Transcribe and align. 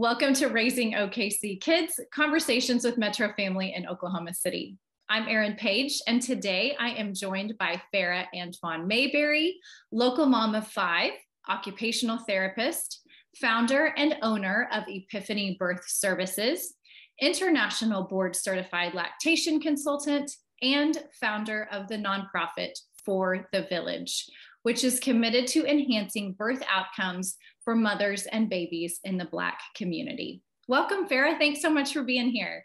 Welcome 0.00 0.32
to 0.36 0.46
Raising 0.46 0.92
OKC 0.92 1.60
Kids 1.60 2.00
Conversations 2.10 2.84
with 2.84 2.96
Metro 2.96 3.34
Family 3.34 3.74
in 3.76 3.86
Oklahoma 3.86 4.32
City. 4.32 4.78
I'm 5.10 5.28
Erin 5.28 5.56
Page, 5.56 6.00
and 6.06 6.22
today 6.22 6.74
I 6.80 6.92
am 6.92 7.12
joined 7.12 7.58
by 7.58 7.82
Farah 7.92 8.24
Antoine 8.34 8.88
Maybery, 8.88 9.56
local 9.92 10.24
mom 10.24 10.54
of 10.54 10.66
five, 10.66 11.10
occupational 11.50 12.16
therapist, 12.26 13.02
founder 13.42 13.92
and 13.98 14.16
owner 14.22 14.70
of 14.72 14.84
Epiphany 14.88 15.58
Birth 15.60 15.84
Services, 15.86 16.76
international 17.20 18.04
board 18.04 18.34
certified 18.34 18.94
lactation 18.94 19.60
consultant, 19.60 20.30
and 20.62 20.96
founder 21.20 21.68
of 21.70 21.88
the 21.88 21.98
nonprofit 21.98 22.72
For 23.04 23.46
the 23.52 23.66
Village, 23.68 24.30
which 24.62 24.82
is 24.82 24.98
committed 24.98 25.46
to 25.48 25.66
enhancing 25.66 26.32
birth 26.32 26.62
outcomes 26.72 27.36
for 27.70 27.76
mothers 27.76 28.26
and 28.26 28.50
babies 28.50 28.98
in 29.04 29.16
the 29.16 29.26
Black 29.26 29.60
community. 29.76 30.42
Welcome, 30.66 31.06
Farah. 31.06 31.38
Thanks 31.38 31.62
so 31.62 31.70
much 31.70 31.92
for 31.92 32.02
being 32.02 32.28
here. 32.28 32.64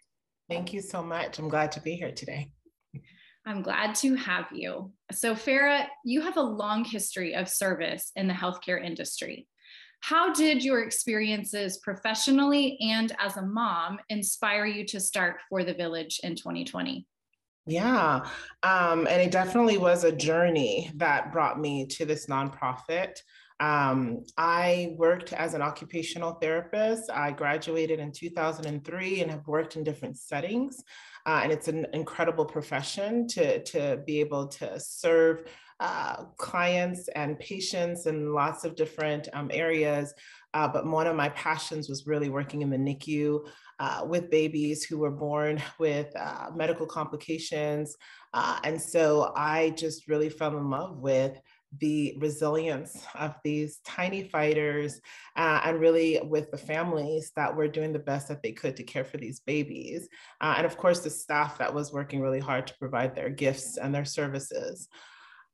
Thank 0.50 0.74
you 0.74 0.82
so 0.82 1.04
much. 1.04 1.38
I'm 1.38 1.48
glad 1.48 1.72
to 1.74 1.80
be 1.80 1.94
here 1.94 2.12
today. 2.12 2.50
I'm 3.46 3.62
glad 3.62 3.94
to 3.98 4.16
have 4.16 4.48
you. 4.52 4.92
So, 5.12 5.36
Farah, 5.36 5.86
you 6.06 6.22
have 6.22 6.38
a 6.38 6.42
long 6.42 6.84
history 6.84 7.36
of 7.36 7.48
service 7.48 8.12
in 8.16 8.28
the 8.28 8.34
healthcare 8.34 8.84
industry. 8.84 9.48
How 10.00 10.34
did 10.34 10.64
your 10.64 10.82
experiences 10.82 11.78
professionally 11.84 12.80
and 12.82 13.16
as 13.20 13.38
a 13.38 13.46
mom 13.46 14.00
inspire 14.10 14.66
you 14.66 14.88
to 14.88 15.00
start 15.00 15.36
For 15.50 15.64
the 15.64 15.76
Village 15.76 16.20
in 16.24 16.36
2020? 16.36 17.06
Yeah, 17.68 18.26
um, 18.64 19.06
and 19.08 19.22
it 19.22 19.30
definitely 19.30 19.78
was 19.78 20.04
a 20.04 20.12
journey 20.12 20.92
that 20.96 21.32
brought 21.32 21.60
me 21.60 21.86
to 21.92 22.06
this 22.06 22.26
nonprofit. 22.26 23.20
Um, 23.60 24.26
I 24.38 24.96
worked 24.98 25.32
as 25.34 25.54
an 25.54 25.62
occupational 25.62 26.34
therapist. 26.34 27.10
I 27.10 27.32
graduated 27.32 28.00
in 28.00 28.12
2003 28.12 29.22
and 29.22 29.32
have 29.32 29.48
worked 29.48 29.76
in 29.76 29.84
different 29.84 30.18
settings. 30.18 30.84
Uh, 31.26 31.42
and 31.44 31.52
it's 31.52 31.68
an 31.68 31.88
incredible 31.94 32.46
profession 32.46 33.28
to, 33.28 33.64
to 33.64 34.02
be 34.06 34.20
able 34.20 34.48
to 34.48 34.80
serve 34.80 35.44
uh, 35.80 36.24
clients 36.38 37.08
and 37.10 37.38
patients 37.40 38.06
in 38.06 38.34
lots 38.34 38.64
of 38.64 38.76
different 38.76 39.28
um, 39.34 39.50
areas. 39.54 40.14
Uh, 40.54 40.68
but 40.68 40.86
one 40.86 41.08
of 41.08 41.16
my 41.16 41.30
passions 41.30 41.90
was 41.90 42.08
really 42.08 42.30
working 42.30 42.62
in 42.62 42.70
the 42.70 42.78
NICU 42.78 43.46
uh, 43.80 44.06
with 44.08 44.30
babies 44.30 44.86
who 44.86 44.98
were 44.98 45.12
born 45.12 45.62
with 45.80 46.08
uh, 46.16 46.50
medical 46.56 46.86
complications. 46.86 47.98
Uh, 48.34 48.60
and 48.64 48.82
so 48.82 49.34
I 49.36 49.72
just 49.72 50.08
really 50.08 50.30
fell 50.30 50.58
in 50.58 50.70
love 50.70 50.98
with 50.98 51.38
the 51.80 52.16
resilience 52.20 53.06
of 53.16 53.36
these 53.44 53.80
tiny 53.86 54.24
fighters 54.30 55.02
uh, 55.36 55.62
and 55.64 55.80
really 55.80 56.20
with 56.24 56.50
the 56.52 56.58
families 56.58 57.32
that 57.36 57.56
were 57.56 57.68
doing 57.68 57.94
the 57.94 58.00
best 58.00 58.28
that 58.28 58.42
they 58.42 58.52
could 58.52 58.76
to 58.76 58.84
care 58.84 59.06
for 59.06 59.18
these 59.18 59.40
babies. 59.40 60.08
Uh, 60.42 60.56
and 60.58 60.66
of 60.66 60.78
course, 60.78 61.00
the 61.00 61.10
staff 61.10 61.58
that 61.58 61.74
was 61.74 61.94
working 61.94 62.22
really 62.22 62.40
hard 62.40 62.68
to 62.68 62.78
provide 62.78 63.16
their 63.16 63.30
gifts 63.30 63.78
and 63.78 63.94
their 63.94 64.06
services. 64.06 64.88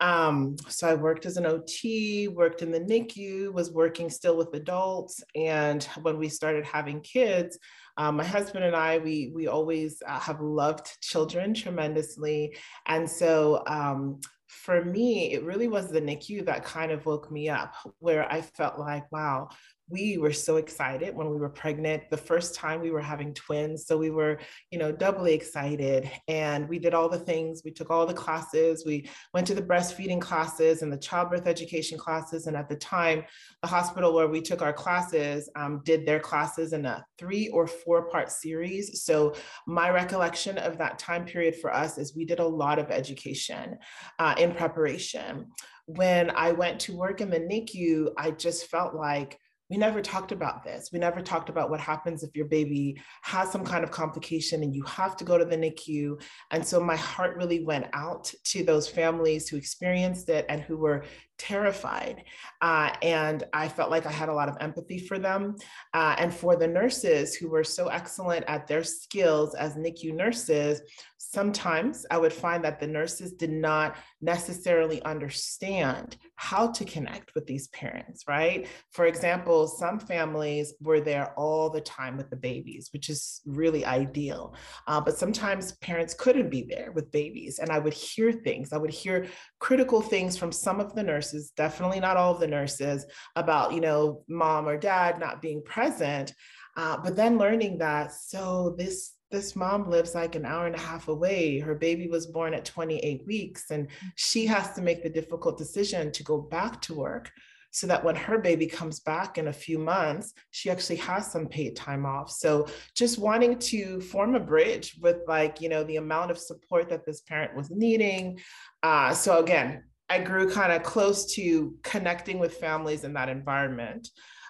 Um, 0.01 0.55
so 0.67 0.89
I 0.89 0.95
worked 0.95 1.27
as 1.27 1.37
an 1.37 1.45
OT, 1.45 2.27
worked 2.27 2.63
in 2.63 2.71
the 2.71 2.79
NICU, 2.79 3.53
was 3.53 3.71
working 3.71 4.09
still 4.09 4.35
with 4.35 4.53
adults. 4.55 5.23
And 5.35 5.83
when 6.01 6.17
we 6.17 6.27
started 6.27 6.65
having 6.65 7.01
kids, 7.01 7.59
um, 7.97 8.17
my 8.17 8.23
husband 8.23 8.65
and 8.65 8.75
I, 8.75 8.97
we 8.97 9.31
we 9.33 9.47
always 9.47 10.01
uh, 10.07 10.19
have 10.19 10.41
loved 10.41 10.99
children 11.01 11.53
tremendously, 11.53 12.55
and 12.87 13.07
so 13.07 13.63
um, 13.67 14.21
for 14.51 14.83
me, 14.83 15.31
it 15.31 15.43
really 15.43 15.69
was 15.69 15.89
the 15.89 16.01
NICU 16.01 16.45
that 16.45 16.65
kind 16.65 16.91
of 16.91 17.05
woke 17.05 17.31
me 17.31 17.47
up, 17.47 17.73
where 17.99 18.29
I 18.29 18.41
felt 18.41 18.77
like, 18.77 19.09
wow, 19.11 19.49
we 19.89 20.17
were 20.17 20.31
so 20.31 20.57
excited 20.57 21.15
when 21.15 21.29
we 21.29 21.37
were 21.37 21.49
pregnant 21.49 22.03
the 22.09 22.17
first 22.17 22.55
time 22.55 22.81
we 22.81 22.91
were 22.91 23.01
having 23.01 23.33
twins 23.33 23.85
so 23.85 23.97
we 23.97 24.09
were 24.09 24.39
you 24.71 24.79
know 24.79 24.91
doubly 24.91 25.33
excited 25.33 26.09
and 26.27 26.67
we 26.67 26.79
did 26.79 26.93
all 26.93 27.09
the 27.09 27.19
things 27.19 27.61
we 27.65 27.71
took 27.71 27.89
all 27.89 28.05
the 28.05 28.13
classes 28.13 28.83
we 28.85 29.09
went 29.33 29.45
to 29.45 29.53
the 29.53 29.61
breastfeeding 29.61 30.21
classes 30.21 30.81
and 30.81 30.91
the 30.91 30.97
childbirth 30.97 31.47
education 31.47 31.97
classes 31.97 32.47
and 32.47 32.55
at 32.55 32.69
the 32.69 32.75
time 32.75 33.23
the 33.61 33.67
hospital 33.67 34.13
where 34.13 34.27
we 34.27 34.41
took 34.41 34.61
our 34.61 34.73
classes 34.73 35.49
um, 35.55 35.81
did 35.83 36.05
their 36.05 36.19
classes 36.19 36.73
in 36.73 36.85
a 36.85 37.03
three 37.17 37.49
or 37.49 37.67
four 37.67 38.09
part 38.09 38.31
series 38.31 39.03
so 39.03 39.33
my 39.67 39.89
recollection 39.89 40.57
of 40.57 40.77
that 40.77 40.99
time 40.99 41.25
period 41.25 41.55
for 41.55 41.73
us 41.73 41.97
is 41.97 42.15
we 42.15 42.25
did 42.25 42.39
a 42.39 42.47
lot 42.47 42.79
of 42.79 42.91
education 42.91 43.77
uh, 44.19 44.35
in 44.37 44.53
preparation. 44.53 45.47
When 45.85 46.29
I 46.31 46.51
went 46.51 46.79
to 46.81 46.95
work 46.95 47.21
in 47.21 47.29
the 47.29 47.39
NICU, 47.39 48.11
I 48.17 48.31
just 48.31 48.67
felt 48.67 48.95
like 48.95 49.37
we 49.71 49.77
never 49.77 50.01
talked 50.01 50.33
about 50.33 50.65
this. 50.65 50.89
We 50.91 50.99
never 50.99 51.21
talked 51.21 51.47
about 51.47 51.69
what 51.69 51.79
happens 51.79 52.23
if 52.23 52.35
your 52.35 52.45
baby 52.45 53.01
has 53.21 53.49
some 53.49 53.63
kind 53.63 53.85
of 53.85 53.89
complication 53.89 54.63
and 54.63 54.75
you 54.75 54.83
have 54.83 55.15
to 55.15 55.23
go 55.23 55.37
to 55.37 55.45
the 55.45 55.55
NICU. 55.55 56.21
And 56.51 56.67
so 56.67 56.81
my 56.81 56.97
heart 56.97 57.37
really 57.37 57.63
went 57.63 57.85
out 57.93 58.33
to 58.47 58.65
those 58.65 58.89
families 58.89 59.47
who 59.47 59.55
experienced 59.55 60.27
it 60.27 60.45
and 60.49 60.59
who 60.59 60.75
were 60.75 61.05
terrified. 61.41 62.23
Uh, 62.61 62.93
and 63.01 63.43
I 63.51 63.67
felt 63.67 63.89
like 63.89 64.05
I 64.05 64.11
had 64.11 64.29
a 64.29 64.33
lot 64.33 64.47
of 64.47 64.57
empathy 64.61 64.99
for 64.99 65.17
them. 65.17 65.55
Uh, 65.93 66.15
and 66.19 66.31
for 66.31 66.55
the 66.55 66.67
nurses 66.67 67.33
who 67.33 67.49
were 67.49 67.63
so 67.63 67.87
excellent 67.87 68.45
at 68.47 68.67
their 68.67 68.83
skills 68.83 69.55
as 69.55 69.75
NICU 69.75 70.13
nurses, 70.13 70.81
sometimes 71.17 72.05
I 72.11 72.17
would 72.17 72.33
find 72.33 72.63
that 72.63 72.79
the 72.79 72.87
nurses 72.87 73.31
did 73.31 73.51
not 73.51 73.95
necessarily 74.21 75.01
understand 75.03 76.17
how 76.35 76.71
to 76.71 76.83
connect 76.83 77.33
with 77.35 77.47
these 77.47 77.69
parents, 77.69 78.25
right? 78.27 78.67
For 78.91 79.05
example, 79.05 79.67
some 79.67 79.99
families 79.99 80.73
were 80.81 80.99
there 80.99 81.33
all 81.37 81.69
the 81.69 81.81
time 81.81 82.17
with 82.17 82.29
the 82.29 82.35
babies, 82.35 82.89
which 82.91 83.09
is 83.09 83.41
really 83.45 83.85
ideal. 83.85 84.55
Uh, 84.87 84.99
but 84.99 85.17
sometimes 85.17 85.73
parents 85.77 86.13
couldn't 86.13 86.49
be 86.49 86.63
there 86.63 86.91
with 86.91 87.11
babies. 87.11 87.59
And 87.59 87.69
I 87.69 87.79
would 87.79 87.93
hear 87.93 88.31
things, 88.33 88.73
I 88.73 88.77
would 88.77 88.91
hear 88.91 89.27
critical 89.59 90.01
things 90.01 90.35
from 90.35 90.51
some 90.51 90.79
of 90.81 90.95
the 90.95 91.03
nurses 91.03 91.30
nurses, 91.33 91.51
definitely 91.55 91.99
not 91.99 92.17
all 92.17 92.33
of 92.33 92.39
the 92.39 92.47
nurses, 92.47 93.05
about, 93.35 93.73
you 93.73 93.81
know, 93.81 94.23
mom 94.27 94.67
or 94.67 94.77
dad 94.77 95.19
not 95.19 95.41
being 95.41 95.61
present. 95.63 96.33
Uh, 96.77 96.97
but 96.97 97.15
then 97.15 97.37
learning 97.37 97.77
that, 97.79 98.13
so 98.13 98.75
this 98.77 99.13
this 99.29 99.55
mom 99.55 99.89
lives 99.89 100.13
like 100.13 100.35
an 100.35 100.45
hour 100.45 100.65
and 100.65 100.75
a 100.75 100.79
half 100.79 101.07
away. 101.07 101.57
Her 101.57 101.73
baby 101.73 102.09
was 102.09 102.27
born 102.27 102.53
at 102.53 102.65
28 102.65 103.25
weeks, 103.25 103.71
and 103.71 103.87
she 104.15 104.45
has 104.45 104.73
to 104.73 104.81
make 104.81 105.03
the 105.03 105.09
difficult 105.09 105.57
decision 105.57 106.11
to 106.11 106.23
go 106.23 106.37
back 106.37 106.81
to 106.81 106.93
work 106.93 107.31
so 107.71 107.87
that 107.87 108.03
when 108.03 108.15
her 108.15 108.37
baby 108.37 108.67
comes 108.67 108.99
back 108.99 109.37
in 109.37 109.47
a 109.47 109.53
few 109.53 109.79
months, 109.79 110.33
she 110.51 110.69
actually 110.69 110.97
has 110.97 111.31
some 111.31 111.47
paid 111.47 111.75
time 111.75 112.05
off. 112.05 112.29
So 112.29 112.67
just 112.95 113.17
wanting 113.17 113.57
to 113.59 114.01
form 114.01 114.35
a 114.35 114.39
bridge 114.41 114.97
with 115.01 115.19
like, 115.27 115.61
you 115.61 115.69
know, 115.69 115.83
the 115.85 115.95
amount 115.95 116.31
of 116.31 116.37
support 116.37 116.89
that 116.89 117.05
this 117.05 117.21
parent 117.21 117.55
was 117.55 117.71
needing. 117.71 118.39
Uh, 118.83 119.13
so 119.13 119.39
again, 119.39 119.85
I 120.11 120.19
grew 120.19 120.51
kind 120.51 120.73
of 120.73 120.83
close 120.83 121.33
to 121.35 121.73
connecting 121.83 122.37
with 122.37 122.57
families 122.57 123.05
in 123.05 123.13
that 123.13 123.29
environment. 123.29 124.09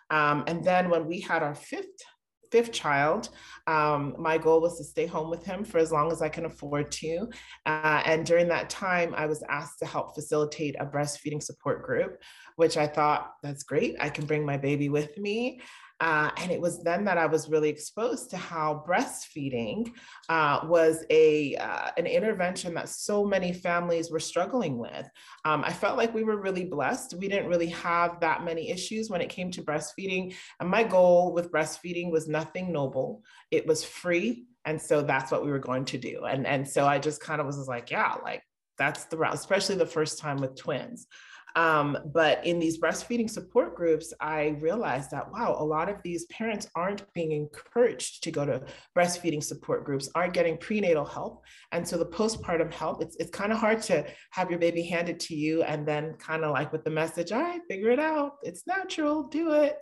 Um, 0.09 0.43
and 0.47 0.63
then 0.63 0.89
when 0.89 1.05
we 1.05 1.19
had 1.19 1.43
our 1.43 1.53
fifth 1.53 2.01
fifth 2.51 2.71
child, 2.73 3.29
um, 3.67 4.13
my 4.19 4.37
goal 4.37 4.59
was 4.59 4.77
to 4.77 4.83
stay 4.83 5.05
home 5.05 5.29
with 5.29 5.45
him 5.45 5.63
for 5.63 5.77
as 5.77 5.91
long 5.91 6.11
as 6.11 6.21
I 6.21 6.29
can 6.29 6.45
afford 6.45 6.91
to. 6.93 7.29
Uh, 7.65 8.01
and 8.05 8.25
during 8.25 8.49
that 8.49 8.69
time, 8.69 9.13
I 9.15 9.25
was 9.25 9.41
asked 9.49 9.79
to 9.79 9.85
help 9.85 10.15
facilitate 10.15 10.75
a 10.79 10.85
breastfeeding 10.85 11.41
support 11.41 11.85
group, 11.85 12.17
which 12.57 12.75
I 12.75 12.87
thought 12.87 13.35
that's 13.41 13.63
great. 13.63 13.95
I 14.01 14.09
can 14.09 14.25
bring 14.25 14.45
my 14.45 14.57
baby 14.57 14.89
with 14.89 15.17
me. 15.17 15.61
Uh, 16.01 16.31
and 16.37 16.51
it 16.51 16.59
was 16.59 16.81
then 16.81 17.05
that 17.05 17.19
I 17.19 17.27
was 17.27 17.47
really 17.47 17.69
exposed 17.69 18.31
to 18.31 18.37
how 18.37 18.83
breastfeeding 18.87 19.91
uh, 20.29 20.61
was 20.63 21.05
a 21.11 21.55
uh, 21.57 21.91
an 21.95 22.07
intervention 22.07 22.73
that 22.73 22.89
so 22.89 23.23
many 23.23 23.53
families 23.53 24.09
were 24.09 24.19
struggling 24.19 24.79
with. 24.79 25.07
Um, 25.45 25.63
I 25.63 25.71
felt 25.71 25.97
like 25.97 26.11
we 26.11 26.23
were 26.23 26.41
really 26.41 26.65
blessed. 26.65 27.13
We 27.19 27.27
didn't 27.27 27.49
really 27.49 27.67
have 27.67 28.19
that 28.19 28.43
many 28.43 28.71
issues 28.71 29.11
when 29.11 29.21
it 29.21 29.29
came 29.29 29.51
to 29.51 29.61
breastfeeding. 29.61 30.33
And 30.59 30.67
my 30.67 30.83
goal 30.83 31.33
with 31.33 31.51
breastfeeding 31.51 32.11
was 32.11 32.27
nothing 32.27 32.73
noble. 32.73 33.21
It 33.51 33.67
was 33.67 33.83
free, 33.83 34.47
and 34.65 34.81
so 34.81 35.03
that's 35.03 35.31
what 35.31 35.45
we 35.45 35.51
were 35.51 35.59
going 35.59 35.85
to 35.85 35.99
do. 35.99 36.25
And 36.25 36.47
and 36.47 36.67
so 36.67 36.87
I 36.87 36.97
just 36.97 37.21
kind 37.21 37.39
of 37.39 37.45
was 37.45 37.67
like, 37.67 37.91
yeah, 37.91 38.15
like 38.23 38.41
that's 38.79 39.05
the 39.05 39.17
route, 39.17 39.35
especially 39.35 39.75
the 39.75 39.85
first 39.85 40.17
time 40.17 40.37
with 40.37 40.55
twins. 40.55 41.05
Um, 41.55 41.97
but 42.13 42.45
in 42.45 42.59
these 42.59 42.79
breastfeeding 42.79 43.29
support 43.29 43.75
groups, 43.75 44.13
I 44.19 44.57
realized 44.59 45.11
that, 45.11 45.31
wow, 45.31 45.55
a 45.57 45.63
lot 45.63 45.89
of 45.89 45.97
these 46.03 46.25
parents 46.25 46.67
aren't 46.75 47.11
being 47.13 47.31
encouraged 47.31 48.23
to 48.23 48.31
go 48.31 48.45
to 48.45 48.63
breastfeeding 48.97 49.43
support 49.43 49.85
groups, 49.85 50.09
aren't 50.15 50.33
getting 50.33 50.57
prenatal 50.57 51.05
help. 51.05 51.43
And 51.71 51.87
so 51.87 51.97
the 51.97 52.05
postpartum 52.05 52.73
help, 52.73 53.01
it's, 53.01 53.15
it's 53.17 53.31
kind 53.31 53.51
of 53.51 53.57
hard 53.57 53.81
to 53.83 54.05
have 54.31 54.49
your 54.49 54.59
baby 54.59 54.83
handed 54.83 55.19
to 55.21 55.35
you 55.35 55.63
and 55.63 55.87
then 55.87 56.13
kind 56.15 56.43
of 56.43 56.51
like 56.51 56.71
with 56.71 56.83
the 56.83 56.89
message, 56.89 57.31
all 57.31 57.41
right, 57.41 57.61
figure 57.69 57.91
it 57.91 57.99
out. 57.99 58.37
It's 58.43 58.65
natural, 58.67 59.23
do 59.23 59.53
it. 59.53 59.77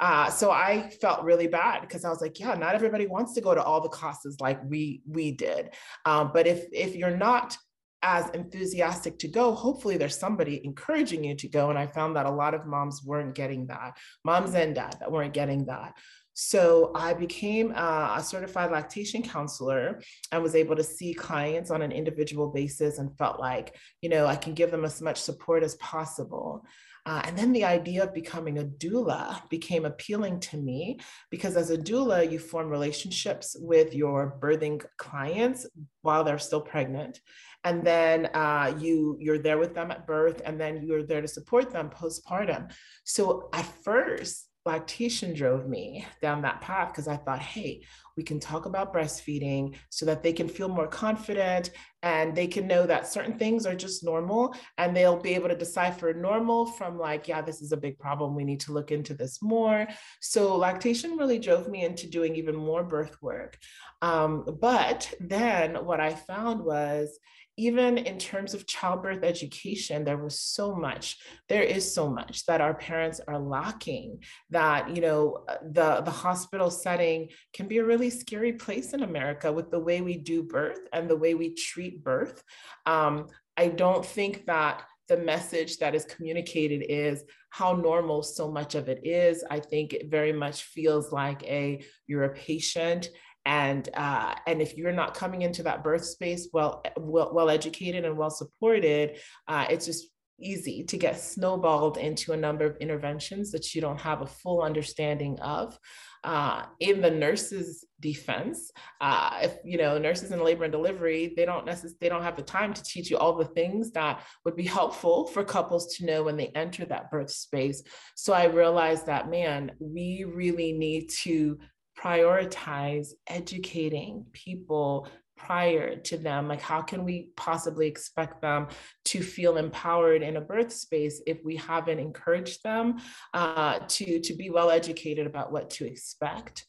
Uh, 0.00 0.28
so 0.30 0.50
I 0.50 0.90
felt 1.00 1.22
really 1.22 1.46
bad 1.46 1.82
because 1.82 2.04
I 2.04 2.08
was 2.08 2.20
like, 2.20 2.40
yeah, 2.40 2.54
not 2.54 2.74
everybody 2.74 3.06
wants 3.06 3.34
to 3.34 3.40
go 3.40 3.54
to 3.54 3.62
all 3.62 3.80
the 3.80 3.88
classes 3.88 4.36
like 4.40 4.58
we 4.68 5.00
we 5.06 5.30
did. 5.30 5.70
Um, 6.04 6.32
but 6.34 6.48
if 6.48 6.64
if 6.72 6.96
you're 6.96 7.16
not 7.16 7.56
as 8.02 8.28
enthusiastic 8.30 9.18
to 9.20 9.28
go, 9.28 9.52
hopefully 9.52 9.96
there's 9.96 10.18
somebody 10.18 10.60
encouraging 10.64 11.24
you 11.24 11.34
to 11.36 11.48
go. 11.48 11.70
And 11.70 11.78
I 11.78 11.86
found 11.86 12.16
that 12.16 12.26
a 12.26 12.30
lot 12.30 12.54
of 12.54 12.66
moms 12.66 13.02
weren't 13.04 13.34
getting 13.34 13.66
that, 13.68 13.96
moms 14.24 14.54
and 14.54 14.74
dad 14.74 14.96
that 15.00 15.12
weren't 15.12 15.34
getting 15.34 15.66
that. 15.66 15.94
So 16.34 16.92
I 16.94 17.12
became 17.12 17.72
a, 17.72 18.14
a 18.16 18.22
certified 18.22 18.70
lactation 18.70 19.22
counselor 19.22 20.00
and 20.30 20.42
was 20.42 20.54
able 20.54 20.76
to 20.76 20.82
see 20.82 21.12
clients 21.12 21.70
on 21.70 21.82
an 21.82 21.92
individual 21.92 22.48
basis 22.48 22.98
and 22.98 23.16
felt 23.18 23.38
like, 23.38 23.76
you 24.00 24.08
know, 24.08 24.26
I 24.26 24.36
can 24.36 24.54
give 24.54 24.70
them 24.70 24.84
as 24.84 25.02
much 25.02 25.20
support 25.20 25.62
as 25.62 25.74
possible. 25.76 26.64
Uh, 27.04 27.20
and 27.24 27.36
then 27.36 27.52
the 27.52 27.64
idea 27.64 28.04
of 28.04 28.14
becoming 28.14 28.58
a 28.58 28.64
doula 28.64 29.48
became 29.50 29.84
appealing 29.84 30.38
to 30.38 30.56
me 30.56 30.98
because 31.30 31.56
as 31.56 31.70
a 31.70 31.76
doula, 31.76 32.30
you 32.30 32.38
form 32.38 32.68
relationships 32.68 33.56
with 33.58 33.92
your 33.92 34.38
birthing 34.40 34.84
clients 34.98 35.66
while 36.02 36.22
they're 36.22 36.38
still 36.38 36.60
pregnant. 36.60 37.20
And 37.64 37.84
then 37.84 38.26
uh, 38.34 38.74
you 38.78 39.16
you're 39.20 39.38
there 39.38 39.58
with 39.58 39.74
them 39.74 39.90
at 39.90 40.06
birth, 40.06 40.42
and 40.44 40.60
then 40.60 40.82
you're 40.82 41.04
there 41.04 41.20
to 41.20 41.28
support 41.28 41.70
them 41.70 41.90
postpartum. 41.90 42.72
So 43.04 43.48
at 43.52 43.66
first, 43.84 44.48
lactation 44.64 45.34
drove 45.34 45.68
me 45.68 46.06
down 46.20 46.42
that 46.42 46.60
path 46.60 46.88
because 46.88 47.08
I 47.08 47.16
thought, 47.16 47.40
hey, 47.40 47.82
we 48.16 48.22
can 48.22 48.38
talk 48.38 48.66
about 48.66 48.94
breastfeeding 48.94 49.76
so 49.88 50.06
that 50.06 50.22
they 50.22 50.32
can 50.32 50.48
feel 50.48 50.68
more 50.68 50.86
confident 50.86 51.70
and 52.02 52.34
they 52.34 52.46
can 52.46 52.66
know 52.66 52.86
that 52.86 53.08
certain 53.08 53.38
things 53.38 53.66
are 53.66 53.74
just 53.74 54.04
normal 54.04 54.54
and 54.78 54.94
they'll 54.94 55.20
be 55.20 55.34
able 55.34 55.48
to 55.48 55.56
decipher 55.56 56.12
normal 56.12 56.66
from 56.66 56.98
like, 56.98 57.26
yeah, 57.26 57.40
this 57.40 57.60
is 57.60 57.72
a 57.72 57.76
big 57.76 57.98
problem. 57.98 58.36
We 58.36 58.44
need 58.44 58.60
to 58.60 58.72
look 58.72 58.92
into 58.92 59.14
this 59.14 59.42
more. 59.42 59.88
So 60.20 60.56
lactation 60.56 61.16
really 61.16 61.38
drove 61.38 61.68
me 61.68 61.84
into 61.84 62.08
doing 62.08 62.36
even 62.36 62.54
more 62.54 62.84
birth 62.84 63.20
work. 63.20 63.58
Um, 64.00 64.58
but 64.60 65.12
then 65.20 65.84
what 65.84 66.00
I 66.00 66.14
found 66.14 66.64
was, 66.64 67.18
even 67.56 67.98
in 67.98 68.18
terms 68.18 68.54
of 68.54 68.66
childbirth 68.66 69.22
education, 69.22 70.04
there 70.04 70.16
was 70.16 70.40
so 70.40 70.74
much, 70.74 71.18
there 71.48 71.62
is 71.62 71.94
so 71.94 72.08
much 72.08 72.46
that 72.46 72.60
our 72.60 72.74
parents 72.74 73.20
are 73.28 73.38
lacking 73.38 74.22
that, 74.50 74.94
you 74.94 75.02
know, 75.02 75.44
uh, 75.48 75.56
the, 75.62 76.00
the 76.02 76.10
hospital 76.10 76.70
setting 76.70 77.28
can 77.52 77.68
be 77.68 77.78
a 77.78 77.84
really 77.84 78.10
scary 78.10 78.54
place 78.54 78.94
in 78.94 79.02
America 79.02 79.52
with 79.52 79.70
the 79.70 79.80
way 79.80 80.00
we 80.00 80.16
do 80.16 80.42
birth 80.42 80.80
and 80.92 81.08
the 81.08 81.16
way 81.16 81.34
we 81.34 81.54
treat 81.54 82.02
birth. 82.02 82.42
Um, 82.86 83.28
I 83.56 83.68
don't 83.68 84.04
think 84.04 84.46
that 84.46 84.82
the 85.08 85.18
message 85.18 85.78
that 85.78 85.94
is 85.94 86.06
communicated 86.06 86.86
is 86.88 87.22
how 87.50 87.74
normal 87.74 88.22
so 88.22 88.50
much 88.50 88.74
of 88.74 88.88
it 88.88 89.06
is. 89.06 89.44
I 89.50 89.60
think 89.60 89.92
it 89.92 90.10
very 90.10 90.32
much 90.32 90.62
feels 90.62 91.12
like 91.12 91.42
a 91.42 91.84
you're 92.06 92.24
a 92.24 92.34
patient 92.34 93.10
and 93.44 93.88
uh, 93.94 94.34
and 94.46 94.62
if 94.62 94.76
you're 94.76 94.92
not 94.92 95.14
coming 95.14 95.42
into 95.42 95.62
that 95.62 95.82
birth 95.82 96.04
space 96.04 96.48
well 96.52 96.82
well, 96.96 97.32
well 97.34 97.50
educated 97.50 98.04
and 98.04 98.16
well 98.16 98.30
supported 98.30 99.18
uh, 99.48 99.66
it's 99.68 99.86
just 99.86 100.06
easy 100.40 100.82
to 100.84 100.96
get 100.96 101.20
snowballed 101.20 101.96
into 101.96 102.32
a 102.32 102.36
number 102.36 102.64
of 102.64 102.76
interventions 102.78 103.52
that 103.52 103.74
you 103.74 103.80
don't 103.80 104.00
have 104.00 104.22
a 104.22 104.26
full 104.26 104.62
understanding 104.62 105.38
of 105.40 105.78
uh, 106.24 106.64
in 106.78 107.00
the 107.00 107.10
nurses 107.10 107.84
defense. 108.00 108.70
Uh, 109.00 109.38
if 109.42 109.56
you 109.64 109.78
know 109.78 109.98
nurses 109.98 110.30
in 110.30 110.42
labor 110.42 110.64
and 110.64 110.72
delivery 110.72 111.32
they 111.36 111.44
don't 111.44 111.66
necessarily 111.66 111.96
they 112.00 112.08
don't 112.08 112.22
have 112.22 112.36
the 112.36 112.42
time 112.42 112.72
to 112.72 112.82
teach 112.82 113.10
you 113.10 113.16
all 113.16 113.36
the 113.36 113.44
things 113.44 113.90
that 113.92 114.22
would 114.44 114.56
be 114.56 114.64
helpful 114.64 115.26
for 115.26 115.44
couples 115.44 115.94
to 115.94 116.04
know 116.04 116.22
when 116.22 116.36
they 116.36 116.48
enter 116.54 116.84
that 116.84 117.10
birth 117.10 117.30
space. 117.30 117.82
So 118.16 118.32
i 118.32 118.44
realized 118.44 119.06
that 119.06 119.30
man 119.30 119.72
we 119.80 120.24
really 120.26 120.72
need 120.72 121.08
to 121.22 121.58
prioritize 122.02 123.08
educating 123.26 124.26
people 124.32 125.08
prior 125.36 125.96
to 125.96 126.16
them? 126.16 126.48
Like 126.48 126.60
how 126.60 126.82
can 126.82 127.04
we 127.04 127.30
possibly 127.36 127.86
expect 127.86 128.40
them 128.40 128.68
to 129.06 129.22
feel 129.22 129.56
empowered 129.56 130.22
in 130.22 130.36
a 130.36 130.40
birth 130.40 130.72
space 130.72 131.20
if 131.26 131.38
we 131.44 131.56
haven't 131.56 131.98
encouraged 131.98 132.62
them 132.62 132.98
uh, 133.34 133.80
to 133.88 134.20
to 134.20 134.34
be 134.34 134.50
well 134.50 134.70
educated 134.70 135.26
about 135.26 135.52
what 135.52 135.70
to 135.70 135.86
expect? 135.86 136.64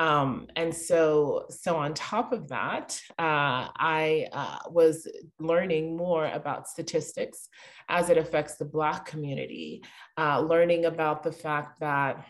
Um, 0.00 0.46
and 0.54 0.72
so 0.72 1.46
so 1.50 1.74
on 1.74 1.92
top 1.92 2.32
of 2.32 2.48
that 2.48 3.00
uh, 3.18 3.66
i 3.74 4.28
uh, 4.32 4.58
was 4.70 5.08
learning 5.40 5.96
more 5.96 6.26
about 6.26 6.68
statistics 6.68 7.48
as 7.88 8.08
it 8.08 8.16
affects 8.16 8.58
the 8.58 8.64
black 8.64 9.06
community 9.06 9.82
uh, 10.16 10.38
learning 10.40 10.84
about 10.84 11.24
the 11.24 11.32
fact 11.32 11.80
that 11.80 12.24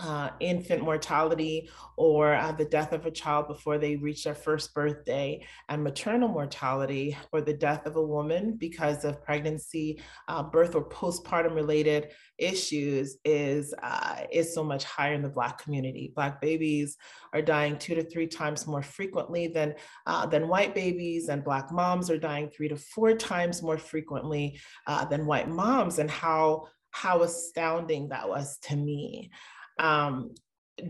uh, 0.00 0.30
infant 0.40 0.82
mortality 0.82 1.68
or 1.96 2.34
uh, 2.34 2.52
the 2.52 2.64
death 2.64 2.92
of 2.92 3.06
a 3.06 3.10
child 3.10 3.46
before 3.46 3.78
they 3.78 3.96
reach 3.96 4.24
their 4.24 4.34
first 4.34 4.72
birthday, 4.74 5.44
and 5.68 5.84
maternal 5.84 6.28
mortality 6.28 7.16
or 7.32 7.40
the 7.40 7.52
death 7.52 7.86
of 7.86 7.96
a 7.96 8.02
woman 8.02 8.56
because 8.58 9.04
of 9.04 9.22
pregnancy, 9.22 10.00
uh, 10.28 10.42
birth, 10.42 10.74
or 10.74 10.88
postpartum 10.88 11.54
related 11.54 12.12
issues 12.38 13.18
is 13.24 13.74
uh, 13.82 14.16
is 14.32 14.54
so 14.54 14.64
much 14.64 14.84
higher 14.84 15.14
in 15.14 15.22
the 15.22 15.28
Black 15.28 15.62
community. 15.62 16.12
Black 16.14 16.40
babies 16.40 16.96
are 17.34 17.42
dying 17.42 17.76
two 17.76 17.94
to 17.94 18.02
three 18.02 18.26
times 18.26 18.66
more 18.66 18.82
frequently 18.82 19.48
than 19.48 19.74
uh, 20.06 20.26
than 20.26 20.48
white 20.48 20.74
babies, 20.74 21.28
and 21.28 21.44
Black 21.44 21.70
moms 21.70 22.10
are 22.10 22.18
dying 22.18 22.48
three 22.48 22.68
to 22.68 22.76
four 22.76 23.14
times 23.14 23.62
more 23.62 23.78
frequently 23.78 24.58
uh, 24.86 25.04
than 25.04 25.26
white 25.26 25.48
moms. 25.48 25.98
And 25.98 26.10
how 26.10 26.68
how 26.92 27.22
astounding 27.22 28.08
that 28.08 28.28
was 28.28 28.58
to 28.58 28.76
me 28.76 29.30
um, 29.80 30.34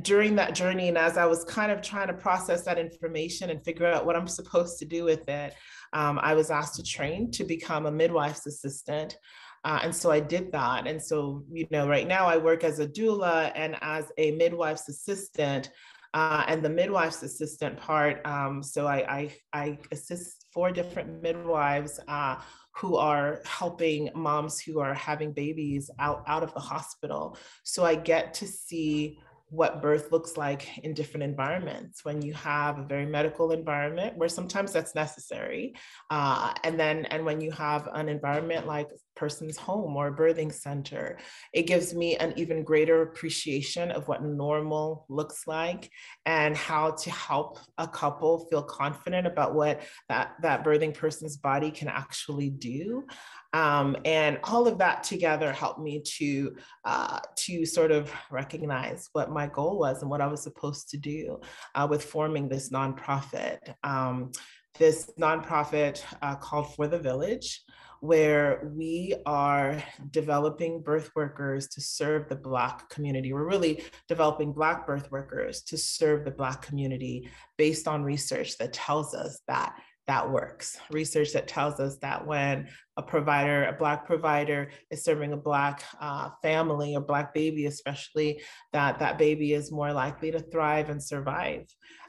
during 0.03 0.37
that 0.37 0.55
journey 0.55 0.89
and 0.89 0.99
as 0.99 1.17
I 1.17 1.27
was 1.27 1.45
kind 1.45 1.73
of 1.73 1.83
trying 1.83 2.09
to 2.09 2.15
process 2.15 2.63
that 2.65 2.79
information 2.79 3.51
and 3.51 3.65
figure 3.65 3.87
out 3.87 4.07
what 4.07 4.17
I'm 4.17 4.29
supposed 4.29 4.79
to 4.79 4.85
do 4.85 5.05
with 5.05 5.29
it, 5.29 5.55
um, 5.93 6.19
I 6.23 6.35
was 6.35 6.51
asked 6.51 6.77
to 6.77 6.83
train 6.83 7.31
to 7.33 7.45
become 7.45 7.87
a 7.87 7.91
midwife's 7.91 8.47
assistant. 8.47 9.17
Uh, 9.65 9.81
and 9.83 9.95
so 9.95 10.11
I 10.11 10.21
did 10.21 10.53
that. 10.53 10.87
And 10.87 11.03
so, 11.03 11.45
you 11.51 11.67
know, 11.71 11.87
right 11.87 12.07
now 12.07 12.27
I 12.27 12.37
work 12.37 12.65
as 12.65 12.79
a 12.79 12.87
doula 12.87 13.53
and 13.55 13.77
as 13.83 14.07
a 14.17 14.33
midwife's 14.33 14.89
assistant. 14.89 15.71
Uh, 16.15 16.45
and 16.49 16.65
the 16.65 16.71
midwife's 16.71 17.23
assistant 17.23 17.77
part, 17.77 18.21
um, 18.27 18.63
so 18.65 18.87
I, 18.87 18.97
I, 19.19 19.35
I, 19.53 19.79
assist 19.93 20.47
four 20.53 20.73
different 20.73 21.23
midwives 21.23 22.01
uh, 22.09 22.35
who 22.77 22.97
are 22.97 23.41
helping 23.45 24.11
moms 24.15 24.61
who 24.61 24.81
are 24.81 24.95
having 24.95 25.33
babies 25.33 25.91
out, 25.99 26.25
out 26.27 26.43
of 26.43 26.55
the 26.55 26.61
hospital. 26.61 27.37
So 27.65 27.85
I 27.85 27.95
get 27.95 28.35
to 28.35 28.47
see 28.47 29.19
what 29.51 29.83
birth 29.83 30.13
looks 30.13 30.37
like 30.37 30.79
in 30.85 30.95
different 30.95 31.25
environments 31.25 32.05
when 32.05 32.23
you 32.23 32.33
have 32.33 32.79
a 32.79 32.85
very 32.85 33.05
medical 33.05 33.51
environment 33.51 34.17
where 34.17 34.29
sometimes 34.29 34.73
that's 34.73 34.95
necessary 34.95 35.75
uh, 36.11 36.55
and 36.63 36.79
then 36.79 37.05
and 37.07 37.25
when 37.25 37.41
you 37.41 37.51
have 37.51 37.89
an 37.95 38.09
environment 38.09 38.65
like 38.65 38.87
person's 39.21 39.57
home 39.57 39.95
or 39.97 40.17
birthing 40.17 40.53
center 40.53 41.19
it 41.53 41.65
gives 41.73 41.95
me 41.95 42.17
an 42.17 42.33
even 42.37 42.65
greater 42.65 43.03
appreciation 43.03 43.91
of 43.91 44.09
what 44.09 44.25
normal 44.25 45.05
looks 45.09 45.47
like 45.47 45.91
and 46.25 46.57
how 46.57 46.91
to 46.91 47.11
help 47.11 47.59
a 47.79 47.87
couple 47.87 48.47
feel 48.49 48.63
confident 48.63 49.27
about 49.27 49.55
what 49.55 49.83
that 50.09 50.27
that 50.41 50.65
birthing 50.65 50.95
person's 50.95 51.37
body 51.37 51.71
can 51.71 51.89
actually 51.89 52.51
do 52.51 53.05
um, 53.53 53.97
and 54.05 54.39
all 54.45 54.69
of 54.69 54.79
that 54.79 55.03
together 55.03 55.53
helped 55.53 55.81
me 55.81 56.03
to 56.19 56.55
uh, 56.85 57.19
to 57.37 57.67
sort 57.67 57.91
of 57.91 58.13
recognize 58.31 59.09
what 59.13 59.31
my 59.31 59.47
goal 59.49 59.79
was 59.79 60.03
and 60.03 60.11
what 60.11 60.21
I 60.21 60.29
was 60.29 60.43
supposed 60.43 60.91
to 60.91 60.97
do 60.97 61.41
uh, 61.75 61.87
with 61.91 62.05
forming 62.05 62.49
this 62.49 62.71
nonprofit. 62.71 63.59
Um, 63.83 64.31
this 64.79 65.11
nonprofit 65.19 66.03
uh, 66.23 66.37
called 66.37 66.75
For 66.75 66.87
the 66.87 66.99
Village, 66.99 67.63
where 68.01 68.71
we 68.75 69.15
are 69.27 69.83
developing 70.11 70.83
birth 70.83 71.11
workers 71.15 71.69
to 71.69 71.81
serve 71.81 72.29
the 72.29 72.37
Black 72.37 72.89
community. 72.89 73.33
We're 73.33 73.49
really 73.49 73.85
developing 74.09 74.53
Black 74.53 74.87
birth 74.87 75.11
workers 75.11 75.63
to 75.65 75.77
serve 75.77 76.25
the 76.25 76.31
Black 76.31 76.63
community 76.63 77.29
based 77.59 77.87
on 77.87 78.03
research 78.03 78.57
that 78.59 78.73
tells 78.73 79.15
us 79.15 79.41
that 79.49 79.75
that 80.07 80.29
works. 80.29 80.77
Research 80.91 81.33
that 81.35 81.47
tells 81.47 81.79
us 81.79 81.97
that 81.99 82.27
when 82.27 82.67
a 82.97 83.03
provider, 83.03 83.67
a 83.67 83.73
Black 83.73 84.07
provider 84.07 84.71
is 84.91 85.05
serving 85.05 85.33
a 85.33 85.37
Black 85.37 85.85
uh, 86.01 86.31
family 86.43 86.97
or 86.97 87.01
Black 87.01 87.33
baby, 87.33 87.67
especially, 87.67 88.41
that 88.73 88.99
that 88.99 89.19
baby 89.19 89.53
is 89.53 89.71
more 89.71 89.93
likely 89.93 90.33
to 90.33 90.41
thrive 90.41 90.91
and 90.91 91.01
survive. 91.01 91.65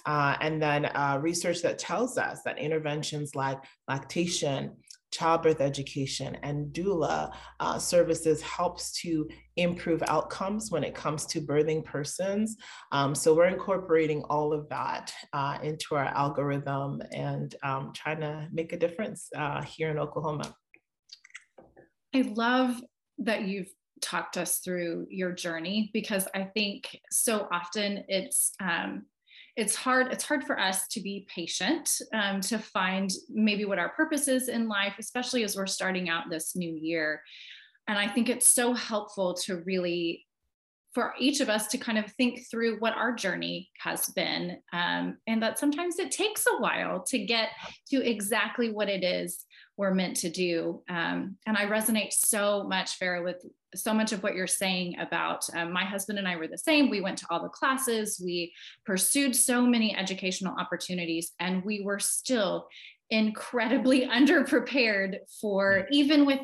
Uh, 0.06 0.36
and 0.42 0.60
then 0.60 0.86
uh, 0.86 1.20
research 1.22 1.62
that 1.62 1.78
tells 1.78 2.18
us 2.18 2.42
that 2.44 2.58
interventions 2.58 3.36
like 3.36 3.60
lactation, 3.88 4.76
childbirth 5.12 5.62
education 5.62 6.38
and 6.42 6.74
doula 6.74 7.34
uh, 7.60 7.78
services 7.78 8.42
helps 8.42 8.92
to 9.02 9.28
improve 9.58 10.02
outcomes 10.08 10.72
when 10.72 10.84
it 10.84 10.96
comes 10.96 11.26
to 11.26 11.42
birthing 11.42 11.84
persons. 11.84 12.58
Um, 12.92 13.14
so 13.14 13.36
we're 13.36 13.48
incorporating 13.48 14.24
all 14.24 14.54
of 14.54 14.68
that 14.70 15.14
uh, 15.34 15.58
into 15.62 15.96
our 15.96 16.06
algorithm 16.06 17.02
and 17.12 17.54
um, 17.64 17.92
trying 17.94 18.22
to 18.22 18.48
make 18.52 18.74
a 18.74 18.78
difference 18.78 19.30
uh, 19.36 19.62
here 19.64 19.90
in 19.90 20.00
Oklahoma. 20.00 20.56
I 22.16 22.22
love 22.22 22.82
that 23.20 23.44
you've 23.44 23.72
talked 24.02 24.38
us 24.38 24.60
through 24.60 25.08
your 25.10 25.32
journey 25.32 25.92
because 25.94 26.28
I 26.34 26.44
think 26.44 27.00
so 27.12 27.48
often 27.52 28.04
it's 28.08 28.54
um, 28.60 29.06
it's 29.58 29.76
hard 29.76 30.12
it's 30.12 30.24
hard 30.24 30.44
for 30.44 30.60
us 30.60 30.88
to 30.88 31.02
be 31.02 31.28
patient 31.34 32.02
um, 32.14 32.42
to 32.42 32.58
find 32.58 33.12
maybe 33.30 33.66
what 33.66 33.80
our 33.80 33.90
purpose 33.90 34.28
is 34.28 34.48
in 34.48 34.68
life 34.68 34.94
especially 35.00 35.44
as 35.44 35.56
we're 35.56 35.68
starting 35.68 36.10
out 36.10 36.30
this 36.30 36.56
new 36.56 36.74
year. 36.74 37.22
And 37.88 37.98
i 37.98 38.08
think 38.08 38.30
it's 38.30 38.54
so 38.54 38.74
helpful 38.74 39.34
to 39.46 39.58
really 39.66 40.26
for 40.94 41.14
each 41.18 41.40
of 41.40 41.50
us 41.50 41.68
to 41.68 41.78
kind 41.78 41.98
of 41.98 42.12
think 42.14 42.42
through 42.50 42.78
what 42.80 42.96
our 42.96 43.14
journey 43.14 43.70
has 43.80 44.08
been 44.10 44.58
um, 44.74 45.18
and 45.28 45.42
that 45.42 45.58
sometimes 45.58 46.00
it 46.00 46.12
takes 46.12 46.46
a 46.48 46.58
while 46.62 47.02
to 47.04 47.26
get 47.26 47.50
to 47.90 48.02
exactly 48.08 48.72
what 48.72 48.90
it 48.90 49.04
is 49.04 49.46
we're 49.82 49.96
meant 49.96 50.16
to 50.16 50.30
do. 50.30 50.84
Um, 50.90 51.38
and 51.48 51.58
i 51.58 51.66
resonate 51.66 52.14
so 52.14 52.64
much 52.66 53.00
farah 53.00 53.24
with 53.24 53.44
so 53.74 53.94
much 53.96 54.12
of 54.12 54.22
what 54.22 54.36
you're 54.36 54.46
saying 54.46 55.00
about 55.00 55.50
um, 55.56 55.74
my 55.74 55.84
husband 55.84 56.20
and 56.20 56.28
i 56.28 56.36
were 56.36 56.48
the 56.48 56.58
same. 56.58 56.92
We 56.92 57.02
went 57.02 57.18
to 57.18 57.26
all 57.32 57.42
the 57.42 57.50
classes. 57.50 58.22
We 58.24 58.54
pursued 58.86 59.36
so 59.36 59.66
many 59.66 59.98
educational 59.98 60.56
opportunities 60.56 61.32
and 61.40 61.64
we 61.66 61.82
were 61.82 61.98
still 61.98 62.68
incredibly 63.10 64.08
underprepared 64.20 65.18
for 65.42 65.88
even 65.92 66.28
with 66.28 66.42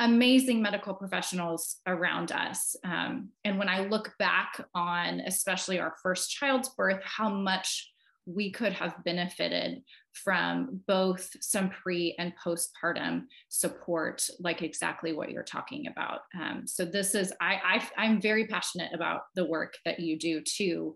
amazing 0.00 0.60
medical 0.60 0.94
professionals 0.94 1.76
around 1.86 2.32
us. 2.32 2.74
Um, 2.84 3.28
and 3.44 3.60
when 3.60 3.68
I 3.68 3.86
look 3.86 4.12
back 4.18 4.60
on, 4.74 5.20
especially 5.20 5.78
our 5.78 5.94
first 6.02 6.32
child's 6.32 6.70
birth, 6.70 7.00
how 7.04 7.28
much 7.28 7.91
we 8.26 8.52
could 8.52 8.72
have 8.72 9.02
benefited 9.04 9.82
from 10.12 10.80
both 10.86 11.30
some 11.40 11.70
pre 11.70 12.14
and 12.18 12.32
postpartum 12.36 13.24
support, 13.48 14.26
like 14.40 14.62
exactly 14.62 15.12
what 15.12 15.30
you're 15.30 15.42
talking 15.42 15.86
about. 15.86 16.20
Um, 16.40 16.62
so 16.66 16.84
this 16.84 17.14
is 17.14 17.32
I, 17.40 17.80
I 17.96 18.04
I'm 18.04 18.20
very 18.20 18.46
passionate 18.46 18.92
about 18.94 19.22
the 19.34 19.44
work 19.44 19.74
that 19.84 20.00
you 20.00 20.18
do 20.18 20.40
too, 20.40 20.94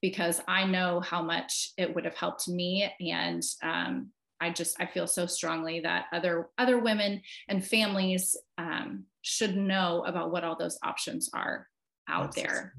because 0.00 0.40
I 0.48 0.64
know 0.64 1.00
how 1.00 1.22
much 1.22 1.70
it 1.76 1.94
would 1.94 2.04
have 2.04 2.16
helped 2.16 2.48
me 2.48 2.90
and 3.00 3.42
um, 3.62 4.10
I 4.40 4.50
just 4.50 4.80
I 4.80 4.86
feel 4.86 5.06
so 5.06 5.26
strongly 5.26 5.80
that 5.80 6.06
other 6.12 6.48
other 6.58 6.80
women 6.80 7.22
and 7.48 7.64
families 7.64 8.36
um, 8.58 9.04
should 9.22 9.56
know 9.56 10.04
about 10.04 10.32
what 10.32 10.42
all 10.42 10.56
those 10.58 10.78
options 10.82 11.30
are 11.32 11.68
out 12.08 12.28
Absolutely. 12.28 12.52
there. 12.52 12.74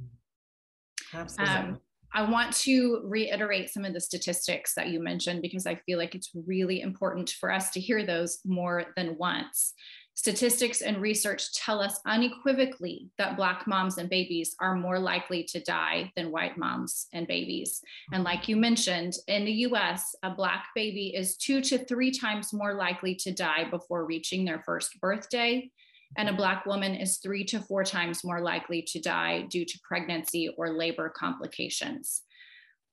Absolutely. 1.14 1.80
I 2.14 2.30
want 2.30 2.54
to 2.58 3.02
reiterate 3.06 3.72
some 3.72 3.86
of 3.86 3.94
the 3.94 4.02
statistics 4.02 4.76
that 4.76 4.90
you 4.90 5.02
mentioned 5.02 5.42
because 5.42 5.66
I 5.66 5.76
feel 5.76 5.98
like 5.98 6.14
it's 6.14 6.30
really 6.46 6.82
important 6.82 7.32
for 7.32 7.52
us 7.52 7.72
to 7.72 7.80
hear 7.80 8.06
those 8.06 8.40
more 8.46 8.86
than 8.96 9.18
once. 9.18 9.74
Statistics 10.16 10.82
and 10.82 11.02
research 11.02 11.52
tell 11.54 11.82
us 11.82 12.00
unequivocally 12.06 13.10
that 13.18 13.36
Black 13.36 13.66
moms 13.66 13.98
and 13.98 14.10
babies 14.10 14.56
are 14.60 14.76
more 14.76 15.00
likely 15.00 15.44
to 15.46 15.60
die 15.62 16.12
than 16.16 16.32
white 16.32 16.56
moms 16.56 17.08
and 17.14 17.26
babies. 17.26 17.82
And 18.12 18.24
like 18.24 18.48
you 18.48 18.56
mentioned, 18.56 19.16
in 19.28 19.44
the 19.44 19.66
US, 19.68 20.16
a 20.22 20.30
Black 20.30 20.68
baby 20.76 21.16
is 21.16 21.36
two 21.38 21.62
to 21.62 21.84
three 21.86 22.12
times 22.12 22.54
more 22.54 22.76
likely 22.76 23.16
to 23.16 23.34
die 23.34 23.68
before 23.72 24.06
reaching 24.06 24.46
their 24.46 24.62
first 24.68 25.00
birthday. 25.02 25.72
And 26.18 26.30
a 26.30 26.34
Black 26.34 26.66
woman 26.66 26.96
is 26.96 27.18
three 27.18 27.44
to 27.46 27.60
four 27.60 27.84
times 27.84 28.24
more 28.24 28.42
likely 28.42 28.82
to 28.84 29.00
die 29.00 29.44
due 29.50 29.66
to 29.66 29.80
pregnancy 29.88 30.50
or 30.58 30.72
labor 30.72 31.12
complications. 31.16 32.22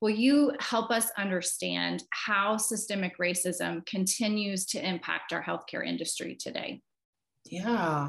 Will 0.00 0.10
you 0.10 0.52
help 0.60 0.90
us 0.90 1.10
understand 1.18 2.04
how 2.10 2.56
systemic 2.56 3.18
racism 3.18 3.84
continues 3.84 4.64
to 4.66 4.86
impact 4.86 5.32
our 5.32 5.42
healthcare 5.42 5.86
industry 5.86 6.36
today? 6.40 6.80
Yeah. 7.44 8.08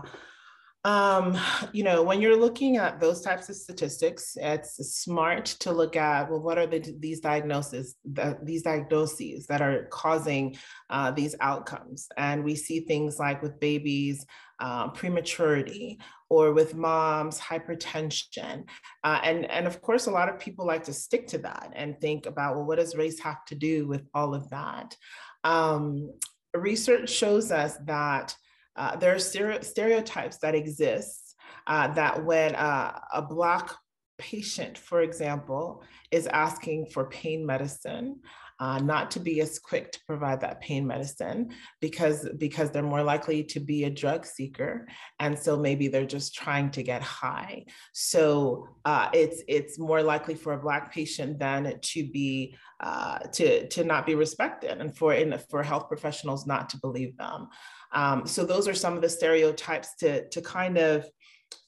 Um, 0.83 1.37
you 1.73 1.83
know, 1.83 2.01
when 2.01 2.21
you're 2.21 2.35
looking 2.35 2.77
at 2.77 2.99
those 2.99 3.21
types 3.21 3.49
of 3.49 3.55
statistics, 3.55 4.35
it's 4.35 4.77
smart 4.95 5.45
to 5.59 5.71
look 5.71 5.95
at 5.95 6.29
well, 6.29 6.41
what 6.41 6.57
are 6.57 6.65
the, 6.65 6.79
these 6.99 7.19
diagnoses, 7.19 7.95
the, 8.03 8.39
these 8.41 8.63
diagnoses 8.63 9.45
that 9.45 9.61
are 9.61 9.87
causing 9.91 10.55
uh, 10.89 11.11
these 11.11 11.35
outcomes? 11.39 12.07
And 12.17 12.43
we 12.43 12.55
see 12.55 12.79
things 12.79 13.19
like 13.19 13.43
with 13.43 13.59
babies, 13.59 14.25
uh, 14.61 14.87
prematurity, 14.89 15.99
or 16.29 16.53
with 16.53 16.75
moms, 16.75 17.39
hypertension, 17.39 18.63
uh, 19.03 19.19
and 19.23 19.49
and 19.49 19.67
of 19.67 19.81
course, 19.81 20.05
a 20.05 20.11
lot 20.11 20.29
of 20.29 20.39
people 20.39 20.65
like 20.65 20.83
to 20.83 20.93
stick 20.93 21.27
to 21.27 21.39
that 21.39 21.71
and 21.75 21.99
think 21.99 22.27
about 22.27 22.55
well, 22.55 22.65
what 22.65 22.77
does 22.77 22.95
race 22.95 23.19
have 23.19 23.43
to 23.45 23.55
do 23.55 23.87
with 23.87 24.07
all 24.13 24.33
of 24.33 24.49
that? 24.51 24.95
Um, 25.43 26.13
research 26.53 27.09
shows 27.09 27.51
us 27.51 27.75
that 27.85 28.35
uh, 28.75 28.95
there 28.95 29.15
are 29.15 29.19
stereotypes 29.63 30.37
that 30.37 30.55
exist 30.55 31.35
uh, 31.67 31.87
that 31.93 32.23
when 32.23 32.55
a 32.55 33.25
Black 33.27 33.71
patient, 34.17 34.77
for 34.77 35.01
example, 35.01 35.83
is 36.11 36.27
asking 36.27 36.85
for 36.85 37.09
pain 37.09 37.45
medicine, 37.45 38.19
uh, 38.61 38.77
not 38.77 39.09
to 39.09 39.19
be 39.19 39.41
as 39.41 39.57
quick 39.57 39.91
to 39.91 39.99
provide 40.05 40.39
that 40.39 40.61
pain 40.61 40.85
medicine 40.85 41.49
because 41.79 42.29
because 42.37 42.69
they're 42.69 42.83
more 42.83 43.01
likely 43.01 43.43
to 43.43 43.59
be 43.59 43.85
a 43.85 43.89
drug 43.89 44.23
seeker. 44.23 44.87
And 45.19 45.37
so 45.37 45.57
maybe 45.57 45.87
they're 45.87 46.05
just 46.05 46.35
trying 46.35 46.69
to 46.71 46.83
get 46.83 47.01
high. 47.01 47.65
So 47.91 48.67
uh, 48.85 49.09
it's 49.13 49.41
it's 49.47 49.79
more 49.79 50.03
likely 50.03 50.35
for 50.35 50.53
a 50.53 50.61
black 50.61 50.93
patient 50.93 51.39
than 51.39 51.79
to 51.81 52.07
be 52.07 52.55
uh, 52.79 53.17
to 53.33 53.67
to 53.67 53.83
not 53.83 54.05
be 54.05 54.13
respected 54.13 54.79
and 54.79 54.95
for 54.95 55.15
in, 55.15 55.35
for 55.49 55.63
health 55.63 55.87
professionals 55.87 56.45
not 56.45 56.69
to 56.69 56.77
believe 56.77 57.17
them. 57.17 57.47
Um, 57.91 58.27
so 58.27 58.45
those 58.45 58.67
are 58.67 58.75
some 58.75 58.93
of 58.93 59.01
the 59.01 59.09
stereotypes 59.09 59.95
to 60.01 60.29
to 60.29 60.39
kind 60.39 60.77
of 60.77 61.07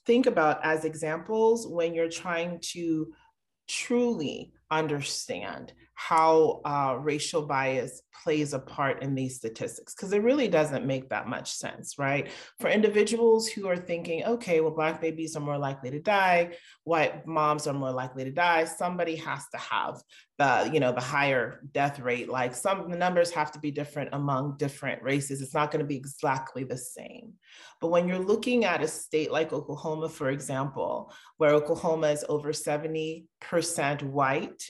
think 0.05 0.27
about 0.27 0.63
as 0.63 0.85
examples 0.85 1.67
when 1.67 1.95
you're 1.95 2.07
trying 2.07 2.59
to 2.73 3.13
truly 3.67 4.53
understand 4.69 5.73
how 5.95 6.61
uh, 6.65 6.97
racial 6.99 7.43
bias 7.45 8.01
plays 8.23 8.53
a 8.53 8.59
part 8.59 9.03
in 9.03 9.13
these 9.13 9.35
statistics 9.35 9.93
because 9.93 10.11
it 10.11 10.23
really 10.23 10.47
doesn't 10.47 10.85
make 10.85 11.09
that 11.09 11.27
much 11.27 11.51
sense, 11.51 11.99
right? 11.99 12.29
For 12.59 12.69
individuals 12.69 13.47
who 13.47 13.67
are 13.67 13.77
thinking, 13.77 14.23
okay, 14.25 14.59
well, 14.61 14.71
Black 14.71 15.01
babies 15.01 15.35
are 15.35 15.41
more 15.41 15.57
likely 15.57 15.91
to 15.91 15.99
die, 15.99 16.55
white 16.83 17.27
moms 17.27 17.67
are 17.67 17.73
more 17.73 17.91
likely 17.91 18.23
to 18.23 18.31
die, 18.31 18.65
somebody 18.65 19.15
has 19.17 19.43
to 19.49 19.57
have 19.57 20.01
the, 20.39 20.69
you 20.73 20.79
know, 20.79 20.91
the 20.91 21.01
higher 21.01 21.61
death 21.73 21.99
rate. 21.99 22.27
Like 22.27 22.55
some 22.55 22.89
the 22.89 22.97
numbers 22.97 23.31
have 23.31 23.51
to 23.51 23.59
be 23.59 23.71
different 23.71 24.09
among 24.13 24.57
different 24.57 25.03
races. 25.03 25.41
It's 25.41 25.53
not 25.53 25.71
going 25.71 25.81
to 25.81 25.87
be 25.87 25.97
exactly 25.97 26.63
the 26.63 26.77
same. 26.77 27.33
But 27.79 27.91
when 27.91 28.07
you're 28.07 28.17
looking 28.17 28.65
at 28.65 28.81
a 28.81 28.87
state 28.87 29.31
like 29.31 29.53
Oklahoma, 29.53 30.09
for 30.09 30.29
example, 30.29 31.13
where 31.37 31.51
Oklahoma 31.51 32.07
is 32.07 32.25
over 32.27 32.51
70% 32.51 33.25
white, 34.03 34.63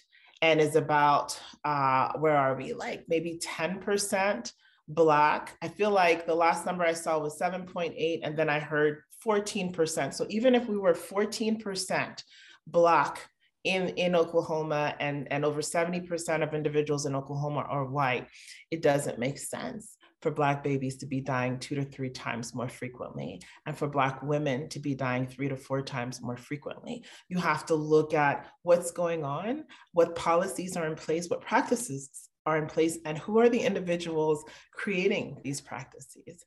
and 0.44 0.60
is 0.60 0.76
about 0.76 1.40
uh, 1.64 2.12
where 2.20 2.36
are 2.36 2.54
we? 2.54 2.74
Like 2.74 3.06
maybe 3.08 3.40
10% 3.42 4.52
black. 4.90 5.56
I 5.62 5.70
feel 5.70 5.92
like 5.92 6.28
the 6.28 6.36
last 6.36 6.66
number 6.66 6.84
i 6.84 6.92
saw 6.92 7.18
was 7.18 7.40
7.8 7.40 8.20
and 8.24 8.38
then 8.38 8.50
i 8.50 8.60
heard 8.60 9.04
14% 9.26 10.14
so 10.14 10.26
even 10.30 10.54
if 10.54 10.68
we 10.68 10.78
were 10.78 10.94
14% 10.94 12.24
black 12.68 13.30
in, 13.64 13.88
in 13.96 14.14
Oklahoma 14.14 14.94
and, 15.00 15.32
and 15.32 15.46
over 15.46 15.62
70% 15.62 16.44
of 16.44 16.54
individuals 16.54 17.06
in 17.06 17.16
Oklahoma 17.16 17.62
are 17.62 17.86
white, 17.86 18.28
it 18.72 18.82
doesn't 18.82 19.20
make 19.20 19.38
sense 19.38 19.96
for 20.24 20.32
Black 20.32 20.64
babies 20.64 20.98
to 20.98 21.06
be 21.06 21.22
dying 21.22 21.60
two 21.60 21.76
to 21.76 21.84
three 21.84 22.10
times 22.10 22.56
more 22.56 22.70
frequently, 22.70 23.42
and 23.66 23.78
for 23.78 23.88
Black 23.88 24.24
women 24.24 24.70
to 24.70 24.80
be 24.80 24.96
dying 24.96 25.28
three 25.28 25.50
to 25.50 25.58
four 25.58 25.82
times 25.82 26.22
more 26.22 26.38
frequently. 26.38 27.04
You 27.28 27.38
have 27.38 27.66
to 27.68 27.76
look 27.76 28.14
at 28.14 28.48
what's 28.64 28.92
going 28.92 29.24
on, 29.24 29.66
what 29.92 30.16
policies 30.16 30.78
are 30.78 30.88
in 30.88 30.96
place, 30.96 31.30
what 31.30 31.42
practices 31.42 32.30
are 32.46 32.58
in 32.58 32.68
place, 32.68 32.98
and 33.06 33.18
who 33.18 33.40
are 33.40 33.50
the 33.50 33.60
individuals 33.60 34.44
creating 34.72 35.38
these 35.44 35.62
practices. 35.62 36.44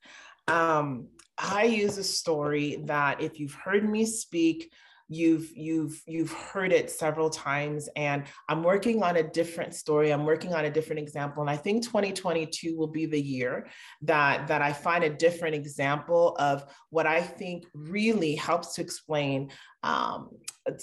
Um, 0.47 1.09
I 1.37 1.63
use 1.63 1.97
a 1.97 2.03
story 2.03 2.81
that 2.85 3.21
if 3.21 3.39
you've 3.39 3.53
heard 3.53 3.87
me 3.87 4.05
speak 4.05 4.71
you've 5.09 5.49
you've 5.55 6.01
you've 6.05 6.31
heard 6.31 6.73
it 6.73 6.91
several 6.91 7.29
times 7.29 7.87
and 7.95 8.23
i'm 8.49 8.61
working 8.61 9.03
on 9.03 9.17
a 9.17 9.23
different 9.23 9.73
story 9.73 10.11
i'm 10.11 10.25
working 10.25 10.53
on 10.53 10.65
a 10.65 10.69
different 10.69 10.99
example 10.99 11.41
and 11.41 11.49
i 11.49 11.55
think 11.55 11.83
2022 11.83 12.77
will 12.77 12.87
be 12.87 13.05
the 13.05 13.21
year 13.21 13.67
that 14.01 14.47
that 14.47 14.61
i 14.61 14.73
find 14.73 15.03
a 15.03 15.09
different 15.09 15.55
example 15.55 16.35
of 16.39 16.65
what 16.89 17.05
i 17.05 17.21
think 17.21 17.65
really 17.73 18.35
helps 18.35 18.73
to 18.73 18.81
explain 18.81 19.49
um, 19.83 20.29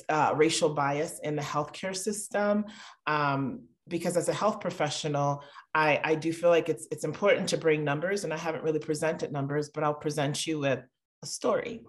uh, 0.08 0.32
racial 0.36 0.70
bias 0.70 1.20
in 1.22 1.36
the 1.36 1.42
healthcare 1.42 1.94
system 1.94 2.64
um, 3.06 3.60
because 3.88 4.16
as 4.16 4.28
a 4.28 4.32
health 4.32 4.60
professional, 4.60 5.42
I, 5.74 6.00
I 6.02 6.14
do 6.14 6.32
feel 6.32 6.48
like 6.48 6.68
it's 6.68 6.86
it's 6.90 7.04
important 7.04 7.48
to 7.50 7.58
bring 7.58 7.84
numbers, 7.84 8.24
and 8.24 8.32
I 8.32 8.36
haven't 8.38 8.64
really 8.64 8.78
presented 8.78 9.30
numbers, 9.30 9.68
but 9.68 9.84
I'll 9.84 9.92
present 9.92 10.46
you 10.46 10.60
with 10.60 10.80
a 11.24 11.26
story, 11.26 11.80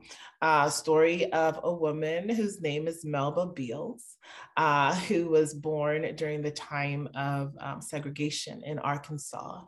a 0.42 0.72
story 0.72 1.32
of 1.34 1.60
a 1.62 1.74
woman 1.74 2.30
whose 2.30 2.62
name 2.62 2.88
is 2.88 3.04
Melba 3.04 3.48
Beals, 3.48 4.16
uh, 4.56 4.96
who 4.96 5.28
was 5.28 5.54
born 5.54 6.16
during 6.16 6.42
the 6.42 6.52
time 6.52 7.10
of 7.16 7.54
um, 7.60 7.82
segregation 7.82 8.64
in 8.64 8.80
Arkansas. 8.80 9.62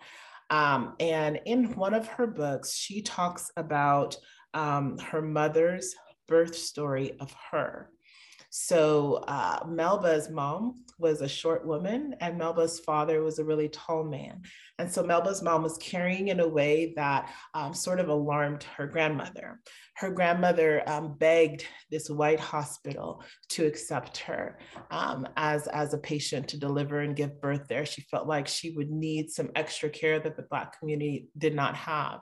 Um, 0.50 0.96
and 1.02 1.42
in 1.46 1.76
one 1.76 1.94
of 1.94 2.08
her 2.08 2.28
books, 2.28 2.74
she 2.74 3.02
talks 3.02 3.52
about 3.58 4.16
um, 4.54 4.98
her 5.00 5.22
mother's 5.22 5.94
birth 6.30 6.56
story 6.56 7.20
of 7.20 7.36
her. 7.52 7.92
So 8.60 9.24
uh, 9.28 9.60
Melba's 9.68 10.32
mom 10.32 10.84
was 10.98 11.22
a 11.22 11.28
short 11.28 11.68
woman, 11.68 12.16
and 12.22 12.40
Melba's 12.40 12.80
father 12.80 13.22
was 13.22 13.38
a 13.38 13.46
really 13.46 13.70
tall 13.70 14.04
man. 14.04 14.42
And 14.80 14.92
so 14.92 15.04
Melba's 15.04 15.44
mom 15.44 15.62
was 15.62 15.78
carrying 15.78 16.30
in 16.30 16.40
a 16.40 16.48
way 16.48 16.94
that 16.96 17.32
um, 17.54 17.76
sort 17.76 18.00
of 18.00 18.10
alarmed 18.10 18.64
her 18.76 18.88
grandmother. 18.88 19.60
Her 19.98 20.10
grandmother 20.10 20.82
um, 20.90 21.16
begged 21.20 21.68
this 21.92 22.10
white 22.10 22.40
hospital 22.40 23.24
to 23.50 23.68
accept 23.68 24.18
her 24.18 24.58
um, 24.90 25.28
as, 25.38 25.68
as 25.68 25.94
a 25.94 26.00
patient 26.00 26.48
to 26.48 26.60
deliver 26.60 27.02
and 27.02 27.16
give 27.16 27.40
birth 27.40 27.68
there. 27.70 27.86
She 27.86 28.02
felt 28.10 28.28
like 28.28 28.48
she 28.48 28.72
would 28.72 28.90
need 28.90 29.30
some 29.30 29.52
extra 29.56 29.88
care 29.88 30.20
that 30.20 30.36
the 30.36 30.48
Black 30.50 30.80
community 30.80 31.30
did 31.38 31.54
not 31.54 31.76
have. 31.76 32.22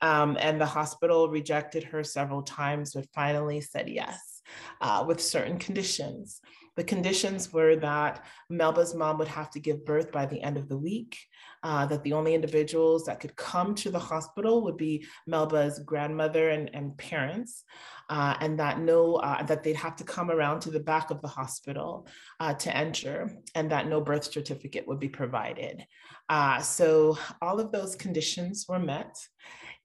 Um, 0.00 0.38
and 0.40 0.60
the 0.60 0.66
hospital 0.66 1.28
rejected 1.28 1.82
her 1.82 2.04
several 2.04 2.42
times, 2.42 2.94
but 2.94 3.08
finally 3.12 3.60
said 3.60 3.88
yes 3.88 4.31
uh, 4.80 5.04
with 5.06 5.20
certain 5.20 5.58
conditions. 5.58 6.40
The 6.76 6.84
conditions 6.84 7.52
were 7.52 7.76
that 7.76 8.24
Melba's 8.48 8.94
mom 8.94 9.18
would 9.18 9.28
have 9.28 9.50
to 9.50 9.60
give 9.60 9.84
birth 9.84 10.10
by 10.10 10.24
the 10.24 10.40
end 10.40 10.56
of 10.56 10.68
the 10.68 10.78
week, 10.78 11.18
uh, 11.62 11.84
that 11.86 12.02
the 12.02 12.14
only 12.14 12.34
individuals 12.34 13.04
that 13.04 13.20
could 13.20 13.36
come 13.36 13.74
to 13.74 13.90
the 13.90 13.98
hospital 13.98 14.64
would 14.64 14.78
be 14.78 15.06
Melba's 15.26 15.80
grandmother 15.80 16.48
and, 16.48 16.70
and 16.72 16.96
parents, 16.96 17.64
uh, 18.08 18.36
and 18.40 18.58
that 18.58 18.80
no, 18.80 19.16
uh, 19.16 19.42
that 19.42 19.62
they'd 19.62 19.76
have 19.76 19.96
to 19.96 20.04
come 20.04 20.30
around 20.30 20.60
to 20.60 20.70
the 20.70 20.80
back 20.80 21.10
of 21.10 21.20
the 21.20 21.28
hospital 21.28 22.06
uh, 22.40 22.54
to 22.54 22.74
enter, 22.74 23.30
and 23.54 23.70
that 23.70 23.86
no 23.86 24.00
birth 24.00 24.32
certificate 24.32 24.88
would 24.88 24.98
be 24.98 25.10
provided. 25.10 25.86
Uh, 26.30 26.58
so 26.60 27.18
all 27.42 27.60
of 27.60 27.70
those 27.70 27.96
conditions 27.96 28.64
were 28.66 28.78
met. 28.78 29.14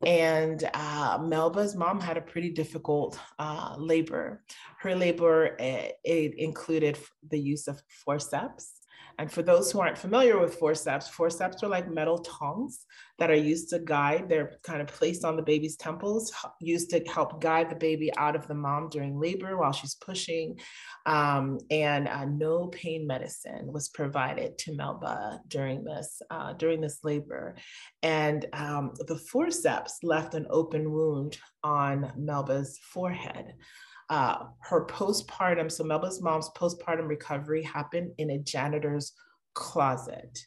And 0.06 0.70
uh, 0.74 1.18
Melba's 1.22 1.76
mom 1.76 2.00
had 2.00 2.18
a 2.18 2.22
pretty 2.22 2.52
difficult 2.52 3.20
uh, 3.40 3.76
labor. 3.78 4.44
Her 4.80 4.96
labor 4.96 5.56
it, 5.60 5.96
it 6.04 6.38
included 6.38 7.00
the 7.30 7.40
use 7.40 7.68
of 7.68 7.82
forceps, 8.06 8.77
and 9.20 9.32
for 9.32 9.42
those 9.42 9.72
who 9.72 9.80
aren't 9.80 9.98
familiar 9.98 10.40
with 10.40 10.56
forceps, 10.56 11.08
forceps 11.08 11.64
are 11.64 11.70
like 11.70 11.92
metal 11.92 12.20
tongs 12.20 12.86
that 13.18 13.32
are 13.32 13.36
used 13.36 13.70
to 13.70 13.80
guide, 13.80 14.30
they're 14.30 14.60
kind 14.64 14.80
of 14.80 14.88
placed 14.88 15.26
on 15.26 15.36
the 15.36 15.42
baby's 15.42 15.76
temples, 15.76 16.32
used 16.62 16.92
to 16.92 17.00
help 17.06 17.42
guide 17.42 17.72
the 17.72 17.76
baby 17.76 18.12
out 18.16 18.36
of 18.36 18.48
the 18.48 18.54
mom 18.54 18.90
during 18.90 19.20
labor 19.20 19.58
while 19.58 19.72
she's 19.72 19.96
pushing. 19.96 20.60
Um, 21.08 21.58
and 21.72 22.08
uh, 22.08 22.26
no 22.26 22.68
pain 22.68 23.08
medicine 23.08 23.74
was 23.74 23.90
provided 23.90 24.58
to 24.60 24.76
Melba 24.76 25.42
during 25.48 25.84
this, 25.84 26.22
uh, 26.30 26.54
during 26.54 26.80
this 26.80 27.00
labor. 27.04 27.56
And 28.04 28.46
um, 28.54 28.92
the 29.08 29.18
forceps 29.18 29.98
left 30.04 30.36
an 30.36 30.46
open 30.52 30.92
wound 30.92 31.40
on 31.64 32.12
Melba's 32.18 32.78
forehead 32.94 33.56
uh, 34.10 34.46
her 34.62 34.86
postpartum, 34.86 35.72
so 35.72 35.84
Melba's 35.84 36.22
mom's 36.22 36.50
postpartum 36.58 37.08
recovery 37.08 37.64
happened 37.64 38.12
in 38.18 38.32
a 38.32 38.40
janitor's 38.40 39.14
closet. 39.54 40.40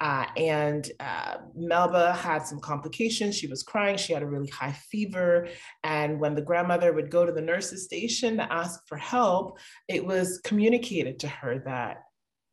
Uh, 0.00 0.26
and 0.36 0.90
uh, 1.00 1.36
Melba 1.54 2.12
had 2.14 2.46
some 2.46 2.60
complications. 2.60 3.36
She 3.36 3.46
was 3.46 3.62
crying. 3.62 3.96
She 3.96 4.12
had 4.12 4.22
a 4.22 4.26
really 4.26 4.48
high 4.48 4.72
fever. 4.72 5.48
And 5.84 6.18
when 6.18 6.34
the 6.34 6.42
grandmother 6.42 6.92
would 6.92 7.10
go 7.10 7.24
to 7.24 7.32
the 7.32 7.40
nurse's 7.40 7.84
station 7.84 8.38
to 8.38 8.52
ask 8.52 8.80
for 8.88 8.96
help, 8.96 9.58
it 9.88 10.04
was 10.04 10.40
communicated 10.44 11.20
to 11.20 11.28
her 11.28 11.62
that 11.66 11.98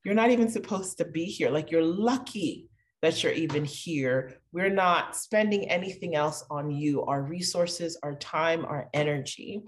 you're 0.06 0.16
not 0.16 0.32
even 0.32 0.50
supposed 0.50 0.98
to 0.98 1.06
be 1.06 1.26
here. 1.26 1.50
Like, 1.50 1.72
you're 1.72 1.84
lucky 1.84 2.70
that 3.02 3.24
you're 3.24 3.32
even 3.34 3.66
here. 3.66 4.38
We're 4.54 4.70
not 4.70 5.16
spending 5.16 5.70
anything 5.70 6.16
else 6.16 6.44
on 6.50 6.72
you, 6.72 7.04
our 7.04 7.24
resources, 7.24 7.98
our 8.04 8.16
time, 8.16 8.66
our 8.66 8.90
energy. 8.94 9.64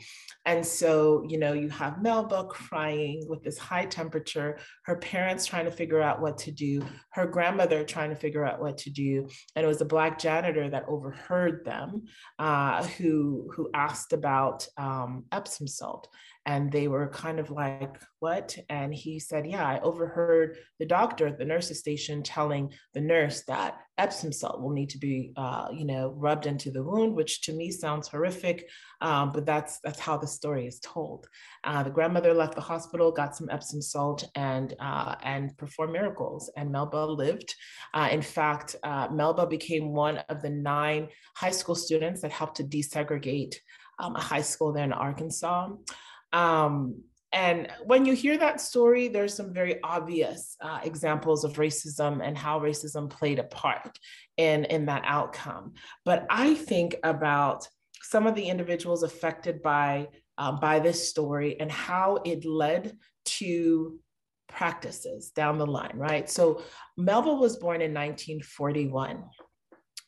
And 0.46 0.66
so, 0.66 1.26
you 1.28 1.40
know, 1.40 1.54
you 1.54 1.70
have 1.70 2.02
Melba 2.02 2.46
crying 2.46 3.26
with 3.28 3.42
this 3.44 3.58
high 3.58 3.86
temperature, 3.86 4.60
her 4.86 4.98
parents 4.98 5.46
trying 5.46 5.66
to 5.66 5.72
figure 5.72 6.02
out 6.02 6.22
what 6.22 6.38
to 6.40 6.52
do, 6.52 6.86
her 7.14 7.26
grandmother 7.26 7.84
trying 7.84 8.10
to 8.10 8.16
figure 8.16 8.46
out 8.46 8.62
what 8.62 8.78
to 8.80 8.90
do. 8.90 9.28
And 9.56 9.64
it 9.64 9.68
was 9.68 9.82
a 9.82 9.86
Black 9.86 10.20
janitor 10.20 10.70
that 10.70 10.86
overheard 10.88 11.66
them 11.66 12.04
uh, 12.40 12.84
who, 12.84 13.52
who 13.56 13.70
asked 13.74 14.14
about 14.14 14.68
um, 14.78 15.26
Epsom 15.32 15.68
salt 15.68 16.08
and 16.46 16.72
they 16.72 16.88
were 16.88 17.08
kind 17.10 17.40
of 17.40 17.50
like 17.50 18.00
what? 18.20 18.58
And 18.70 18.94
he 18.94 19.20
said 19.20 19.46
yeah 19.48 19.66
i 19.68 19.80
overheard 19.80 20.58
the 20.80 20.86
doctor 20.86 21.28
at 21.28 21.38
the 21.38 21.46
nurse's 21.46 21.80
station 21.80 22.24
telling 22.24 22.72
the 22.94 23.02
nurse 23.02 23.44
that 23.48 23.78
epsom 23.98 24.32
salt 24.32 24.62
will 24.62 24.72
need 24.72 24.90
to 24.90 24.98
be 24.98 25.32
uh, 25.38 25.68
you 25.72 25.86
know 25.86 26.14
rubbed 26.18 26.46
into 26.46 26.72
the 26.72 26.84
wound 26.84 27.16
which 27.16 27.42
to 27.42 27.54
me 27.54 27.72
sounds 27.72 28.08
horrific 28.08 28.68
um, 29.04 29.34
but 29.34 29.46
that's 29.46 29.80
that's 29.84 30.00
how 30.00 30.18
the 30.18 30.26
story 30.26 30.66
is 30.66 30.80
told. 30.80 31.28
Uh, 31.66 31.84
the 31.84 31.90
grandmother 31.90 32.34
left 32.34 32.56
the 32.56 32.62
hospital 32.62 33.12
got 33.12 33.36
some 33.36 33.50
epsom 33.50 33.82
salt 33.82 34.24
and 34.36 34.74
uh, 34.80 35.16
and 35.24 35.56
performed 35.58 35.92
miracles 35.92 36.50
and 36.56 36.72
melba 36.72 37.06
lived. 37.06 37.54
Uh, 37.94 38.08
in 38.12 38.22
fact 38.22 38.78
uh, 38.84 39.10
melba 39.12 39.46
became 39.46 39.92
one 39.92 40.20
of 40.30 40.42
the 40.42 40.50
nine 40.50 41.10
high 41.36 41.52
school 41.52 41.76
students 41.76 42.22
that 42.22 42.32
helped 42.32 42.56
to 42.56 42.64
desegregate 42.64 43.56
um, 44.00 44.16
a 44.16 44.22
high 44.22 44.42
school 44.42 44.72
there 44.72 44.86
in 44.86 44.94
arkansas 44.94 45.68
um, 46.34 47.04
and 47.34 47.68
when 47.86 48.06
you 48.06 48.14
hear 48.14 48.38
that 48.38 48.62
story, 48.62 49.08
there's 49.08 49.34
some 49.34 49.54
very 49.54 49.82
obvious 49.84 50.56
uh, 50.62 50.80
examples 50.84 51.44
of 51.44 51.54
racism 51.54 52.22
and 52.24 52.38
how 52.38 52.60
racism 52.60 53.10
played 53.10 53.40
a 53.40 53.44
part 53.44 53.98
in, 54.38 54.66
in 54.66 54.86
that 54.86 55.02
outcome. 55.06 55.74
But 56.06 56.28
I 56.30 56.54
think 56.54 56.96
about 57.04 57.68
some 58.04 58.28
of 58.28 58.36
the 58.36 58.46
individuals 58.46 59.02
affected 59.02 59.64
by, 59.64 60.10
uh, 60.38 60.52
by 60.52 60.80
this 60.80 61.10
story 61.10 61.60
and 61.60 61.72
how 61.72 62.20
it 62.24 62.46
led 62.46 62.96
to 63.26 64.00
practices 64.48 65.32
down 65.32 65.58
the 65.58 65.66
line, 65.66 65.96
right? 65.96 66.30
So 66.30 66.62
Melba 66.98 67.34
was 67.34 67.58
born 67.58 67.82
in 67.82 67.94
1941 67.94 69.24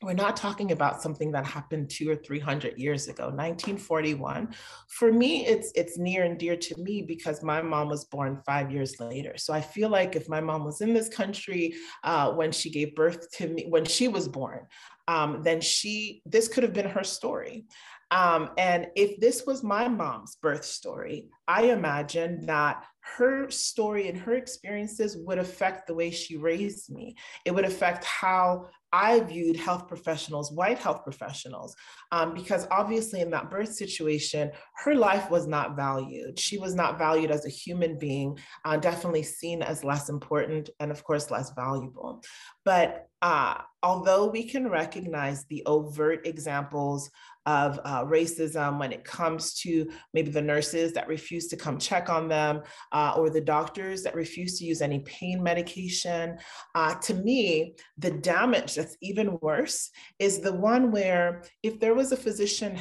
we're 0.02 0.14
not 0.14 0.36
talking 0.36 0.72
about 0.72 1.02
something 1.02 1.32
that 1.32 1.46
happened 1.46 1.90
two 1.90 2.10
or 2.10 2.16
three 2.16 2.40
hundred 2.40 2.78
years 2.78 3.08
ago 3.08 3.26
1941 3.26 4.54
for 4.90 5.12
me 5.12 5.46
it's 5.46 5.72
it's 5.76 5.98
near 5.98 6.24
and 6.24 6.38
dear 6.38 6.56
to 6.56 6.76
me 6.82 7.02
because 7.02 7.42
my 7.42 7.62
mom 7.62 7.88
was 7.90 8.06
born 8.06 8.42
five 8.46 8.72
years 8.72 9.00
later. 9.00 9.34
So 9.38 9.54
i 9.54 9.62
feel 9.62 9.90
like 9.90 10.16
if 10.16 10.28
my 10.28 10.42
mom 10.42 10.66
was 10.66 10.82
in 10.82 10.94
this 10.94 11.10
country 11.10 11.76
uh, 12.04 12.32
when 12.34 12.52
she 12.52 12.70
gave 12.70 12.96
birth 12.96 13.32
to 13.38 13.48
me 13.48 13.66
when 13.70 13.86
she 13.86 14.08
was 14.08 14.28
born 14.28 14.68
um, 15.08 15.42
then 15.44 15.62
she 15.62 16.22
this 16.26 16.48
could 16.48 16.64
have 16.64 16.74
been 16.74 16.90
her 16.90 17.04
story. 17.04 17.66
Um, 18.12 18.52
and 18.58 18.88
if 18.96 19.20
this 19.20 19.46
was 19.46 19.64
my 19.64 19.88
mom's 19.88 20.36
birth 20.36 20.64
story, 20.64 21.30
I 21.48 21.64
imagine 21.66 22.46
that 22.46 22.84
her 23.18 23.50
story 23.50 24.08
and 24.08 24.18
her 24.18 24.34
experiences 24.34 25.18
would 25.18 25.40
affect 25.40 25.88
the 25.88 25.96
way 25.96 26.12
she 26.12 26.38
raised 26.38 26.92
me. 26.92 27.16
It 27.46 27.52
would 27.52 27.66
affect 27.66 28.06
how 28.06 28.70
I 28.96 29.20
viewed 29.20 29.58
health 29.58 29.90
professionals, 29.90 30.54
white 30.54 30.80
health 30.80 31.04
professionals, 31.04 31.76
um, 32.14 32.34
because 32.34 32.66
obviously 32.72 33.20
in 33.20 33.30
that 33.32 33.52
birth 33.52 33.74
situation, 33.74 34.52
her 34.86 34.96
life 34.96 35.30
was 35.30 35.48
not 35.48 35.76
valued. 35.76 36.40
She 36.40 36.58
was 36.58 36.74
not 36.76 36.98
valued 36.98 37.30
as 37.30 37.46
a 37.46 37.50
human 37.50 38.00
being, 38.00 38.38
uh, 38.64 38.78
definitely 38.78 39.24
seen 39.24 39.62
as 39.62 39.84
less 39.84 40.08
important 40.08 40.70
and, 40.80 40.92
of 40.92 41.04
course, 41.04 41.30
less 41.30 41.52
valuable. 41.52 42.24
But 42.64 43.08
uh, 43.22 43.56
although 43.86 44.26
we 44.26 44.43
can 44.43 44.67
recognize 44.67 45.45
the 45.45 45.63
overt 45.67 46.26
examples 46.26 47.12
of 47.45 47.80
uh, 47.86 48.04
racism 48.06 48.80
when 48.80 48.91
it 48.91 49.04
comes 49.04 49.54
to 49.54 49.88
maybe 50.13 50.32
the 50.32 50.41
nurses 50.41 50.93
that 50.93 51.08
refuse 51.08 51.48
to 51.48 51.56
come 51.56 51.78
check 51.78 52.10
on 52.10 52.28
them 52.28 52.62
uh, 52.91 53.13
or 53.15 53.30
the 53.30 53.41
doctors 53.41 54.02
that 54.02 54.15
refuse 54.15 54.58
to 54.58 54.65
use 54.65 54.82
any 54.82 55.00
pain 55.00 55.43
medication. 55.43 56.38
Uh, 56.74 56.95
to 56.95 57.13
me, 57.13 57.76
the 58.00 58.10
damage 58.10 58.76
that's 58.76 58.98
even 59.02 59.38
worse 59.41 59.91
is 60.17 60.39
the 60.39 60.54
one 60.54 60.91
where 60.91 61.43
if 61.62 61.80
there 61.80 61.93
was 61.93 62.12
a 62.12 62.17
physician 62.17 62.80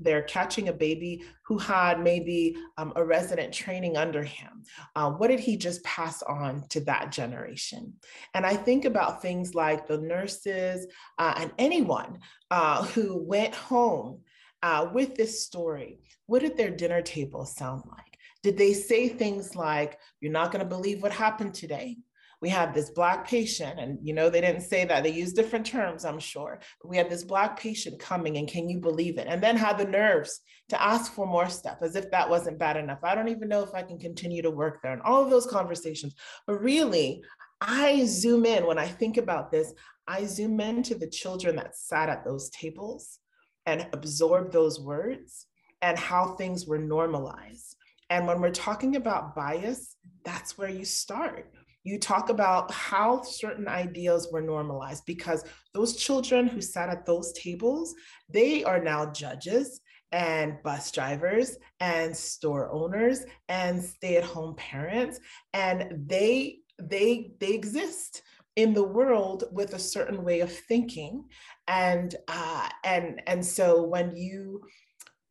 there 0.00 0.22
catching 0.22 0.68
a 0.68 0.72
baby 0.72 1.22
who 1.44 1.58
had 1.58 2.00
maybe 2.00 2.56
um, 2.78 2.92
a 2.96 3.04
resident 3.04 3.52
training 3.52 3.96
under 3.96 4.22
him, 4.22 4.62
uh, 4.96 5.10
what 5.10 5.28
did 5.28 5.40
he 5.40 5.56
just 5.56 5.82
pass 5.84 6.22
on 6.22 6.64
to 6.68 6.80
that 6.80 7.12
generation? 7.12 7.92
And 8.34 8.44
I 8.44 8.56
think 8.56 8.84
about 8.84 9.22
things 9.22 9.54
like 9.54 9.86
the 9.86 9.98
nurses 10.46 10.86
uh, 11.18 11.34
and 11.36 11.52
anyone 11.58 12.18
uh, 12.50 12.84
who 12.84 13.22
went 13.22 13.54
home 13.54 14.20
uh, 14.62 14.88
with 14.92 15.14
this 15.14 15.44
story, 15.44 16.00
what 16.26 16.42
did 16.42 16.56
their 16.56 16.70
dinner 16.70 17.02
table 17.02 17.44
sound 17.44 17.82
like? 17.88 18.18
Did 18.42 18.56
they 18.56 18.72
say 18.72 19.08
things 19.08 19.54
like, 19.54 19.98
You're 20.20 20.32
not 20.32 20.52
going 20.52 20.62
to 20.62 20.68
believe 20.68 21.02
what 21.02 21.12
happened 21.12 21.54
today? 21.54 21.98
We 22.42 22.48
have 22.48 22.72
this 22.72 22.88
Black 22.90 23.28
patient, 23.28 23.78
and 23.78 23.98
you 24.02 24.14
know, 24.14 24.30
they 24.30 24.40
didn't 24.40 24.62
say 24.62 24.86
that, 24.86 25.02
they 25.02 25.12
used 25.12 25.36
different 25.36 25.66
terms, 25.66 26.06
I'm 26.06 26.18
sure. 26.18 26.60
We 26.82 26.96
have 26.96 27.10
this 27.10 27.22
Black 27.22 27.60
patient 27.60 27.98
coming, 28.00 28.38
and 28.38 28.48
can 28.48 28.68
you 28.70 28.80
believe 28.80 29.18
it? 29.18 29.26
And 29.28 29.42
then 29.42 29.56
had 29.56 29.76
the 29.76 29.84
nerves 29.84 30.40
to 30.70 30.82
ask 30.82 31.12
for 31.12 31.26
more 31.26 31.50
stuff 31.50 31.78
as 31.82 31.96
if 31.96 32.10
that 32.12 32.30
wasn't 32.30 32.58
bad 32.58 32.78
enough. 32.78 33.00
I 33.02 33.14
don't 33.14 33.28
even 33.28 33.48
know 33.48 33.62
if 33.62 33.74
I 33.74 33.82
can 33.82 33.98
continue 33.98 34.40
to 34.40 34.50
work 34.50 34.80
there, 34.82 34.92
and 34.92 35.02
all 35.02 35.22
of 35.22 35.28
those 35.28 35.46
conversations. 35.46 36.14
But 36.46 36.62
really, 36.62 37.22
I 37.60 38.04
zoom 38.06 38.46
in 38.46 38.66
when 38.66 38.78
I 38.78 38.86
think 38.86 39.16
about 39.16 39.50
this, 39.50 39.74
I 40.08 40.24
zoom 40.24 40.60
in 40.60 40.82
to 40.84 40.94
the 40.94 41.06
children 41.08 41.56
that 41.56 41.76
sat 41.76 42.08
at 42.08 42.24
those 42.24 42.50
tables 42.50 43.18
and 43.66 43.86
absorbed 43.92 44.52
those 44.52 44.80
words 44.80 45.46
and 45.82 45.98
how 45.98 46.34
things 46.34 46.66
were 46.66 46.78
normalized. 46.78 47.76
And 48.08 48.26
when 48.26 48.40
we're 48.40 48.50
talking 48.50 48.96
about 48.96 49.34
bias, 49.34 49.96
that's 50.24 50.58
where 50.58 50.70
you 50.70 50.84
start. 50.84 51.52
you 51.82 51.98
talk 51.98 52.28
about 52.28 52.70
how 52.70 53.22
certain 53.22 53.66
ideas 53.66 54.28
were 54.30 54.42
normalized 54.42 55.02
because 55.06 55.44
those 55.72 55.96
children 55.96 56.46
who 56.46 56.60
sat 56.60 56.90
at 56.90 57.06
those 57.06 57.32
tables, 57.32 57.94
they 58.28 58.62
are 58.64 58.82
now 58.82 59.10
judges 59.10 59.80
and 60.12 60.62
bus 60.62 60.90
drivers 60.90 61.56
and 61.78 62.14
store 62.14 62.70
owners 62.70 63.24
and 63.48 63.82
stay-at-home 63.82 64.54
parents 64.56 65.20
and 65.54 66.06
they 66.08 66.59
they 66.88 67.32
they 67.40 67.52
exist 67.52 68.22
in 68.56 68.74
the 68.74 68.84
world 68.84 69.44
with 69.52 69.74
a 69.74 69.78
certain 69.78 70.24
way 70.24 70.40
of 70.40 70.52
thinking. 70.52 71.24
And 71.68 72.14
uh, 72.28 72.68
and 72.84 73.22
and 73.26 73.44
so 73.44 73.82
when 73.82 74.16
you 74.16 74.62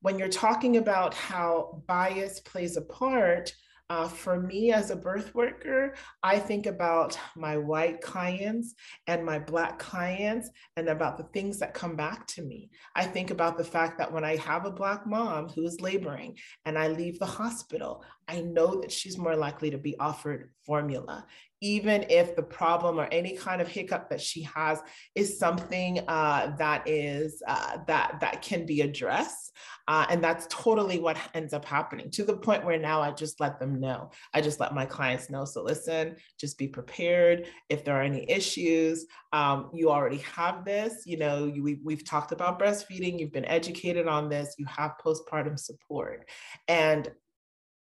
when 0.01 0.17
you're 0.17 0.29
talking 0.29 0.77
about 0.77 1.13
how 1.13 1.83
bias 1.87 2.39
plays 2.39 2.77
a 2.77 2.81
part 2.81 3.53
uh, 3.89 4.07
for 4.07 4.39
me 4.39 4.71
as 4.71 4.91
a 4.91 4.95
birth 4.95 5.33
worker, 5.33 5.95
I 6.21 6.37
think 6.37 6.67
about 6.67 7.17
my 7.35 7.57
white 7.57 8.01
clients 8.01 8.75
and 9.07 9.25
my 9.25 9.39
Black 9.39 9.79
clients 9.79 10.49
and 10.75 10.89
about 10.89 11.17
the 11.17 11.23
things 11.33 11.57
that 11.59 11.73
come 11.73 11.95
back 11.95 12.27
to 12.27 12.43
me. 12.43 12.69
I 12.95 13.05
think 13.05 13.31
about 13.31 13.57
the 13.57 13.63
fact 13.63 13.97
that 13.97 14.11
when 14.11 14.23
I 14.23 14.35
have 14.35 14.65
a 14.65 14.71
Black 14.71 15.07
mom 15.07 15.49
who 15.49 15.65
is 15.65 15.81
laboring 15.81 16.37
and 16.65 16.77
I 16.77 16.89
leave 16.89 17.17
the 17.17 17.25
hospital, 17.25 18.03
I 18.27 18.41
know 18.41 18.79
that 18.81 18.91
she's 18.91 19.17
more 19.17 19.35
likely 19.35 19.71
to 19.71 19.79
be 19.79 19.97
offered 19.97 20.51
formula 20.65 21.25
even 21.61 22.05
if 22.09 22.35
the 22.35 22.43
problem 22.43 22.99
or 22.99 23.07
any 23.11 23.35
kind 23.35 23.61
of 23.61 23.67
hiccup 23.67 24.09
that 24.09 24.21
she 24.21 24.43
has 24.43 24.81
is 25.15 25.37
something 25.37 25.99
uh, 26.07 26.55
that 26.57 26.87
is 26.87 27.41
uh, 27.47 27.77
that 27.87 28.17
that 28.21 28.41
can 28.41 28.65
be 28.65 28.81
addressed 28.81 29.51
uh, 29.87 30.05
and 30.09 30.23
that's 30.23 30.47
totally 30.49 30.99
what 30.99 31.17
ends 31.33 31.53
up 31.53 31.65
happening 31.65 32.09
to 32.11 32.23
the 32.23 32.37
point 32.37 32.63
where 32.63 32.77
now 32.77 33.01
i 33.01 33.11
just 33.11 33.39
let 33.39 33.59
them 33.59 33.79
know. 33.79 34.11
I 34.33 34.41
just 34.41 34.59
let 34.59 34.73
my 34.73 34.85
clients 34.85 35.29
know 35.29 35.45
so 35.45 35.63
listen 35.63 36.15
just 36.39 36.57
be 36.57 36.67
prepared. 36.67 37.47
If 37.69 37.83
there 37.83 37.95
are 37.95 38.01
any 38.01 38.29
issues 38.29 39.05
um, 39.33 39.69
you 39.73 39.89
already 39.89 40.17
have 40.35 40.65
this. 40.65 41.03
You 41.05 41.17
know 41.17 41.45
you, 41.45 41.63
we, 41.63 41.79
we've 41.83 42.05
talked 42.05 42.31
about 42.31 42.59
breastfeeding. 42.59 43.19
You've 43.19 43.33
been 43.33 43.45
educated 43.45 44.07
on 44.07 44.29
this. 44.29 44.55
You 44.57 44.65
have 44.65 44.95
postpartum 45.03 45.57
support. 45.59 46.29
And 46.67 47.09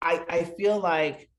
I, 0.02 0.24
I 0.30 0.44
feel 0.44 0.80
like 0.80 1.30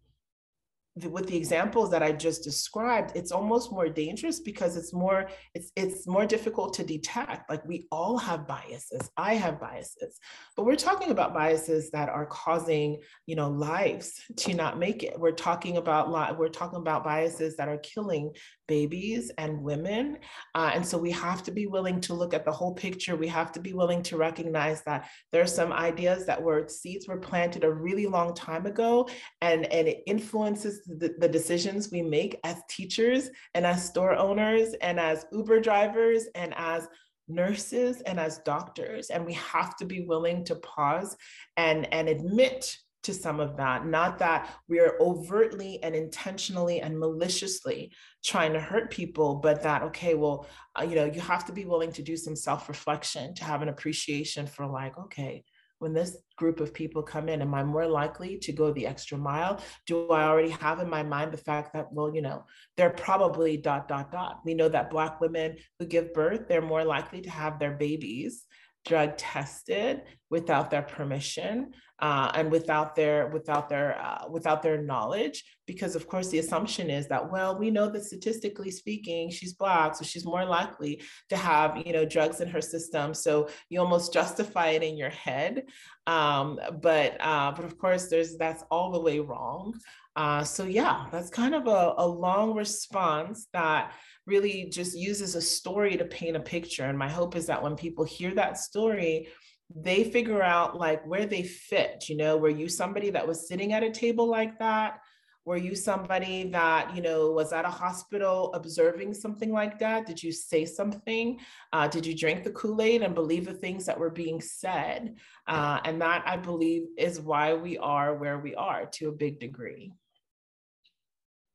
with 1.05 1.27
the 1.27 1.37
examples 1.37 1.91
that 1.91 2.03
I 2.03 2.13
just 2.13 2.43
described, 2.43 3.13
it's 3.15 3.31
almost 3.31 3.71
more 3.71 3.89
dangerous 3.89 4.41
because 4.41 4.77
it's 4.79 4.95
more 4.95 5.29
it's 5.55 5.71
it's 5.77 6.07
more 6.07 6.25
difficult 6.25 6.73
to 6.75 6.85
detect. 6.85 7.51
Like 7.51 7.67
we 7.67 7.87
all 7.93 8.17
have 8.17 8.47
biases. 8.47 9.11
I 9.17 9.35
have 9.35 9.61
biases, 9.61 10.19
but 10.57 10.65
we're 10.65 10.75
talking 10.75 11.11
about 11.11 11.35
biases 11.35 11.91
that 11.91 12.09
are 12.09 12.25
causing 12.27 12.99
you 13.27 13.37
know 13.37 13.51
lives 13.51 14.23
to 14.39 14.55
not 14.55 14.79
make 14.79 15.03
it. 15.03 15.21
We're 15.21 15.33
talking 15.33 15.77
about 15.77 16.39
we're 16.39 16.49
talking 16.49 16.79
about 16.79 17.05
biases 17.05 17.57
that 17.57 17.69
are 17.69 17.79
killing 17.79 18.33
babies 18.67 19.31
and 19.37 19.63
women, 19.63 20.19
uh, 20.55 20.71
and 20.75 20.85
so 20.85 20.97
we 20.97 21.11
have 21.11 21.43
to 21.43 21.51
be 21.51 21.67
willing 21.67 22.01
to 22.01 22.15
look 22.15 22.33
at 22.33 22.47
the 22.47 22.53
whole 22.53 22.75
picture. 22.75 23.17
We 23.17 23.29
have 23.29 23.53
to 23.53 23.61
be 23.61 23.75
willing 23.75 24.03
to 24.05 24.17
recognize 24.17 24.83
that 24.85 25.11
there 25.31 25.43
are 25.43 25.47
some 25.47 25.75
ideas 25.75 26.25
that 26.25 26.43
were 26.43 26.69
seeds 26.69 27.07
were 27.07 27.19
planted 27.19 27.65
a 27.65 27.73
really 27.73 28.07
long 28.07 28.35
time 28.35 28.65
ago, 28.65 29.11
and 29.43 29.67
and 29.67 29.87
it 29.89 30.03
influences 30.07 30.86
the, 30.87 31.29
decisions 31.29 31.91
we 31.91 32.03
make 32.03 32.39
as 32.45 32.63
teachers 32.69 33.31
and 33.55 33.67
as 33.67 33.85
store 33.85 34.15
owners 34.15 34.75
and 34.81 34.99
as 34.99 35.27
Uber 35.33 35.61
drivers 35.61 36.27
and 36.35 36.55
as 36.57 36.89
nurses 37.29 38.01
and 38.03 38.21
as 38.21 38.39
doctors. 38.39 39.11
And 39.11 39.27
we 39.27 39.35
have 39.35 39.77
to 39.77 39.85
be 39.85 40.03
willing 40.03 40.45
to 40.45 40.57
pause 40.57 41.17
and, 41.57 41.93
and 41.93 42.09
admit 42.09 42.77
to 43.03 43.15
some 43.15 43.41
of 43.41 43.57
that. 43.57 43.87
Not 43.87 44.19
that 44.19 44.55
we 44.69 44.81
are 44.81 44.97
overtly 45.01 45.83
and 45.83 45.95
intentionally 45.95 46.81
and 46.81 46.99
maliciously 46.99 47.93
trying 48.25 48.53
to 48.53 48.61
hurt 48.61 48.91
people, 48.91 49.37
but 49.37 49.63
that, 49.63 49.83
okay, 49.83 50.15
well, 50.15 50.47
uh, 50.79 50.83
you 50.83 50.97
know, 50.97 51.05
you 51.05 51.21
have 51.21 51.45
to 51.47 51.53
be 51.53 51.65
willing 51.65 51.93
to 51.93 52.03
do 52.03 52.17
some 52.17 52.37
self 52.37 52.69
reflection 52.69 53.35
to 53.37 53.45
have 53.45 53.63
an 53.63 53.69
appreciation 53.69 54.47
for, 54.47 54.67
like, 54.67 54.99
okay, 54.99 55.45
when 55.79 55.93
this 55.93 56.17
group 56.37 56.61
of 56.61 56.73
people 56.73 57.03
come 57.03 57.29
in, 57.29 57.43
am 57.43 57.55
I 57.55 57.63
more 57.63 57.87
likely 57.87 58.39
to 58.39 58.53
go 58.53 58.73
the 58.73 58.87
extra 58.87 59.19
mile? 59.19 59.61
Do 59.87 60.11
I 60.11 60.25
already 60.25 60.51
have 60.51 60.81
in 60.81 60.89
my 60.89 61.03
mind 61.03 61.33
the 61.33 61.39
fact 61.39 61.73
that, 61.75 61.93
well, 61.93 62.15
you 62.15 62.23
know, 62.23 62.45
they're 62.77 62.91
probably 62.91 63.57
dot, 63.57 63.89
dot, 63.89 64.11
dot. 64.13 64.41
We 64.45 64.55
know 64.55 64.69
that 64.69 64.91
Black 64.91 65.21
women 65.21 65.57
who 65.79 65.87
give 65.87 66.15
birth, 66.15 66.49
they're 66.49 66.63
more 66.63 66.85
likely 66.85 67.21
to 67.23 67.31
have 67.31 67.59
their 67.59 67.73
babies 67.73 68.45
drug 68.87 69.17
tested 69.17 70.03
without 70.31 70.71
their 70.71 70.83
permission 70.83 71.73
uh, 71.99 72.31
and 72.35 72.51
without 72.51 72.95
their 72.95 73.29
without 73.29 73.69
their 73.69 73.99
uh, 74.01 74.29
without 74.29 74.63
their 74.63 74.83
knowledge 74.83 75.45
because 75.67 75.97
of 75.97 76.07
course 76.07 76.29
the 76.29 76.39
assumption 76.39 76.91
is 76.91 77.09
that 77.09 77.33
well 77.33 77.59
we 77.59 77.71
know 77.71 77.89
that 77.89 78.05
statistically 78.05 78.71
speaking 78.71 79.31
she's 79.31 79.55
black 79.55 79.95
so 79.95 80.05
she's 80.05 80.25
more 80.25 80.45
likely 80.45 81.01
to 81.31 81.37
have 81.37 81.87
you 81.87 81.93
know 81.93 82.05
drugs 82.05 82.41
in 82.41 82.49
her 82.49 82.61
system. 82.61 83.15
So 83.15 83.49
you 83.71 83.81
almost 83.81 84.13
justify 84.13 84.69
it 84.71 84.83
in 84.83 84.97
your 84.97 85.11
head. 85.11 85.65
Um, 86.07 86.61
but 86.83 87.17
uh, 87.21 87.53
but 87.53 87.65
of 87.65 87.79
course 87.79 88.09
there's 88.09 88.37
that's 88.37 88.63
all 88.71 88.93
the 88.93 89.01
way 89.01 89.19
wrong. 89.21 89.75
Uh, 90.15 90.43
so 90.45 90.65
yeah 90.65 91.07
that's 91.11 91.31
kind 91.31 91.55
of 91.55 91.67
a, 91.67 91.95
a 91.99 92.07
long 92.07 92.55
response 92.55 93.49
that 93.53 93.93
really 94.27 94.67
just 94.67 94.97
uses 94.97 95.35
a 95.35 95.41
story 95.41 95.97
to 95.97 96.05
paint 96.05 96.37
a 96.37 96.41
picture. 96.41 96.85
And 96.85 96.99
my 96.99 97.09
hope 97.09 97.37
is 97.37 97.47
that 97.47 97.63
when 97.63 97.77
people 97.77 98.05
hear 98.05 98.35
that 98.35 98.59
story, 98.59 99.29
they 99.75 100.05
figure 100.05 100.43
out 100.43 100.79
like 100.79 101.07
where 101.07 101.27
they 101.27 101.43
fit. 101.43 102.09
You 102.09 102.17
know, 102.17 102.37
were 102.37 102.49
you 102.49 102.69
somebody 102.69 103.11
that 103.11 103.27
was 103.27 103.49
sitting 103.49 103.73
at 103.73 103.83
a 103.83 103.91
table 103.91 104.27
like 104.29 104.59
that? 104.59 105.01
Were 105.45 105.57
you 105.57 105.77
somebody 105.77 106.51
that, 106.51 106.97
you 106.97 107.01
know, 107.01 107.31
was 107.31 107.53
at 107.53 107.65
a 107.65 107.71
hospital 107.71 108.53
observing 108.55 109.15
something 109.15 109.53
like 109.53 109.79
that? 109.79 110.05
Did 110.05 110.21
you 110.21 110.33
say 110.33 110.65
something? 110.65 111.39
Uh, 111.73 111.87
did 111.87 112.05
you 112.05 112.17
drink 112.17 112.43
the 112.43 112.51
Kool 112.51 112.83
Aid 112.83 113.03
and 113.03 113.15
believe 113.15 113.45
the 113.45 113.55
things 113.55 113.87
that 113.87 113.99
were 113.99 114.11
being 114.11 114.41
said? 114.41 115.15
Uh, 115.47 115.79
and 115.85 116.03
that, 116.03 116.25
I 116.27 116.37
believe, 116.37 116.87
is 116.99 117.21
why 117.21 117.55
we 117.55 117.79
are 117.79 118.17
where 118.17 118.41
we 118.41 118.57
are 118.57 118.87
to 118.87 119.09
a 119.09 119.13
big 119.13 119.39
degree. 119.39 119.93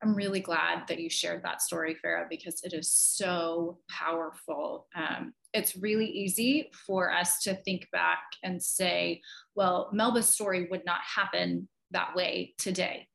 I'm 0.02 0.14
really 0.14 0.40
glad 0.40 0.88
that 0.88 0.98
you 0.98 1.08
shared 1.08 1.44
that 1.44 1.62
story, 1.62 1.96
Farah, 2.04 2.28
because 2.28 2.60
it 2.64 2.72
is 2.72 2.90
so 2.90 3.78
powerful. 3.88 4.88
Um, 4.96 5.32
it's 5.54 5.76
really 5.76 6.06
easy 6.06 6.70
for 6.86 7.12
us 7.12 7.40
to 7.42 7.54
think 7.54 7.88
back 7.92 8.22
and 8.42 8.60
say, 8.60 9.20
well, 9.54 9.90
Melba's 9.92 10.26
story 10.26 10.66
would 10.70 10.84
not 10.84 11.00
happen 11.02 11.68
that 11.92 12.16
way 12.16 12.54
today. 12.58 13.06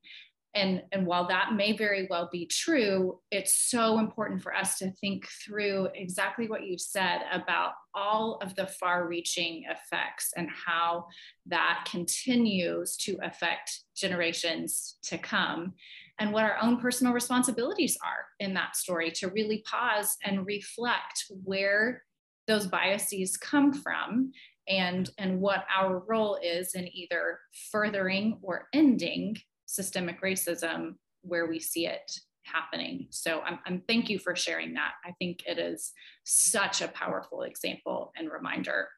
And, 0.54 0.82
and 0.92 1.06
while 1.06 1.28
that 1.28 1.52
may 1.54 1.76
very 1.76 2.06
well 2.08 2.30
be 2.32 2.46
true, 2.46 3.20
it's 3.30 3.54
so 3.54 3.98
important 3.98 4.42
for 4.42 4.54
us 4.54 4.78
to 4.78 4.90
think 4.92 5.28
through 5.44 5.88
exactly 5.94 6.48
what 6.48 6.64
you 6.64 6.78
said 6.78 7.20
about 7.30 7.72
all 7.94 8.38
of 8.42 8.54
the 8.54 8.66
far 8.66 9.06
reaching 9.06 9.64
effects 9.70 10.32
and 10.36 10.48
how 10.48 11.06
that 11.46 11.86
continues 11.90 12.96
to 12.96 13.18
affect 13.22 13.82
generations 13.94 14.96
to 15.02 15.18
come 15.18 15.74
and 16.18 16.32
what 16.32 16.44
our 16.44 16.56
own 16.60 16.78
personal 16.78 17.12
responsibilities 17.12 17.96
are 18.04 18.26
in 18.40 18.54
that 18.54 18.76
story 18.76 19.10
to 19.12 19.28
really 19.28 19.62
pause 19.66 20.16
and 20.24 20.46
reflect 20.46 21.24
where 21.44 22.02
those 22.46 22.66
biases 22.66 23.36
come 23.36 23.72
from 23.72 24.32
and 24.68 25.10
and 25.18 25.40
what 25.40 25.64
our 25.74 26.02
role 26.06 26.38
is 26.42 26.74
in 26.74 26.88
either 26.94 27.38
furthering 27.70 28.38
or 28.42 28.68
ending 28.72 29.36
systemic 29.66 30.20
racism 30.22 30.94
where 31.22 31.46
we 31.46 31.60
see 31.60 31.86
it 31.86 32.10
happening. 32.44 33.06
So 33.10 33.40
I'm, 33.40 33.58
I'm 33.66 33.82
thank 33.86 34.08
you 34.08 34.18
for 34.18 34.34
sharing 34.34 34.74
that. 34.74 34.92
I 35.04 35.12
think 35.18 35.42
it 35.46 35.58
is 35.58 35.92
such 36.24 36.80
a 36.80 36.88
powerful 36.88 37.42
example 37.42 38.12
and 38.16 38.30
reminder 38.30 38.88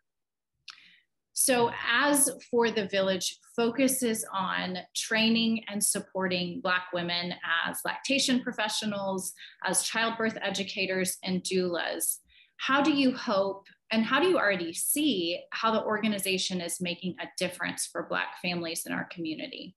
so, 1.33 1.71
as 1.89 2.31
for 2.51 2.71
the 2.71 2.87
village, 2.89 3.39
focuses 3.57 4.25
on 4.33 4.79
training 4.97 5.65
and 5.69 5.83
supporting 5.83 6.61
Black 6.61 6.85
women 6.93 7.35
as 7.67 7.79
lactation 7.85 8.41
professionals, 8.41 9.33
as 9.65 9.83
childbirth 9.83 10.37
educators, 10.43 11.19
and 11.25 11.43
doulas. 11.43 12.19
How 12.57 12.83
do 12.83 12.93
you 12.93 13.15
hope 13.15 13.67
and 13.93 14.05
how 14.05 14.21
do 14.21 14.29
you 14.29 14.39
already 14.39 14.73
see 14.73 15.41
how 15.51 15.73
the 15.73 15.83
organization 15.83 16.61
is 16.61 16.81
making 16.81 17.17
a 17.21 17.27
difference 17.39 17.87
for 17.87 18.07
Black 18.09 18.41
families 18.41 18.87
in 18.87 18.93
our 18.93 19.05
community? 19.05 19.75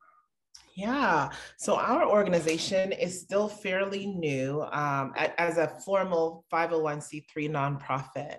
Yeah, 0.76 1.30
so 1.58 1.76
our 1.76 2.08
organization 2.08 2.92
is 2.92 3.22
still 3.22 3.48
fairly 3.48 4.08
new 4.08 4.64
um, 4.72 5.14
as 5.16 5.58
a 5.58 5.68
formal 5.86 6.46
501c3 6.52 7.24
nonprofit. 7.50 8.38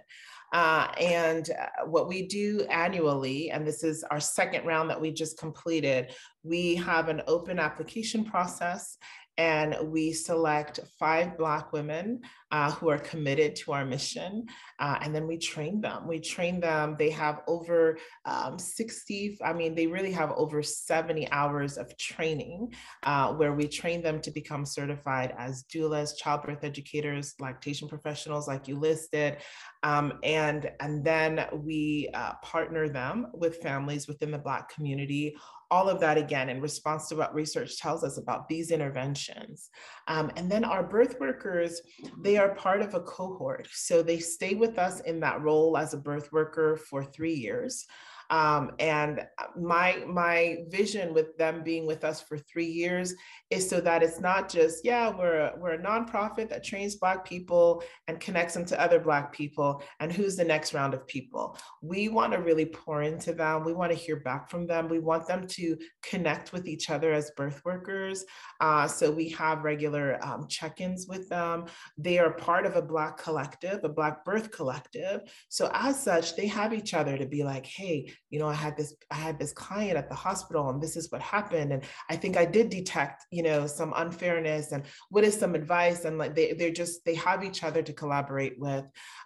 Uh, 0.54 0.86
and 1.00 1.50
uh, 1.50 1.84
what 1.84 2.06
we 2.06 2.28
do 2.28 2.64
annually, 2.70 3.50
and 3.50 3.66
this 3.66 3.82
is 3.82 4.04
our 4.04 4.20
second 4.20 4.64
round 4.64 4.88
that 4.88 5.00
we 5.00 5.10
just 5.10 5.36
completed, 5.36 6.14
we 6.44 6.76
have 6.76 7.08
an 7.08 7.20
open 7.26 7.58
application 7.58 8.24
process 8.24 8.96
and 9.36 9.76
we 9.90 10.12
select 10.12 10.80
five 10.98 11.36
Black 11.36 11.72
women 11.72 12.20
uh, 12.52 12.70
who 12.70 12.88
are 12.88 12.98
committed 12.98 13.56
to 13.56 13.72
our 13.72 13.84
mission. 13.84 14.46
Uh, 14.78 14.96
and 15.00 15.12
then 15.12 15.26
we 15.26 15.36
train 15.36 15.80
them. 15.80 16.06
We 16.06 16.20
train 16.20 16.60
them. 16.60 16.94
They 16.96 17.10
have 17.10 17.40
over 17.48 17.98
um, 18.24 18.58
60, 18.60 19.38
I 19.44 19.52
mean, 19.52 19.74
they 19.74 19.88
really 19.88 20.12
have 20.12 20.30
over 20.36 20.62
70 20.62 21.28
hours 21.32 21.78
of 21.78 21.96
training 21.98 22.72
uh, 23.02 23.32
where 23.32 23.54
we 23.54 23.66
train 23.66 24.02
them 24.02 24.20
to 24.20 24.30
become 24.30 24.64
certified 24.64 25.34
as 25.36 25.64
doulas, 25.64 26.16
childbirth 26.16 26.62
educators, 26.62 27.34
lactation 27.40 27.88
professionals, 27.88 28.46
like 28.46 28.68
you 28.68 28.78
listed. 28.78 29.38
Um, 29.84 30.14
and, 30.24 30.72
and 30.80 31.04
then 31.04 31.46
we 31.52 32.08
uh, 32.14 32.32
partner 32.42 32.88
them 32.88 33.28
with 33.34 33.58
families 33.58 34.08
within 34.08 34.32
the 34.32 34.38
Black 34.38 34.68
community 34.68 35.36
all 35.74 35.88
of 35.88 35.98
that 35.98 36.16
again 36.16 36.48
in 36.48 36.60
response 36.60 37.08
to 37.08 37.16
what 37.16 37.34
research 37.34 37.78
tells 37.78 38.04
us 38.04 38.16
about 38.16 38.48
these 38.48 38.70
interventions. 38.70 39.70
Um, 40.06 40.30
and 40.36 40.48
then 40.48 40.62
our 40.62 40.84
birth 40.84 41.16
workers, 41.18 41.80
they 42.22 42.36
are 42.36 42.54
part 42.54 42.80
of 42.80 42.94
a 42.94 43.00
cohort. 43.00 43.66
So 43.72 44.00
they 44.00 44.20
stay 44.20 44.54
with 44.54 44.78
us 44.78 45.00
in 45.00 45.18
that 45.20 45.40
role 45.40 45.76
as 45.76 45.92
a 45.92 45.98
birth 45.98 46.30
worker 46.32 46.76
for 46.76 47.02
three 47.02 47.34
years. 47.34 47.86
Um, 48.34 48.72
and 48.80 49.20
my 49.56 50.02
my 50.08 50.56
vision 50.68 51.14
with 51.14 51.36
them 51.36 51.62
being 51.62 51.86
with 51.86 52.02
us 52.02 52.20
for 52.20 52.36
three 52.36 52.66
years 52.82 53.14
is 53.50 53.68
so 53.70 53.80
that 53.82 54.02
it's 54.02 54.20
not 54.20 54.48
just 54.48 54.84
yeah 54.84 55.08
we're 55.16 55.38
a, 55.38 55.52
we're 55.56 55.74
a 55.74 55.82
nonprofit 55.90 56.48
that 56.48 56.64
trains 56.64 56.96
black 56.96 57.24
people 57.24 57.84
and 58.08 58.18
connects 58.18 58.54
them 58.54 58.64
to 58.64 58.80
other 58.80 58.98
black 58.98 59.32
people 59.32 59.70
and 60.00 60.12
who's 60.12 60.34
the 60.34 60.44
next 60.44 60.74
round 60.74 60.94
of 60.94 61.06
people. 61.06 61.56
We 61.80 62.08
want 62.08 62.32
to 62.32 62.40
really 62.40 62.66
pour 62.66 63.02
into 63.02 63.32
them. 63.32 63.62
We 63.62 63.72
want 63.72 63.92
to 63.92 63.98
hear 64.04 64.16
back 64.16 64.50
from 64.50 64.66
them. 64.66 64.88
We 64.88 64.98
want 64.98 65.28
them 65.28 65.46
to 65.46 65.76
connect 66.02 66.52
with 66.52 66.66
each 66.66 66.90
other 66.90 67.12
as 67.12 67.30
birth 67.36 67.60
workers. 67.64 68.24
Uh, 68.60 68.88
so 68.88 69.12
we 69.12 69.28
have 69.30 69.62
regular 69.62 70.18
um, 70.24 70.48
check-ins 70.48 71.06
with 71.08 71.28
them. 71.28 71.66
They 71.96 72.18
are 72.18 72.32
part 72.32 72.66
of 72.66 72.74
a 72.74 72.82
black 72.82 73.16
collective 73.16 73.84
a 73.84 73.88
black 73.88 74.24
birth 74.24 74.50
collective. 74.50 75.20
So 75.48 75.70
as 75.72 76.02
such 76.02 76.34
they 76.34 76.48
have 76.48 76.74
each 76.74 76.94
other 76.94 77.16
to 77.16 77.26
be 77.26 77.44
like 77.44 77.66
hey 77.66 78.10
you 78.30 78.38
know 78.38 78.48
i 78.48 78.54
had 78.54 78.76
this 78.76 78.94
i 79.10 79.14
had 79.14 79.38
this 79.38 79.52
client 79.52 79.96
at 79.96 80.08
the 80.08 80.14
hospital 80.14 80.70
and 80.70 80.82
this 80.82 80.96
is 80.96 81.10
what 81.10 81.20
happened. 81.20 81.72
And 81.72 81.84
i 82.10 82.16
think 82.16 82.36
i 82.36 82.44
did 82.44 82.70
detect 82.70 83.26
you 83.30 83.42
know 83.42 83.66
some 83.66 83.92
unfairness 83.96 84.72
and 84.72 84.84
what 85.10 85.24
is 85.24 85.38
some 85.38 85.54
advice? 85.54 86.04
And 86.04 86.18
like 86.18 86.34
they, 86.34 86.52
they're 86.52 86.70
just 86.70 87.04
they 87.04 87.14
have 87.14 87.44
each 87.44 87.62
other 87.62 87.82
to 87.82 87.92
collaborate 87.92 88.58
with. 88.58 88.84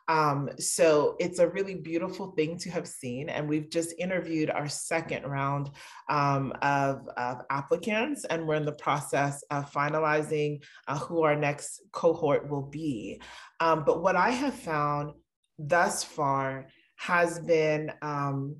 Um, 0.08 0.48
so 0.58 1.16
it's 1.18 1.38
a 1.38 1.48
really 1.48 1.74
beautiful 1.74 2.32
thing 2.32 2.58
to 2.58 2.70
have 2.70 2.86
seen. 2.86 3.28
And 3.28 3.48
we've 3.48 3.70
just 3.70 3.94
interviewed 3.98 4.50
our 4.50 4.68
second 4.68 5.24
round 5.24 5.70
um, 6.08 6.52
of, 6.62 7.08
of, 7.16 7.42
applicants 7.50 8.24
and 8.24 8.46
we're 8.46 8.54
in 8.54 8.64
the 8.64 8.72
process 8.72 9.42
of 9.50 9.70
finalizing 9.72 10.62
uh, 10.86 10.98
who 10.98 11.22
our 11.22 11.36
next 11.36 11.82
cohort 11.92 12.48
will 12.48 12.62
be. 12.62 13.20
Um, 13.60 13.84
but 13.84 14.02
what 14.02 14.16
i 14.16 14.30
have 14.30 14.54
found 14.54 15.12
thus 15.58 16.04
far 16.04 16.66
has 16.96 17.38
been 17.40 17.92
um, 18.02 18.56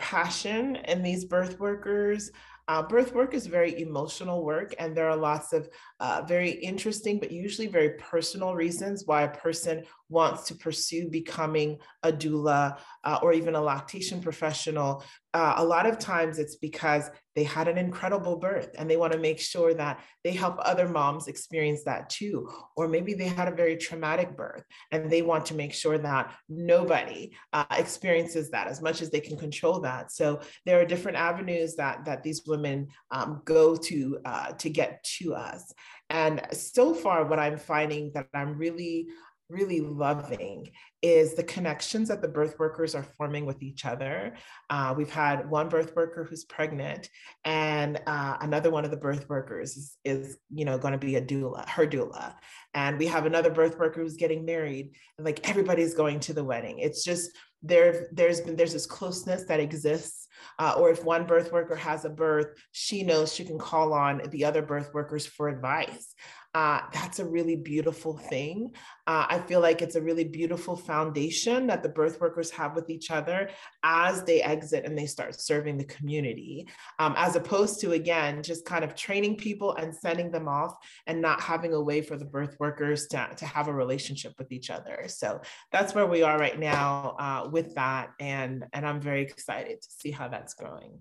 passion 0.00 0.76
in 0.76 1.02
these 1.02 1.24
birth 1.24 1.60
workers. 1.60 2.30
Uh, 2.68 2.82
birth 2.82 3.14
work 3.14 3.34
is 3.34 3.46
very 3.46 3.80
emotional 3.80 4.44
work, 4.44 4.74
and 4.78 4.96
there 4.96 5.08
are 5.10 5.16
lots 5.16 5.52
of 5.52 5.68
uh, 6.00 6.22
very 6.26 6.50
interesting, 6.50 7.18
but 7.18 7.30
usually 7.30 7.66
very 7.66 7.90
personal 7.90 8.54
reasons 8.54 9.04
why 9.06 9.22
a 9.22 9.36
person 9.36 9.84
wants 10.08 10.48
to 10.48 10.54
pursue 10.54 11.08
becoming 11.08 11.78
a 12.02 12.12
doula 12.12 12.78
uh, 13.04 13.18
or 13.22 13.32
even 13.32 13.54
a 13.54 13.60
lactation 13.60 14.20
professional, 14.20 15.04
uh, 15.32 15.54
a 15.58 15.64
lot 15.64 15.86
of 15.86 15.98
times 15.98 16.38
it's 16.38 16.56
because 16.56 17.08
they 17.36 17.44
had 17.44 17.68
an 17.68 17.78
incredible 17.78 18.36
birth 18.36 18.70
and 18.76 18.90
they 18.90 18.96
want 18.96 19.12
to 19.12 19.18
make 19.18 19.38
sure 19.38 19.72
that 19.72 20.00
they 20.24 20.32
help 20.32 20.56
other 20.58 20.88
moms 20.88 21.28
experience 21.28 21.84
that 21.84 22.10
too. 22.10 22.50
Or 22.76 22.88
maybe 22.88 23.14
they 23.14 23.28
had 23.28 23.46
a 23.46 23.54
very 23.54 23.76
traumatic 23.76 24.36
birth 24.36 24.64
and 24.90 25.08
they 25.08 25.22
want 25.22 25.46
to 25.46 25.54
make 25.54 25.72
sure 25.72 25.96
that 25.98 26.34
nobody 26.48 27.30
uh, 27.52 27.64
experiences 27.70 28.50
that 28.50 28.66
as 28.66 28.82
much 28.82 29.00
as 29.00 29.10
they 29.10 29.20
can 29.20 29.36
control 29.36 29.80
that. 29.80 30.10
So 30.10 30.40
there 30.66 30.80
are 30.80 30.84
different 30.84 31.18
avenues 31.18 31.76
that, 31.76 32.04
that 32.04 32.24
these 32.24 32.42
women 32.44 32.88
um, 33.12 33.42
go 33.44 33.76
to 33.76 34.18
uh, 34.24 34.52
to 34.52 34.68
get 34.68 35.04
to 35.18 35.34
us. 35.34 35.72
And 36.08 36.42
so 36.52 36.94
far, 36.94 37.24
what 37.24 37.38
I'm 37.38 37.58
finding 37.58 38.12
that 38.14 38.26
I'm 38.34 38.58
really 38.58 39.08
really 39.50 39.80
loving 39.80 40.70
is 41.02 41.34
the 41.34 41.42
connections 41.42 42.08
that 42.08 42.22
the 42.22 42.28
birth 42.28 42.58
workers 42.58 42.94
are 42.94 43.02
forming 43.02 43.44
with 43.44 43.62
each 43.62 43.84
other. 43.84 44.34
Uh, 44.68 44.94
we've 44.96 45.10
had 45.10 45.48
one 45.50 45.68
birth 45.68 45.94
worker 45.96 46.24
who's 46.24 46.44
pregnant, 46.44 47.08
and 47.44 48.00
uh, 48.06 48.36
another 48.40 48.70
one 48.70 48.84
of 48.84 48.90
the 48.90 48.96
birth 48.96 49.28
workers 49.28 49.76
is, 49.76 49.96
is 50.04 50.38
you 50.54 50.64
know, 50.64 50.78
going 50.78 50.92
to 50.92 50.98
be 50.98 51.16
a 51.16 51.22
doula, 51.22 51.68
her 51.68 51.86
doula. 51.86 52.34
And 52.74 52.98
we 52.98 53.06
have 53.06 53.26
another 53.26 53.50
birth 53.50 53.78
worker 53.78 54.02
who's 54.02 54.16
getting 54.16 54.44
married, 54.44 54.90
and 55.18 55.24
like 55.24 55.48
everybody's 55.48 55.94
going 55.94 56.20
to 56.20 56.32
the 56.32 56.44
wedding. 56.44 56.78
It's 56.78 57.04
just 57.04 57.30
there. 57.62 58.08
There's 58.12 58.40
been 58.40 58.56
there's 58.56 58.72
this 58.72 58.86
closeness 58.86 59.44
that 59.44 59.60
exists. 59.60 60.28
Uh, 60.58 60.74
or 60.78 60.90
if 60.90 61.04
one 61.04 61.26
birth 61.26 61.52
worker 61.52 61.76
has 61.76 62.04
a 62.04 62.10
birth, 62.10 62.54
she 62.72 63.02
knows 63.02 63.34
she 63.34 63.44
can 63.44 63.58
call 63.58 63.92
on 63.92 64.22
the 64.30 64.44
other 64.44 64.62
birth 64.62 64.90
workers 64.94 65.26
for 65.26 65.48
advice 65.48 66.14
uh, 66.54 66.80
that's 66.92 67.20
a 67.20 67.24
really 67.24 67.54
beautiful 67.54 68.16
thing. 68.16 68.72
Uh, 69.06 69.26
I 69.28 69.38
feel 69.38 69.60
like 69.60 69.82
it's 69.82 69.94
a 69.94 70.02
really 70.02 70.24
beautiful 70.24 70.76
foundation 70.76 71.68
that 71.68 71.82
the 71.82 71.88
birth 71.88 72.20
workers 72.20 72.50
have 72.50 72.74
with 72.74 72.90
each 72.90 73.10
other 73.10 73.50
as 73.84 74.24
they 74.24 74.42
exit 74.42 74.84
and 74.84 74.98
they 74.98 75.06
start 75.06 75.40
serving 75.40 75.78
the 75.78 75.84
community, 75.84 76.66
um, 76.98 77.14
as 77.16 77.36
opposed 77.36 77.80
to, 77.80 77.92
again, 77.92 78.42
just 78.42 78.64
kind 78.64 78.82
of 78.82 78.96
training 78.96 79.36
people 79.36 79.74
and 79.76 79.94
sending 79.94 80.30
them 80.30 80.48
off 80.48 80.74
and 81.06 81.20
not 81.20 81.40
having 81.40 81.72
a 81.72 81.80
way 81.80 82.02
for 82.02 82.16
the 82.16 82.24
birth 82.24 82.56
workers 82.58 83.06
to, 83.08 83.28
to 83.36 83.46
have 83.46 83.68
a 83.68 83.72
relationship 83.72 84.32
with 84.36 84.50
each 84.50 84.70
other. 84.70 85.04
So 85.06 85.40
that's 85.70 85.94
where 85.94 86.06
we 86.06 86.22
are 86.22 86.38
right 86.38 86.58
now 86.58 87.16
uh, 87.18 87.48
with 87.48 87.76
that. 87.76 88.10
And, 88.18 88.64
and 88.72 88.84
I'm 88.84 89.00
very 89.00 89.22
excited 89.22 89.82
to 89.82 89.88
see 89.90 90.10
how 90.10 90.26
that's 90.26 90.54
growing. 90.54 90.98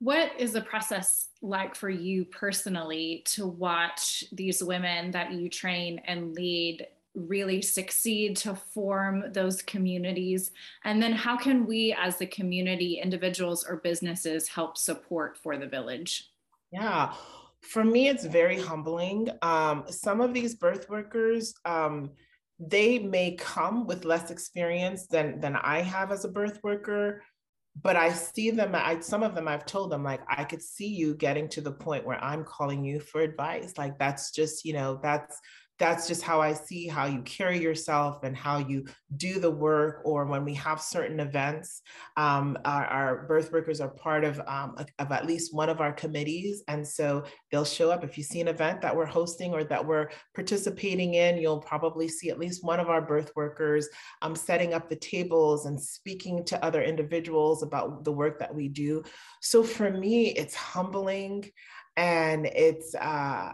What 0.00 0.32
is 0.38 0.52
the 0.52 0.60
process 0.60 1.28
like 1.42 1.74
for 1.74 1.90
you 1.90 2.24
personally 2.24 3.22
to 3.26 3.46
watch 3.46 4.24
these 4.32 4.62
women 4.62 5.10
that 5.10 5.32
you 5.32 5.48
train 5.48 6.00
and 6.06 6.34
lead 6.34 6.86
really 7.14 7.60
succeed 7.60 8.36
to 8.36 8.54
form 8.54 9.32
those 9.32 9.60
communities? 9.62 10.52
And 10.84 11.02
then 11.02 11.12
how 11.12 11.36
can 11.36 11.66
we 11.66 11.96
as 11.98 12.16
the 12.16 12.26
community, 12.26 13.00
individuals 13.02 13.64
or 13.68 13.76
businesses 13.76 14.46
help 14.46 14.76
support 14.76 15.36
for 15.36 15.56
the 15.56 15.66
village? 15.66 16.30
Yeah. 16.70 17.12
For 17.62 17.82
me, 17.82 18.08
it's 18.08 18.24
very 18.24 18.60
humbling. 18.60 19.30
Um, 19.42 19.84
some 19.88 20.20
of 20.20 20.32
these 20.32 20.54
birth 20.54 20.88
workers, 20.88 21.54
um, 21.64 22.10
they 22.60 23.00
may 23.00 23.32
come 23.32 23.84
with 23.84 24.04
less 24.04 24.30
experience 24.30 25.08
than, 25.08 25.40
than 25.40 25.56
I 25.56 25.80
have 25.82 26.12
as 26.12 26.24
a 26.24 26.28
birth 26.28 26.60
worker 26.62 27.22
but 27.80 27.96
I 27.96 28.12
see 28.12 28.50
them, 28.50 28.74
I 28.74 29.00
some 29.00 29.22
of 29.22 29.34
them 29.34 29.48
I've 29.48 29.66
told 29.66 29.90
them 29.90 30.02
like 30.02 30.20
I 30.28 30.44
could 30.44 30.62
see 30.62 30.88
you 30.88 31.14
getting 31.14 31.48
to 31.50 31.60
the 31.60 31.72
point 31.72 32.06
where 32.06 32.22
I'm 32.22 32.44
calling 32.44 32.84
you 32.84 33.00
for 33.00 33.20
advice. 33.20 33.74
Like 33.78 33.98
that's 33.98 34.30
just, 34.30 34.64
you 34.64 34.72
know, 34.72 34.98
that's 35.02 35.38
that's 35.78 36.08
just 36.08 36.22
how 36.22 36.40
I 36.40 36.52
see 36.54 36.88
how 36.88 37.06
you 37.06 37.22
carry 37.22 37.60
yourself 37.60 38.24
and 38.24 38.36
how 38.36 38.58
you 38.58 38.86
do 39.16 39.38
the 39.38 39.50
work. 39.50 40.02
Or 40.04 40.26
when 40.26 40.44
we 40.44 40.54
have 40.54 40.80
certain 40.80 41.20
events, 41.20 41.82
um, 42.16 42.58
our, 42.64 42.84
our, 42.84 43.26
birth 43.28 43.52
workers 43.52 43.80
are 43.80 43.88
part 43.88 44.24
of, 44.24 44.40
um, 44.46 44.76
of 44.98 45.12
at 45.12 45.26
least 45.26 45.54
one 45.54 45.68
of 45.68 45.80
our 45.80 45.92
committees. 45.92 46.62
And 46.66 46.86
so 46.86 47.24
they'll 47.50 47.64
show 47.64 47.90
up. 47.90 48.02
If 48.02 48.18
you 48.18 48.24
see 48.24 48.40
an 48.40 48.48
event 48.48 48.80
that 48.80 48.94
we're 48.94 49.06
hosting 49.06 49.52
or 49.52 49.62
that 49.64 49.86
we're 49.86 50.10
participating 50.34 51.14
in, 51.14 51.38
you'll 51.38 51.60
probably 51.60 52.08
see 52.08 52.30
at 52.30 52.38
least 52.38 52.64
one 52.64 52.80
of 52.80 52.88
our 52.88 53.02
birth 53.02 53.30
workers 53.36 53.88
um, 54.22 54.34
setting 54.34 54.74
up 54.74 54.88
the 54.88 54.96
tables 54.96 55.66
and 55.66 55.80
speaking 55.80 56.44
to 56.46 56.64
other 56.64 56.82
individuals 56.82 57.62
about 57.62 58.02
the 58.04 58.12
work 58.12 58.40
that 58.40 58.54
we 58.54 58.68
do. 58.68 59.04
So 59.40 59.62
for 59.62 59.90
me, 59.90 60.28
it's 60.30 60.54
humbling 60.54 61.48
and 61.96 62.46
it's, 62.46 62.94
uh, 62.96 63.52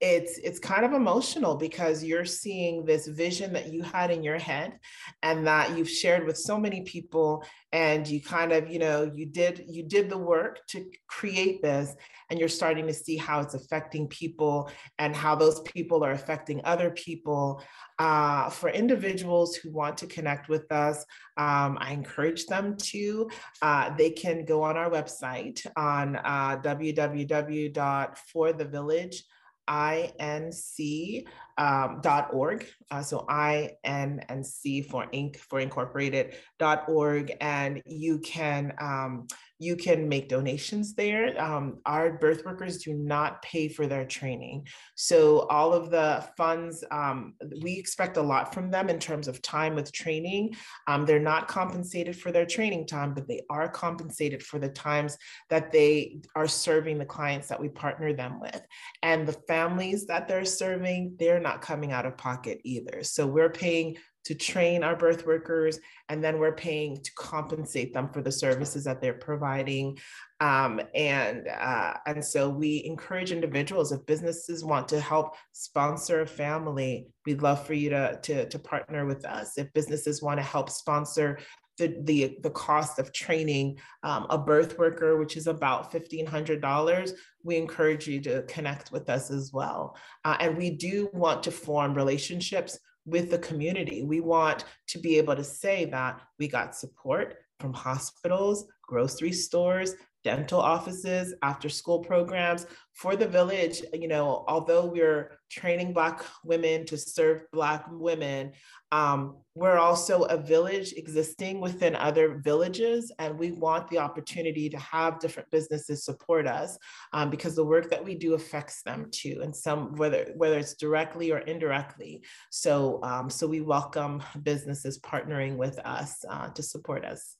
it's 0.00 0.38
it's 0.38 0.58
kind 0.60 0.84
of 0.84 0.92
emotional 0.92 1.56
because 1.56 2.04
you're 2.04 2.24
seeing 2.24 2.84
this 2.84 3.08
vision 3.08 3.52
that 3.52 3.72
you 3.72 3.82
had 3.82 4.12
in 4.12 4.22
your 4.22 4.38
head 4.38 4.78
and 5.24 5.44
that 5.46 5.76
you've 5.76 5.90
shared 5.90 6.24
with 6.24 6.38
so 6.38 6.56
many 6.56 6.82
people 6.82 7.44
and 7.72 8.06
you 8.06 8.22
kind 8.22 8.52
of 8.52 8.70
you 8.70 8.78
know 8.78 9.10
you 9.12 9.26
did 9.26 9.64
you 9.66 9.82
did 9.82 10.08
the 10.08 10.16
work 10.16 10.64
to 10.68 10.88
create 11.08 11.60
this 11.62 11.96
and 12.30 12.38
you're 12.38 12.48
starting 12.48 12.86
to 12.86 12.94
see 12.94 13.16
how 13.16 13.40
it's 13.40 13.54
affecting 13.54 14.06
people 14.06 14.70
and 14.98 15.16
how 15.16 15.34
those 15.34 15.58
people 15.62 16.04
are 16.04 16.12
affecting 16.12 16.60
other 16.64 16.90
people. 16.90 17.60
Uh, 17.98 18.50
for 18.50 18.68
individuals 18.68 19.56
who 19.56 19.72
want 19.72 19.98
to 19.98 20.06
connect 20.06 20.48
with 20.48 20.70
us 20.70 21.04
um, 21.36 21.76
i 21.80 21.90
encourage 21.90 22.46
them 22.46 22.76
to 22.76 23.28
uh, 23.60 23.92
they 23.96 24.10
can 24.10 24.44
go 24.44 24.62
on 24.62 24.76
our 24.76 24.88
website 24.88 25.66
on 25.76 26.14
uh, 26.14 26.56
www.forthevillage.com 26.62 29.22
inc 29.68 31.26
um, 31.58 32.00
.org. 32.32 32.66
Uh, 32.90 33.02
so 33.02 33.24
I 33.28 33.72
N 33.84 34.20
and 34.28 34.46
C 34.46 34.82
for 34.82 35.06
Inc. 35.12 35.36
for 35.36 35.60
Incorporated 35.60 36.34
dot 36.58 36.88
.org, 36.88 37.32
and 37.40 37.82
you 37.84 38.18
can 38.18 38.72
um, 38.80 39.26
you 39.58 39.74
can 39.74 40.08
make 40.08 40.28
donations 40.28 40.94
there. 40.94 41.40
Um, 41.40 41.78
our 41.84 42.12
birth 42.12 42.44
workers 42.44 42.78
do 42.78 42.94
not 42.94 43.42
pay 43.42 43.68
for 43.68 43.86
their 43.86 44.04
training. 44.04 44.66
So 44.94 45.40
all 45.50 45.72
of 45.72 45.90
the 45.90 46.24
funds, 46.36 46.84
um, 46.90 47.34
we 47.60 47.76
expect 47.76 48.16
a 48.16 48.22
lot 48.22 48.54
from 48.54 48.70
them 48.70 48.88
in 48.88 49.00
terms 49.00 49.26
of 49.26 49.42
time 49.42 49.74
with 49.74 49.92
training. 49.92 50.54
Um, 50.86 51.04
they're 51.04 51.18
not 51.18 51.48
compensated 51.48 52.16
for 52.16 52.30
their 52.30 52.46
training 52.46 52.86
time, 52.86 53.14
but 53.14 53.26
they 53.26 53.42
are 53.50 53.68
compensated 53.68 54.42
for 54.42 54.60
the 54.60 54.68
times 54.68 55.18
that 55.50 55.72
they 55.72 56.20
are 56.36 56.48
serving 56.48 56.98
the 56.98 57.04
clients 57.04 57.48
that 57.48 57.60
we 57.60 57.68
partner 57.68 58.12
them 58.12 58.40
with. 58.40 58.60
And 59.02 59.26
the 59.26 59.40
families 59.48 60.06
that 60.06 60.28
they're 60.28 60.44
serving, 60.44 61.16
they're 61.18 61.40
not 61.40 61.62
coming 61.62 61.90
out 61.90 62.06
of 62.06 62.16
pocket 62.16 62.60
either. 62.62 63.02
So 63.02 63.26
we're 63.26 63.50
paying 63.50 63.96
to 64.24 64.34
train 64.34 64.82
our 64.82 64.96
birth 64.96 65.26
workers, 65.26 65.78
and 66.08 66.22
then 66.22 66.38
we're 66.38 66.54
paying 66.54 67.02
to 67.02 67.10
compensate 67.14 67.94
them 67.94 68.10
for 68.10 68.20
the 68.20 68.32
services 68.32 68.84
that 68.84 69.00
they're 69.00 69.14
providing. 69.14 69.98
Um, 70.40 70.80
and 70.94 71.48
uh, 71.48 71.94
and 72.06 72.24
so 72.24 72.48
we 72.48 72.82
encourage 72.84 73.32
individuals 73.32 73.90
if 73.90 74.04
businesses 74.06 74.64
want 74.64 74.88
to 74.88 75.00
help 75.00 75.34
sponsor 75.52 76.20
a 76.20 76.26
family, 76.26 77.08
we'd 77.26 77.42
love 77.42 77.66
for 77.66 77.74
you 77.74 77.90
to 77.90 78.18
to, 78.22 78.48
to 78.48 78.58
partner 78.58 79.06
with 79.06 79.24
us. 79.24 79.58
If 79.58 79.72
businesses 79.72 80.22
want 80.22 80.38
to 80.38 80.44
help 80.44 80.70
sponsor 80.70 81.38
the, 81.78 81.96
the, 82.02 82.38
the 82.42 82.50
cost 82.50 82.98
of 82.98 83.12
training 83.12 83.78
um, 84.02 84.26
a 84.30 84.36
birth 84.36 84.78
worker, 84.78 85.16
which 85.16 85.36
is 85.36 85.46
about 85.46 85.92
$1,500, 85.92 87.12
we 87.44 87.56
encourage 87.56 88.06
you 88.06 88.20
to 88.22 88.42
connect 88.42 88.92
with 88.92 89.08
us 89.08 89.30
as 89.30 89.52
well. 89.52 89.96
Uh, 90.24 90.36
and 90.40 90.56
we 90.56 90.70
do 90.70 91.08
want 91.12 91.42
to 91.44 91.50
form 91.50 91.94
relationships 91.94 92.78
with 93.06 93.30
the 93.30 93.38
community. 93.38 94.02
We 94.02 94.20
want 94.20 94.64
to 94.88 94.98
be 94.98 95.18
able 95.18 95.36
to 95.36 95.44
say 95.44 95.86
that 95.86 96.20
we 96.38 96.48
got 96.48 96.74
support 96.74 97.36
from 97.60 97.72
hospitals, 97.72 98.66
grocery 98.82 99.32
stores, 99.32 99.94
dental 100.24 100.60
offices, 100.60 101.34
after 101.42 101.68
school 101.68 102.00
programs 102.00 102.66
for 102.94 103.16
the 103.16 103.28
village. 103.28 103.82
You 103.92 104.08
know, 104.08 104.44
although 104.48 104.86
we're 104.86 105.38
training 105.50 105.92
Black 105.92 106.24
women 106.44 106.84
to 106.86 106.98
serve 106.98 107.42
Black 107.52 107.86
women, 107.90 108.52
um, 108.90 109.36
we're 109.54 109.78
also 109.78 110.22
a 110.22 110.36
village 110.36 110.94
existing 110.96 111.60
within 111.60 111.94
other 111.94 112.38
villages, 112.38 113.12
and 113.18 113.38
we 113.38 113.52
want 113.52 113.88
the 113.88 113.98
opportunity 113.98 114.68
to 114.70 114.78
have 114.78 115.20
different 115.20 115.50
businesses 115.50 116.04
support 116.04 116.46
us 116.46 116.78
um, 117.12 117.30
because 117.30 117.54
the 117.54 117.64
work 117.64 117.90
that 117.90 118.04
we 118.04 118.14
do 118.14 118.34
affects 118.34 118.82
them 118.82 119.08
too, 119.10 119.40
and 119.42 119.54
some 119.54 119.94
whether 119.96 120.32
whether 120.36 120.58
it's 120.58 120.74
directly 120.74 121.30
or 121.30 121.38
indirectly. 121.38 122.22
So, 122.50 123.00
um, 123.02 123.30
so 123.30 123.46
we 123.46 123.60
welcome 123.60 124.22
businesses 124.42 124.98
partnering 125.00 125.56
with 125.56 125.78
us 125.80 126.24
uh, 126.28 126.48
to 126.50 126.62
support 126.62 127.04
us 127.04 127.37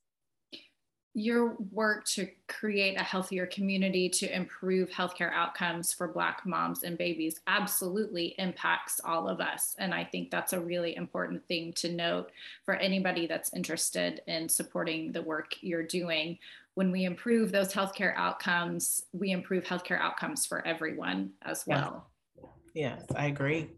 your 1.19 1.57
work 1.73 2.05
to 2.05 2.29
create 2.47 2.99
a 2.99 3.03
healthier 3.03 3.47
community 3.47 4.09
to 4.09 4.35
improve 4.35 4.89
healthcare 4.91 5.33
outcomes 5.33 5.93
for 5.93 6.09
Black 6.09 6.47
moms 6.47 6.83
and 6.83 6.97
babies 6.97 7.41
absolutely 7.47 8.35
impacts 8.39 9.01
all 9.05 9.29
of 9.29 9.41
us. 9.41 9.75
And 9.79 9.93
I 9.93 10.05
think 10.05 10.31
that's 10.31 10.53
a 10.53 10.61
really 10.61 10.97
important 10.97 11.47
thing 11.49 11.73
to 11.75 11.93
note 11.93 12.31
for 12.65 12.75
anybody 12.75 13.27
that's 13.27 13.53
interested 13.53 14.23
in 14.27 14.49
supporting 14.49 15.13
the 15.13 15.23
work 15.23 15.55
you're 15.61 15.83
doing. 15.87 16.39
When 16.75 16.93
we 16.93 17.05
improve 17.05 17.51
those 17.51 17.73
healthcare 17.73 18.15
outcomes, 18.17 19.03
we 19.13 19.33
improve 19.33 19.65
healthcare 19.65 20.01
outcomes 20.01 20.47
for 20.47 20.65
everyone 20.67 21.33
as 21.43 21.67
well. 21.67 22.07
Yes, 22.75 23.01
yes 23.01 23.17
I 23.17 23.27
agree. 23.27 23.71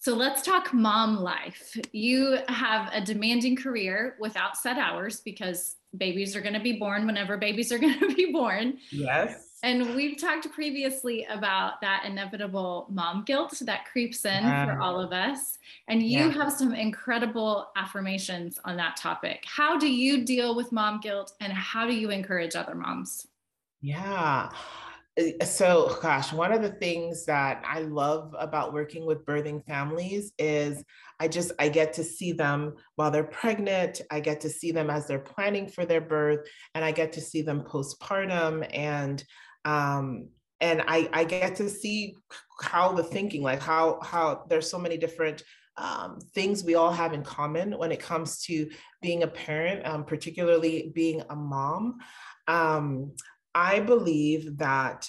So 0.00 0.14
let's 0.14 0.42
talk 0.42 0.72
mom 0.72 1.16
life. 1.16 1.76
You 1.90 2.38
have 2.46 2.88
a 2.92 3.00
demanding 3.00 3.56
career 3.56 4.14
without 4.20 4.56
set 4.56 4.78
hours 4.78 5.20
because 5.20 5.74
babies 5.96 6.36
are 6.36 6.40
going 6.40 6.54
to 6.54 6.60
be 6.60 6.74
born 6.74 7.06
whenever 7.06 7.36
babies 7.36 7.72
are 7.72 7.78
going 7.86 7.98
to 7.98 8.14
be 8.14 8.32
born. 8.32 8.78
Yes. 8.90 9.48
And 9.62 9.96
we've 9.96 10.20
talked 10.20 10.50
previously 10.52 11.26
about 11.28 11.80
that 11.80 12.04
inevitable 12.04 12.86
mom 12.90 13.24
guilt 13.24 13.60
that 13.62 13.86
creeps 13.86 14.24
in 14.24 14.44
for 14.44 14.78
all 14.80 15.00
of 15.00 15.12
us. 15.12 15.58
And 15.88 16.00
you 16.00 16.26
yeah. 16.26 16.30
have 16.30 16.52
some 16.52 16.74
incredible 16.74 17.68
affirmations 17.74 18.60
on 18.64 18.76
that 18.76 18.96
topic. 18.96 19.42
How 19.46 19.76
do 19.76 19.92
you 19.92 20.24
deal 20.24 20.54
with 20.54 20.70
mom 20.70 21.00
guilt 21.00 21.32
and 21.40 21.52
how 21.52 21.86
do 21.86 21.94
you 21.94 22.10
encourage 22.10 22.54
other 22.54 22.76
moms? 22.76 23.26
Yeah. 23.80 24.50
Uh, 25.18 25.44
so 25.44 25.96
gosh 26.00 26.32
one 26.32 26.52
of 26.52 26.62
the 26.62 26.70
things 26.70 27.24
that 27.24 27.62
i 27.66 27.80
love 27.80 28.34
about 28.38 28.72
working 28.72 29.06
with 29.06 29.24
birthing 29.24 29.64
families 29.66 30.32
is 30.38 30.84
i 31.18 31.26
just 31.26 31.52
i 31.58 31.68
get 31.68 31.92
to 31.92 32.04
see 32.04 32.32
them 32.32 32.74
while 32.96 33.10
they're 33.10 33.24
pregnant 33.24 34.00
i 34.10 34.20
get 34.20 34.40
to 34.40 34.48
see 34.48 34.70
them 34.70 34.90
as 34.90 35.06
they're 35.06 35.18
planning 35.18 35.66
for 35.66 35.84
their 35.84 36.00
birth 36.00 36.46
and 36.74 36.84
i 36.84 36.92
get 36.92 37.12
to 37.12 37.20
see 37.20 37.42
them 37.42 37.62
postpartum 37.62 38.66
and 38.72 39.24
um 39.64 40.28
and 40.60 40.82
i 40.86 41.08
i 41.12 41.24
get 41.24 41.56
to 41.56 41.68
see 41.68 42.14
how 42.60 42.92
the 42.92 43.02
thinking 43.02 43.42
like 43.42 43.60
how 43.60 43.98
how 44.02 44.44
there's 44.48 44.70
so 44.70 44.78
many 44.78 44.96
different 44.96 45.42
um, 45.78 46.18
things 46.34 46.64
we 46.64 46.74
all 46.74 46.90
have 46.90 47.12
in 47.12 47.22
common 47.22 47.78
when 47.78 47.92
it 47.92 48.00
comes 48.00 48.42
to 48.42 48.68
being 49.00 49.22
a 49.22 49.28
parent, 49.28 49.86
um, 49.86 50.04
particularly 50.04 50.90
being 50.92 51.22
a 51.30 51.36
mom. 51.36 51.98
Um, 52.48 53.12
I 53.58 53.80
believe 53.80 54.58
that 54.58 55.08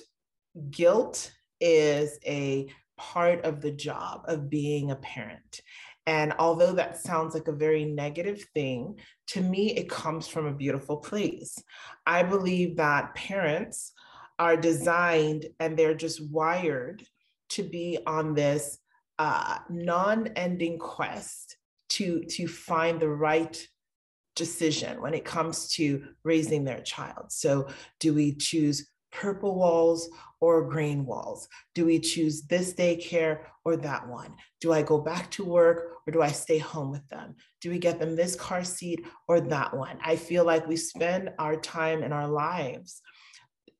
guilt 0.72 1.32
is 1.62 2.18
a 2.26 2.68
part 2.98 3.46
of 3.46 3.62
the 3.62 3.72
job 3.72 4.24
of 4.26 4.50
being 4.50 4.90
a 4.90 4.96
parent. 4.96 5.62
And 6.08 6.34
although 6.40 6.74
that 6.74 6.98
sounds 6.98 7.36
like 7.36 7.48
a 7.48 7.52
very 7.52 7.86
negative 7.86 8.44
thing, 8.56 9.00
to 9.28 9.42
me, 9.42 9.76
it 9.76 9.88
comes 9.88 10.28
from 10.28 10.48
a 10.48 10.56
beautiful 10.56 10.98
place. 10.98 11.62
I 12.08 12.24
believe 12.24 12.78
that 12.78 13.14
parents 13.14 13.92
are 14.40 14.58
designed 14.58 15.46
and 15.60 15.78
they're 15.78 15.94
just 15.94 16.28
wired 16.32 17.06
to 17.50 17.62
be 17.62 18.00
on 18.08 18.34
this 18.34 18.80
uh, 19.20 19.60
non 19.70 20.26
ending 20.36 20.80
quest 20.80 21.56
to, 21.90 22.24
to 22.24 22.48
find 22.48 23.00
the 23.00 23.10
right 23.10 23.64
decision 24.40 25.02
when 25.02 25.14
it 25.14 25.24
comes 25.24 25.68
to 25.76 26.04
raising 26.24 26.64
their 26.64 26.82
child. 26.82 27.32
So, 27.32 27.68
do 28.00 28.16
we 28.16 28.34
choose 28.34 28.90
purple 29.12 29.56
walls 29.56 30.10
or 30.40 30.70
green 30.70 31.06
walls? 31.06 31.48
Do 31.76 31.86
we 31.86 32.00
choose 32.00 32.44
this 32.44 32.74
daycare 32.74 33.42
or 33.66 33.78
that 33.78 34.08
one? 34.08 34.34
Do 34.62 34.74
I 34.74 34.82
go 34.82 35.00
back 35.00 35.30
to 35.32 35.44
work 35.46 35.98
or 36.08 36.12
do 36.12 36.22
I 36.22 36.32
stay 36.32 36.58
home 36.58 36.90
with 36.90 37.08
them? 37.10 37.36
Do 37.62 37.70
we 37.70 37.78
get 37.78 38.00
them 38.00 38.16
this 38.16 38.36
car 38.36 38.64
seat 38.64 39.06
or 39.28 39.42
that 39.42 39.76
one? 39.76 40.00
I 40.04 40.16
feel 40.16 40.46
like 40.46 40.68
we 40.68 40.78
spend 40.78 41.32
our 41.38 41.56
time 41.56 42.02
and 42.02 42.14
our 42.14 42.28
lives 42.28 43.02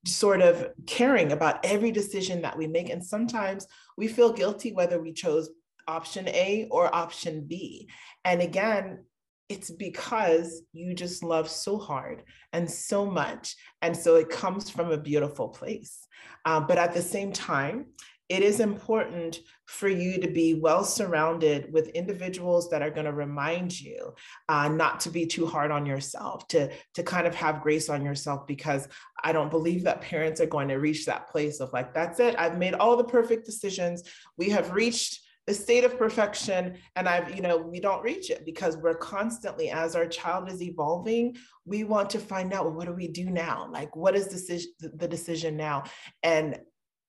sort 0.06 0.42
of 0.42 0.70
caring 0.88 1.32
about 1.32 1.66
every 1.66 1.92
decision 1.92 2.42
that 2.42 2.58
we 2.58 2.68
make. 2.68 2.90
And 2.90 3.04
sometimes 3.04 3.68
we 3.98 4.08
feel 4.08 4.34
guilty 4.34 4.74
whether 4.74 5.02
we 5.02 5.14
chose 5.14 5.50
option 5.88 6.28
A 6.30 6.68
or 6.72 6.94
option 6.94 7.46
B. 7.48 7.90
And 8.24 8.42
again, 8.42 9.06
it's 9.50 9.72
because 9.72 10.62
you 10.72 10.94
just 10.94 11.24
love 11.24 11.50
so 11.50 11.78
hard 11.78 12.24
and 12.54 12.70
so 12.70 13.06
much. 13.06 13.56
And 13.82 13.98
so 13.98 14.16
it 14.16 14.30
comes 14.30 14.70
from 14.70 14.92
a 14.92 14.98
beautiful 14.98 15.50
place. 15.50 16.08
Uh, 16.46 16.60
but 16.60 16.78
at 16.78 16.94
the 16.94 17.02
same 17.02 17.34
time, 17.34 17.88
it 18.30 18.44
is 18.44 18.60
important 18.60 19.40
for 19.66 19.90
you 19.90 20.22
to 20.22 20.30
be 20.30 20.54
well 20.54 20.84
surrounded 20.84 21.74
with 21.74 21.88
individuals 21.90 22.70
that 22.70 22.84
are 22.84 22.92
going 22.92 23.08
to 23.08 23.12
remind 23.12 23.80
you 23.80 24.14
uh, 24.48 24.70
not 24.70 25.00
to 25.00 25.10
be 25.10 25.26
too 25.26 25.48
hard 25.48 25.72
on 25.72 25.88
yourself, 25.88 26.48
to, 26.50 26.70
to 26.94 27.02
kind 27.02 27.26
of 27.26 27.34
have 27.34 27.64
grace 27.64 27.90
on 27.90 28.06
yourself, 28.06 28.46
because 28.46 28.88
I 29.24 29.32
don't 29.32 29.50
believe 29.50 29.84
that 29.86 30.02
parents 30.02 30.40
are 30.42 30.46
going 30.46 30.68
to 30.68 30.76
reach 30.76 31.08
that 31.08 31.28
place 31.28 31.60
of 31.60 31.74
like, 31.74 31.92
that's 31.92 32.20
it, 32.20 32.36
I've 32.38 32.60
made 32.60 32.76
all 32.76 32.98
the 32.98 33.04
perfect 33.04 33.48
decisions. 33.48 34.04
We 34.38 34.50
have 34.52 34.74
reached 34.74 35.22
the 35.50 35.56
state 35.56 35.84
of 35.84 35.98
perfection 35.98 36.78
and 36.96 37.10
i've 37.10 37.36
you 37.36 37.42
know 37.42 37.58
we 37.58 37.80
don't 37.80 38.04
reach 38.04 38.30
it 38.30 38.46
because 38.46 38.78
we're 38.78 38.94
constantly 38.94 39.72
as 39.72 39.96
our 39.96 40.06
child 40.06 40.48
is 40.48 40.62
evolving 40.62 41.36
we 41.66 41.84
want 41.84 42.08
to 42.08 42.20
find 42.20 42.54
out 42.54 42.66
well, 42.66 42.76
what 42.76 42.86
do 42.86 42.94
we 42.94 43.08
do 43.08 43.32
now? 43.32 43.68
Like 43.72 43.96
what 43.96 44.16
is 44.16 44.28
decision, 44.28 44.72
the 44.80 45.08
decision 45.08 45.58
now? 45.58 45.86
And 46.22 46.60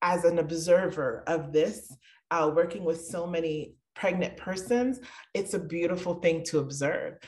as 0.00 0.24
an 0.24 0.38
observer 0.38 1.22
of 1.26 1.52
this 1.52 1.94
uh, 2.30 2.50
working 2.54 2.82
with 2.82 3.04
so 3.04 3.26
many 3.26 3.74
pregnant 3.94 4.38
persons 4.38 5.00
it's 5.34 5.52
a 5.52 5.58
beautiful 5.58 6.14
thing 6.14 6.42
to 6.44 6.60
observe. 6.60 7.18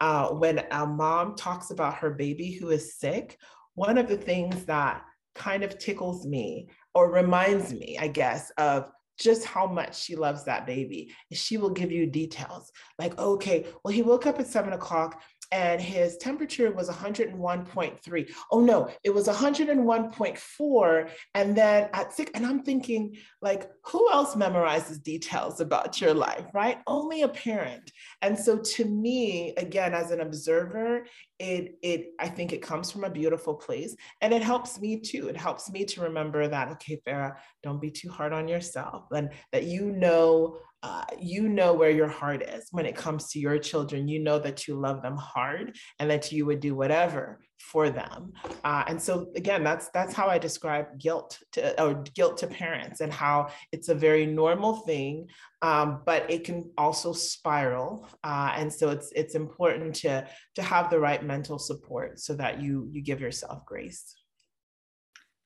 Uh, 0.00 0.30
when 0.30 0.64
a 0.72 0.84
mom 0.84 1.36
talks 1.36 1.70
about 1.70 1.94
her 1.94 2.10
baby 2.10 2.50
who 2.50 2.70
is 2.70 2.98
sick 2.98 3.38
one 3.76 3.98
of 3.98 4.08
the 4.08 4.16
things 4.16 4.64
that 4.64 5.04
kind 5.36 5.62
of 5.62 5.78
tickles 5.78 6.26
me 6.26 6.68
or 6.92 7.12
reminds 7.12 7.72
me 7.72 7.96
i 8.00 8.08
guess 8.08 8.50
of 8.58 8.90
just 9.18 9.44
how 9.44 9.66
much 9.66 10.00
she 10.00 10.16
loves 10.16 10.44
that 10.44 10.66
baby. 10.66 11.14
And 11.30 11.38
she 11.38 11.56
will 11.56 11.70
give 11.70 11.90
you 11.90 12.06
details 12.06 12.70
like, 12.98 13.18
okay, 13.18 13.66
well, 13.82 13.92
he 13.92 14.02
woke 14.02 14.26
up 14.26 14.38
at 14.40 14.46
seven 14.46 14.72
o'clock 14.72 15.22
and 15.52 15.80
his 15.80 16.16
temperature 16.16 16.70
was 16.72 16.88
101.3. 16.88 18.30
Oh 18.50 18.60
no, 18.60 18.90
it 19.04 19.10
was 19.14 19.28
101.4. 19.28 21.10
And 21.34 21.56
then 21.56 21.88
at 21.92 22.12
six, 22.12 22.30
and 22.34 22.46
I'm 22.46 22.62
thinking, 22.62 23.16
like, 23.40 23.70
who 23.84 24.10
else 24.10 24.34
memorizes 24.34 25.02
details 25.02 25.60
about 25.60 26.00
your 26.00 26.14
life, 26.14 26.46
right? 26.52 26.78
Only 26.86 27.22
a 27.22 27.28
parent. 27.28 27.90
And 28.22 28.38
so 28.38 28.58
to 28.58 28.84
me, 28.84 29.54
again, 29.56 29.94
as 29.94 30.10
an 30.10 30.20
observer, 30.20 31.06
it 31.38 31.76
it 31.82 32.12
I 32.18 32.28
think 32.28 32.52
it 32.52 32.62
comes 32.62 32.90
from 32.90 33.04
a 33.04 33.10
beautiful 33.10 33.54
place. 33.54 33.94
And 34.20 34.32
it 34.32 34.42
helps 34.42 34.80
me 34.80 35.00
too. 35.00 35.28
It 35.28 35.36
helps 35.36 35.70
me 35.70 35.84
to 35.84 36.02
remember 36.02 36.48
that, 36.48 36.70
okay, 36.72 37.00
Farah, 37.06 37.36
don't 37.62 37.80
be 37.80 37.90
too 37.90 38.10
hard 38.10 38.32
on 38.32 38.48
yourself. 38.48 39.04
And 39.12 39.30
that 39.52 39.64
you 39.64 39.92
know 39.92 40.58
uh, 40.82 41.04
you 41.18 41.48
know 41.48 41.72
where 41.74 41.90
your 41.90 42.08
heart 42.08 42.42
is 42.42 42.68
when 42.70 42.86
it 42.86 42.96
comes 42.96 43.30
to 43.30 43.38
your 43.38 43.58
children. 43.58 44.08
You 44.08 44.20
know 44.20 44.38
that 44.38 44.68
you 44.68 44.74
love 44.78 45.02
them 45.02 45.16
hard 45.16 45.76
and 45.98 46.10
that 46.10 46.30
you 46.32 46.46
would 46.46 46.60
do 46.60 46.74
whatever 46.74 47.40
for 47.58 47.90
them. 47.90 48.32
Uh, 48.64 48.84
and 48.86 49.00
so 49.00 49.30
again, 49.34 49.64
that's 49.64 49.88
that's 49.90 50.14
how 50.14 50.28
I 50.28 50.38
describe 50.38 50.98
guilt 50.98 51.38
to 51.52 51.82
or 51.82 52.04
guilt 52.14 52.38
to 52.38 52.46
parents 52.46 53.00
and 53.00 53.12
how 53.12 53.48
it's 53.72 53.88
a 53.88 53.94
very 53.94 54.26
normal 54.26 54.76
thing, 54.80 55.28
um, 55.62 56.02
but 56.04 56.30
it 56.30 56.44
can 56.44 56.70
also 56.76 57.12
spiral. 57.12 58.08
Uh, 58.22 58.52
and 58.54 58.72
so 58.72 58.90
it's 58.90 59.10
it's 59.16 59.34
important 59.34 59.94
to 59.96 60.26
to 60.54 60.62
have 60.62 60.90
the 60.90 61.00
right 61.00 61.24
mental 61.24 61.58
support 61.58 62.20
so 62.20 62.34
that 62.34 62.60
you 62.60 62.88
you 62.92 63.02
give 63.02 63.20
yourself 63.20 63.64
grace. 63.66 64.14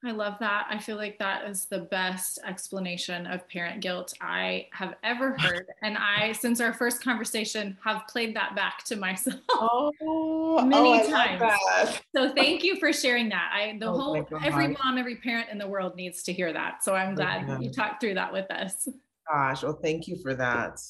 I 0.02 0.12
love 0.12 0.36
that. 0.40 0.66
I 0.70 0.78
feel 0.78 0.96
like 0.96 1.18
that 1.18 1.46
is 1.46 1.66
the 1.66 1.80
best 1.80 2.38
explanation 2.46 3.26
of 3.26 3.46
parent 3.48 3.82
guilt 3.82 4.14
I 4.20 4.68
have 4.72 4.94
ever 5.02 5.32
heard. 5.38 5.66
And 5.82 5.98
I, 5.98 6.32
since 6.32 6.60
our 6.60 6.72
first 6.72 7.02
conversation, 7.04 7.76
have 7.84 8.06
played 8.08 8.34
that 8.34 8.56
back 8.56 8.82
to 8.84 8.96
myself 8.96 9.40
oh, 9.50 10.62
many 10.66 11.02
oh, 11.02 11.10
times. 11.10 12.00
So 12.16 12.32
thank 12.34 12.64
you 12.64 12.78
for 12.80 12.92
sharing 12.92 13.28
that. 13.28 13.50
I 13.54 13.76
the 13.78 13.86
oh, 13.86 13.98
whole 13.98 14.26
every 14.42 14.68
mom, 14.68 14.96
every 14.96 15.16
parent 15.16 15.48
in 15.50 15.58
the 15.58 15.68
world 15.68 15.96
needs 15.96 16.22
to 16.24 16.32
hear 16.32 16.52
that. 16.52 16.82
So 16.82 16.94
I'm 16.94 17.14
glad 17.14 17.62
you 17.62 17.70
talked 17.70 18.00
through 18.00 18.14
that 18.14 18.32
with 18.32 18.50
us. 18.50 18.88
Gosh, 19.30 19.62
well, 19.62 19.78
thank 19.82 20.08
you 20.08 20.16
for 20.22 20.34
that. 20.34 20.80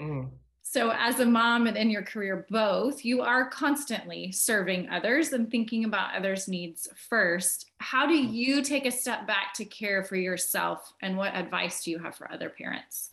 Mm. 0.00 0.30
So, 0.62 0.92
as 0.96 1.18
a 1.18 1.26
mom 1.26 1.66
and 1.66 1.76
in 1.76 1.90
your 1.90 2.02
career, 2.02 2.46
both, 2.48 3.04
you 3.04 3.22
are 3.22 3.50
constantly 3.50 4.30
serving 4.30 4.88
others 4.88 5.32
and 5.32 5.50
thinking 5.50 5.84
about 5.84 6.14
others' 6.14 6.46
needs 6.46 6.88
first. 7.08 7.69
How 7.80 8.06
do 8.06 8.14
you 8.14 8.62
take 8.62 8.84
a 8.84 8.90
step 8.90 9.26
back 9.26 9.54
to 9.54 9.64
care 9.64 10.04
for 10.04 10.16
yourself? 10.16 10.92
And 11.00 11.16
what 11.16 11.34
advice 11.34 11.82
do 11.82 11.90
you 11.90 11.98
have 11.98 12.14
for 12.14 12.30
other 12.30 12.50
parents? 12.50 13.10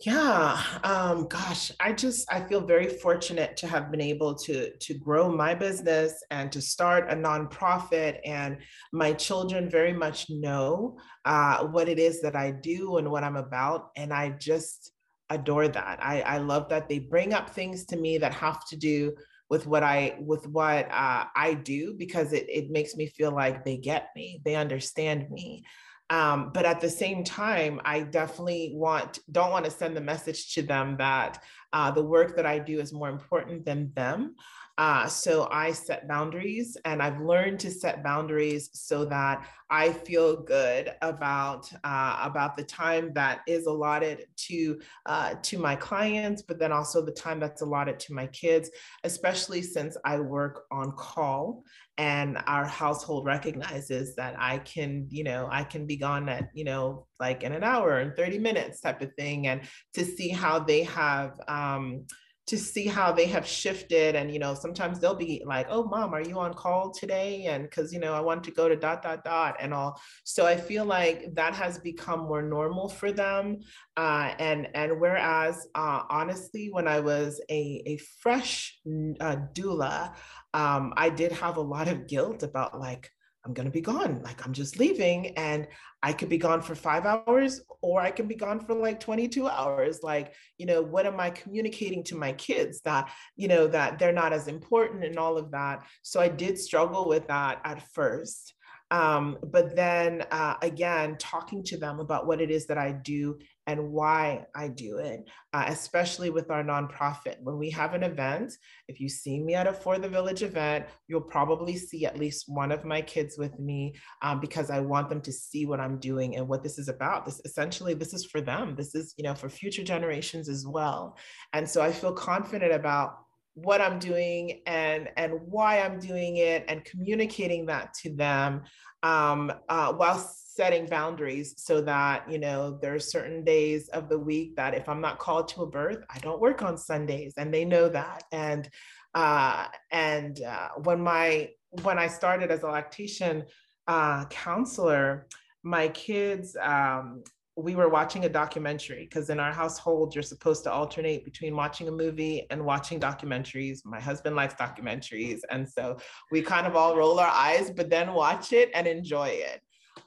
Yeah, 0.00 0.60
um, 0.82 1.28
gosh, 1.28 1.70
I 1.78 1.92
just 1.92 2.30
I 2.30 2.40
feel 2.40 2.60
very 2.60 2.88
fortunate 2.88 3.56
to 3.58 3.68
have 3.68 3.92
been 3.92 4.00
able 4.00 4.34
to 4.34 4.76
to 4.76 4.94
grow 4.94 5.30
my 5.30 5.54
business 5.54 6.20
and 6.32 6.50
to 6.50 6.60
start 6.60 7.10
a 7.12 7.14
nonprofit. 7.14 8.18
And 8.24 8.58
my 8.92 9.12
children 9.12 9.70
very 9.70 9.92
much 9.92 10.28
know 10.28 10.98
uh, 11.24 11.64
what 11.66 11.88
it 11.88 12.00
is 12.00 12.20
that 12.22 12.34
I 12.34 12.50
do 12.50 12.96
and 12.96 13.08
what 13.08 13.22
I'm 13.22 13.36
about. 13.36 13.92
And 13.96 14.12
I 14.12 14.30
just 14.30 14.90
adore 15.30 15.68
that. 15.68 15.98
I, 16.02 16.22
I 16.22 16.38
love 16.38 16.68
that 16.70 16.88
they 16.88 16.98
bring 16.98 17.32
up 17.32 17.48
things 17.48 17.86
to 17.86 17.96
me 17.96 18.18
that 18.18 18.34
have 18.34 18.66
to 18.70 18.76
do 18.76 19.14
with 19.54 19.68
what 19.68 19.84
I 19.84 20.16
with 20.18 20.48
what 20.48 20.90
uh, 20.90 21.26
I 21.36 21.54
do 21.54 21.94
because 21.94 22.32
it 22.32 22.46
it 22.48 22.70
makes 22.70 22.96
me 22.96 23.06
feel 23.06 23.30
like 23.30 23.64
they 23.64 23.76
get 23.76 24.08
me, 24.16 24.40
they 24.44 24.56
understand 24.56 25.30
me. 25.30 25.64
Um, 26.10 26.50
but 26.52 26.66
at 26.66 26.80
the 26.80 26.90
same 26.90 27.24
time, 27.24 27.80
I 27.84 28.00
definitely 28.00 28.72
want 28.74 29.20
don't 29.32 29.50
want 29.50 29.64
to 29.64 29.70
send 29.70 29.96
the 29.96 30.00
message 30.00 30.54
to 30.54 30.62
them 30.62 30.96
that 30.98 31.42
uh, 31.72 31.90
the 31.90 32.02
work 32.02 32.36
that 32.36 32.46
I 32.46 32.58
do 32.58 32.78
is 32.78 32.92
more 32.92 33.08
important 33.08 33.64
than 33.64 33.92
them. 33.94 34.34
Uh, 34.76 35.06
so 35.06 35.48
I 35.52 35.70
set 35.70 36.08
boundaries 36.08 36.76
and 36.84 37.00
I've 37.00 37.20
learned 37.20 37.60
to 37.60 37.70
set 37.70 38.02
boundaries 38.02 38.70
so 38.72 39.04
that 39.04 39.46
I 39.70 39.92
feel 39.92 40.42
good 40.42 40.92
about 41.00 41.72
uh, 41.84 42.18
about 42.22 42.56
the 42.56 42.64
time 42.64 43.12
that 43.14 43.42
is 43.46 43.66
allotted 43.66 44.26
to 44.48 44.80
uh, 45.06 45.34
to 45.42 45.58
my 45.58 45.76
clients, 45.76 46.42
but 46.42 46.58
then 46.58 46.72
also 46.72 47.04
the 47.04 47.12
time 47.12 47.38
that's 47.38 47.62
allotted 47.62 48.00
to 48.00 48.14
my 48.14 48.26
kids, 48.28 48.70
especially 49.04 49.62
since 49.62 49.96
I 50.04 50.18
work 50.18 50.64
on 50.72 50.90
call 50.92 51.62
and 51.96 52.38
our 52.46 52.64
household 52.64 53.24
recognizes 53.24 54.16
that 54.16 54.34
I 54.38 54.58
can, 54.58 55.06
you 55.10 55.24
know, 55.24 55.48
I 55.50 55.64
can 55.64 55.86
be 55.86 55.96
gone 55.96 56.28
at, 56.28 56.48
you 56.52 56.64
know, 56.64 57.06
like 57.20 57.42
in 57.42 57.52
an 57.52 57.62
hour 57.62 57.98
and 57.98 58.16
30 58.16 58.38
minutes 58.38 58.80
type 58.80 59.00
of 59.00 59.14
thing, 59.14 59.46
and 59.46 59.62
to 59.94 60.04
see 60.04 60.28
how 60.28 60.58
they 60.58 60.82
have 60.84 61.32
um, 61.46 62.06
to 62.46 62.58
see 62.58 62.86
how 62.86 63.10
they 63.10 63.26
have 63.26 63.46
shifted 63.46 64.14
and 64.14 64.30
you 64.30 64.38
know 64.38 64.52
sometimes 64.54 65.00
they'll 65.00 65.14
be 65.14 65.42
like 65.46 65.66
oh 65.70 65.84
mom 65.84 66.12
are 66.12 66.20
you 66.20 66.38
on 66.38 66.52
call 66.52 66.90
today? 66.90 67.46
And 67.46 67.64
because 67.64 67.92
you 67.92 67.98
know 67.98 68.12
i 68.12 68.20
want 68.20 68.44
to 68.44 68.50
go 68.50 68.68
to 68.68 68.76
dot 68.76 69.02
dot 69.02 69.24
dot 69.24 69.56
and 69.60 69.72
all. 69.72 69.98
So 70.24 70.46
i 70.46 70.56
feel 70.56 70.84
like 70.84 71.34
that 71.34 71.54
has 71.54 71.78
become 71.78 72.20
more 72.20 72.42
normal 72.42 72.88
for 72.88 73.12
them 73.12 73.60
uh, 73.96 74.34
and 74.38 74.68
and 74.74 75.00
whereas 75.00 75.66
uh, 75.74 76.02
honestly 76.10 76.68
when 76.70 76.86
i 76.86 77.00
was 77.00 77.40
a, 77.50 77.82
a 77.86 77.98
fresh 78.20 78.78
uh, 79.20 79.36
doula 79.54 80.14
um, 80.54 80.94
i 80.96 81.10
did 81.10 81.30
have 81.32 81.58
a 81.58 81.60
lot 81.60 81.88
of 81.88 82.06
guilt 82.06 82.42
about 82.42 82.80
like 82.80 83.10
I'm 83.44 83.52
going 83.52 83.66
to 83.66 83.72
be 83.72 83.80
gone. 83.80 84.22
Like 84.22 84.44
I'm 84.46 84.52
just 84.52 84.78
leaving 84.78 85.36
and 85.36 85.68
I 86.02 86.12
could 86.12 86.28
be 86.28 86.38
gone 86.38 86.62
for 86.62 86.74
five 86.74 87.04
hours 87.04 87.60
or 87.82 88.00
I 88.00 88.10
can 88.10 88.26
be 88.26 88.34
gone 88.34 88.58
for 88.58 88.74
like 88.74 89.00
22 89.00 89.46
hours. 89.46 90.00
Like, 90.02 90.32
you 90.56 90.64
know, 90.64 90.80
what 90.80 91.06
am 91.06 91.20
I 91.20 91.30
communicating 91.30 92.02
to 92.04 92.16
my 92.16 92.32
kids 92.32 92.80
that, 92.82 93.10
you 93.36 93.48
know, 93.48 93.66
that 93.66 93.98
they're 93.98 94.12
not 94.12 94.32
as 94.32 94.48
important 94.48 95.04
and 95.04 95.18
all 95.18 95.36
of 95.36 95.50
that. 95.50 95.84
So 96.02 96.20
I 96.20 96.28
did 96.28 96.58
struggle 96.58 97.06
with 97.06 97.26
that 97.28 97.60
at 97.64 97.86
first. 97.92 98.54
Um, 98.90 99.38
but 99.42 99.76
then 99.76 100.24
uh, 100.30 100.54
again, 100.62 101.16
talking 101.18 101.62
to 101.64 101.76
them 101.76 102.00
about 102.00 102.26
what 102.26 102.40
it 102.40 102.50
is 102.50 102.66
that 102.66 102.78
I 102.78 102.92
do 102.92 103.38
and 103.66 103.90
why 103.90 104.46
I 104.54 104.68
do 104.68 104.98
it, 104.98 105.28
uh, 105.52 105.64
especially 105.68 106.30
with 106.30 106.50
our 106.50 106.62
nonprofit. 106.62 107.36
When 107.42 107.58
we 107.58 107.70
have 107.70 107.94
an 107.94 108.02
event, 108.02 108.52
if 108.88 109.00
you 109.00 109.08
see 109.08 109.40
me 109.40 109.54
at 109.54 109.66
a 109.66 109.72
For 109.72 109.98
the 109.98 110.08
Village 110.08 110.42
event, 110.42 110.86
you'll 111.08 111.22
probably 111.22 111.76
see 111.76 112.04
at 112.04 112.18
least 112.18 112.44
one 112.46 112.70
of 112.70 112.84
my 112.84 113.00
kids 113.00 113.38
with 113.38 113.58
me 113.58 113.94
um, 114.22 114.40
because 114.40 114.70
I 114.70 114.80
want 114.80 115.08
them 115.08 115.22
to 115.22 115.32
see 115.32 115.66
what 115.66 115.80
I'm 115.80 115.98
doing 115.98 116.36
and 116.36 116.46
what 116.46 116.62
this 116.62 116.78
is 116.78 116.88
about. 116.88 117.24
This 117.24 117.40
essentially, 117.44 117.94
this 117.94 118.12
is 118.12 118.26
for 118.26 118.40
them. 118.40 118.74
This 118.76 118.94
is, 118.94 119.14
you 119.16 119.24
know, 119.24 119.34
for 119.34 119.48
future 119.48 119.84
generations 119.84 120.48
as 120.48 120.66
well. 120.66 121.16
And 121.52 121.68
so 121.68 121.82
I 121.82 121.92
feel 121.92 122.12
confident 122.12 122.72
about 122.72 123.18
what 123.54 123.80
I'm 123.80 124.00
doing 124.00 124.62
and 124.66 125.08
and 125.16 125.32
why 125.46 125.80
I'm 125.80 126.00
doing 126.00 126.38
it 126.38 126.64
and 126.68 126.84
communicating 126.84 127.66
that 127.66 127.94
to 128.02 128.12
them 128.12 128.62
um, 129.04 129.52
uh, 129.68 129.92
while 129.92 130.18
setting 130.18 130.86
boundaries 130.86 131.54
so 131.58 131.80
that 131.82 132.28
you 132.30 132.38
know 132.38 132.78
there 132.80 132.94
are 132.94 133.00
certain 133.00 133.44
days 133.44 133.88
of 133.90 134.08
the 134.08 134.18
week 134.18 134.56
that 134.56 134.72
if 134.74 134.88
I'm 134.88 135.00
not 135.00 135.18
called 135.18 135.46
to 135.48 135.62
a 135.62 135.66
birth, 135.66 136.02
I 136.08 136.18
don't 136.18 136.40
work 136.40 136.62
on 136.62 136.78
Sundays, 136.78 137.34
and 137.36 137.52
they 137.52 137.64
know 137.64 137.88
that. 137.90 138.24
And 138.32 138.68
uh, 139.14 139.66
and 139.92 140.42
uh, 140.42 140.68
when 140.82 141.00
my 141.00 141.50
when 141.82 141.98
I 141.98 142.08
started 142.08 142.50
as 142.50 142.62
a 142.62 142.68
lactation 142.68 143.44
uh, 143.86 144.24
counselor, 144.26 145.26
my 145.62 145.88
kids 145.88 146.56
um, 146.60 147.22
we 147.56 147.76
were 147.76 147.88
watching 147.88 148.24
a 148.24 148.28
documentary 148.28 149.04
because 149.04 149.30
in 149.30 149.38
our 149.38 149.52
household 149.52 150.14
you're 150.14 150.22
supposed 150.22 150.64
to 150.64 150.72
alternate 150.72 151.24
between 151.24 151.54
watching 151.54 151.86
a 151.86 151.92
movie 151.92 152.46
and 152.50 152.64
watching 152.64 152.98
documentaries. 152.98 153.84
My 153.84 154.00
husband 154.00 154.34
likes 154.34 154.54
documentaries 154.54 155.40
and 155.50 155.68
so 155.68 155.98
we 156.32 156.42
kind 156.42 156.66
of 156.66 156.74
all 156.74 156.96
roll 156.96 157.20
our 157.20 157.30
eyes 157.30 157.70
but 157.70 157.90
then 157.90 158.12
watch 158.12 158.52
it 158.52 158.70
and 158.74 158.86
enjoy 158.86 159.28
it. 159.28 159.60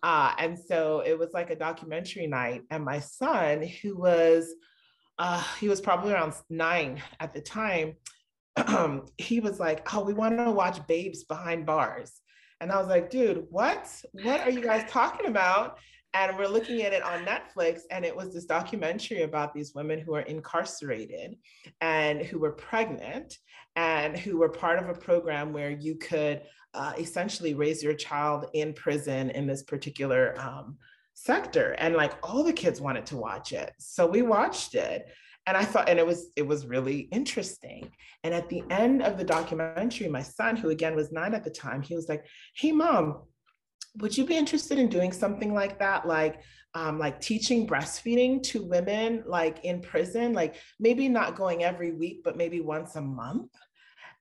Uh, 0.03 0.33
and 0.37 0.59
so 0.59 1.01
it 1.05 1.17
was 1.17 1.29
like 1.33 1.49
a 1.49 1.55
documentary 1.55 2.27
night 2.27 2.63
and 2.69 2.83
my 2.83 2.99
son 2.99 3.63
who 3.81 3.97
was 3.97 4.53
uh, 5.17 5.41
he 5.59 5.69
was 5.69 5.81
probably 5.81 6.11
around 6.11 6.33
nine 6.49 7.01
at 7.21 7.33
the 7.33 7.41
time 7.41 7.95
he 9.17 9.39
was 9.39 9.59
like 9.59 9.93
oh 9.95 10.03
we 10.03 10.13
want 10.13 10.37
to 10.37 10.51
watch 10.51 10.85
Babies 10.85 11.23
Behind 11.23 11.65
Bars. 11.65 12.11
And 12.59 12.71
i 12.71 12.77
was 12.77 12.87
like 12.87 13.09
dude 13.09 13.45
what? 13.49 13.89
What 14.11 14.41
are 14.41 14.49
you 14.49 14.61
guys 14.61 14.89
talking 14.89 15.27
about 15.27 15.77
and 16.17 16.37
we're 16.37 16.47
looking 16.47 16.81
at 16.81 16.93
it 16.93 17.03
on 17.03 17.25
Netflix, 17.25 17.81
and 17.91 18.03
it 18.03 18.15
was 18.15 18.33
this 18.33 18.45
documentary 18.45 19.21
about 19.21 19.53
these 19.53 19.75
women 19.75 19.99
who 19.99 20.15
are 20.15 20.21
incarcerated 20.21 21.35
and 21.79 22.21
who 22.21 22.39
were 22.39 22.53
pregnant 22.53 23.37
and 23.75 24.17
who 24.17 24.37
were 24.37 24.49
part 24.49 24.79
of 24.79 24.89
a 24.89 24.99
program 24.99 25.53
where 25.53 25.69
you 25.69 25.95
could 25.95 26.41
uh, 26.73 26.93
essentially 26.97 27.53
raise 27.53 27.83
your 27.83 27.93
child 27.93 28.47
in 28.53 28.73
prison 28.73 29.29
in 29.31 29.45
this 29.45 29.61
particular 29.61 30.33
um, 30.39 30.77
sector. 31.13 31.75
And 31.77 31.95
like 31.95 32.13
all 32.23 32.43
the 32.43 32.53
kids 32.53 32.81
wanted 32.81 33.05
to 33.07 33.17
watch 33.17 33.51
it. 33.51 33.71
So 33.77 34.07
we 34.07 34.23
watched 34.23 34.73
it. 34.73 35.05
And 35.45 35.55
I 35.55 35.63
thought, 35.63 35.87
and 35.87 35.97
it 35.97 36.05
was 36.05 36.31
it 36.35 36.45
was 36.45 36.65
really 36.65 37.07
interesting. 37.11 37.89
And 38.23 38.33
at 38.33 38.49
the 38.49 38.63
end 38.69 39.01
of 39.01 39.17
the 39.17 39.23
documentary, 39.23 40.09
my 40.09 40.21
son, 40.21 40.57
who 40.57 40.71
again 40.71 40.93
was 40.93 41.11
nine 41.11 41.33
at 41.33 41.45
the 41.45 41.49
time, 41.49 41.81
he 41.81 41.95
was 41.95 42.09
like, 42.09 42.25
"Hey, 42.53 42.73
mom, 42.73 43.21
would 43.97 44.17
you 44.17 44.25
be 44.25 44.37
interested 44.37 44.79
in 44.79 44.89
doing 44.89 45.11
something 45.11 45.53
like 45.53 45.79
that 45.79 46.07
like 46.07 46.41
um, 46.73 46.99
like 46.99 47.19
teaching 47.21 47.67
breastfeeding 47.67 48.43
to 48.43 48.63
women 48.63 49.23
like 49.25 49.63
in 49.63 49.81
prison 49.81 50.33
like 50.33 50.55
maybe 50.79 51.09
not 51.09 51.35
going 51.35 51.63
every 51.63 51.91
week 51.93 52.21
but 52.23 52.37
maybe 52.37 52.61
once 52.61 52.95
a 52.95 53.01
month 53.01 53.51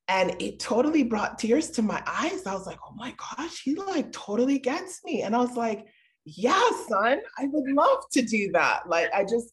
And 0.09 0.37
it 0.41 0.61
totally 0.61 1.03
brought 1.03 1.39
tears 1.39 1.71
to 1.73 1.83
my 1.83 2.01
eyes. 2.07 2.47
I 2.47 2.55
was 2.55 2.67
like, 2.67 2.79
oh 2.87 2.95
my 2.95 3.13
gosh, 3.19 3.63
he 3.65 3.75
like 3.75 4.13
totally 4.13 4.59
gets 4.61 5.01
me. 5.05 5.23
And 5.23 5.35
I 5.35 5.41
was 5.41 5.57
like, 5.57 5.87
yeah, 6.25 6.63
son, 6.89 7.19
I 7.39 7.47
would 7.53 7.71
love 7.75 8.05
to 8.13 8.23
do 8.23 8.51
that. 8.53 8.89
Like, 8.89 9.09
I 9.13 9.23
just, 9.25 9.53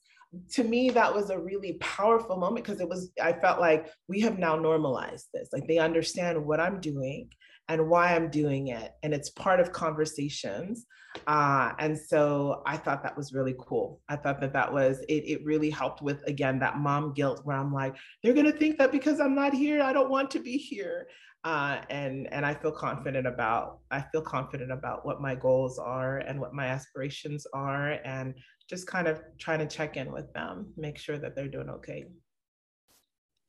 to 0.53 0.63
me, 0.63 0.91
that 0.91 1.13
was 1.13 1.29
a 1.29 1.39
really 1.39 1.73
powerful 1.73 2.37
moment 2.37 2.65
because 2.65 2.81
it 2.81 2.89
was, 2.89 3.11
I 3.21 3.33
felt 3.33 3.59
like 3.59 3.87
we 4.07 4.21
have 4.21 4.37
now 4.39 4.55
normalized 4.55 5.27
this. 5.33 5.49
Like, 5.51 5.67
they 5.67 5.79
understand 5.79 6.43
what 6.45 6.59
I'm 6.59 6.79
doing 6.79 7.29
and 7.73 7.89
why 7.89 8.15
I'm 8.15 8.29
doing 8.29 8.67
it. 8.67 8.93
And 9.03 9.13
it's 9.13 9.31
part 9.31 9.59
of 9.59 9.71
conversations. 9.71 10.85
Uh, 11.27 11.73
and 11.79 11.97
so 11.97 12.63
I 12.65 12.77
thought 12.77 13.03
that 13.03 13.17
was 13.17 13.33
really 13.33 13.55
cool. 13.59 14.01
I 14.09 14.15
thought 14.15 14.39
that 14.41 14.53
that 14.53 14.71
was, 14.71 14.99
it, 15.09 15.23
it 15.33 15.45
really 15.45 15.69
helped 15.69 16.01
with, 16.01 16.19
again, 16.27 16.59
that 16.59 16.77
mom 16.77 17.13
guilt 17.13 17.41
where 17.43 17.57
I'm 17.57 17.73
like, 17.73 17.95
they're 18.21 18.33
going 18.33 18.51
to 18.51 18.57
think 18.57 18.77
that 18.77 18.91
because 18.91 19.19
I'm 19.19 19.35
not 19.35 19.53
here, 19.53 19.81
I 19.81 19.93
don't 19.93 20.09
want 20.09 20.31
to 20.31 20.39
be 20.39 20.57
here. 20.57 21.07
Uh, 21.45 21.81
and 21.89 22.31
and 22.31 22.45
I 22.45 22.53
feel 22.53 22.71
confident 22.71 23.27
about 23.27 23.79
I 23.91 23.99
feel 24.13 24.21
confident 24.21 24.71
about 24.71 25.05
what 25.05 25.19
my 25.19 25.35
goals 25.35 25.77
are 25.77 26.19
and 26.19 26.39
what 26.39 26.53
my 26.53 26.67
aspirations 26.67 27.45
are, 27.53 27.99
and 28.05 28.33
just 28.69 28.87
kind 28.87 29.09
of 29.09 29.21
trying 29.37 29.59
to 29.59 29.67
check 29.67 29.97
in 29.97 30.09
with 30.09 30.31
them, 30.31 30.71
make 30.77 30.97
sure 30.97 31.17
that 31.17 31.35
they're 31.35 31.49
doing 31.49 31.69
okay. 31.69 32.05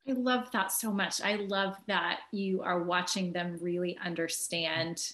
I 0.07 0.13
love 0.13 0.51
that 0.51 0.71
so 0.71 0.91
much. 0.91 1.21
I 1.21 1.35
love 1.35 1.77
that 1.87 2.21
you 2.31 2.61
are 2.61 2.83
watching 2.83 3.33
them 3.33 3.57
really 3.59 3.97
understand 4.03 5.13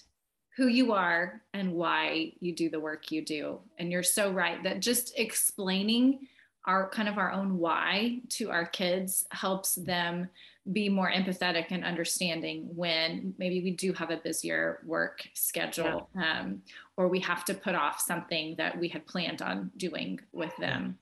who 0.56 0.66
you 0.66 0.92
are 0.92 1.40
and 1.54 1.72
why 1.72 2.32
you 2.40 2.54
do 2.54 2.68
the 2.68 2.80
work 2.80 3.10
you 3.10 3.24
do. 3.24 3.58
And 3.78 3.90
you're 3.90 4.02
so 4.02 4.30
right 4.30 4.62
that 4.64 4.80
just 4.80 5.18
explaining 5.18 6.28
our 6.66 6.88
kind 6.90 7.08
of 7.08 7.18
our 7.18 7.32
own 7.32 7.58
why 7.58 8.20
to 8.28 8.50
our 8.50 8.66
kids 8.66 9.26
helps 9.30 9.74
them 9.76 10.28
be 10.70 10.88
more 10.88 11.10
empathetic 11.10 11.66
and 11.70 11.84
understanding 11.84 12.68
when 12.76 13.34
maybe 13.36 13.62
we 13.62 13.72
do 13.72 13.92
have 13.92 14.10
a 14.10 14.16
busier 14.18 14.78
work 14.84 15.26
schedule 15.34 16.08
yeah. 16.14 16.40
um, 16.40 16.62
or 16.96 17.08
we 17.08 17.18
have 17.18 17.44
to 17.44 17.52
put 17.52 17.74
off 17.74 18.00
something 18.00 18.54
that 18.56 18.78
we 18.78 18.86
had 18.86 19.04
planned 19.04 19.42
on 19.42 19.72
doing 19.76 20.20
with 20.30 20.56
them 20.58 20.96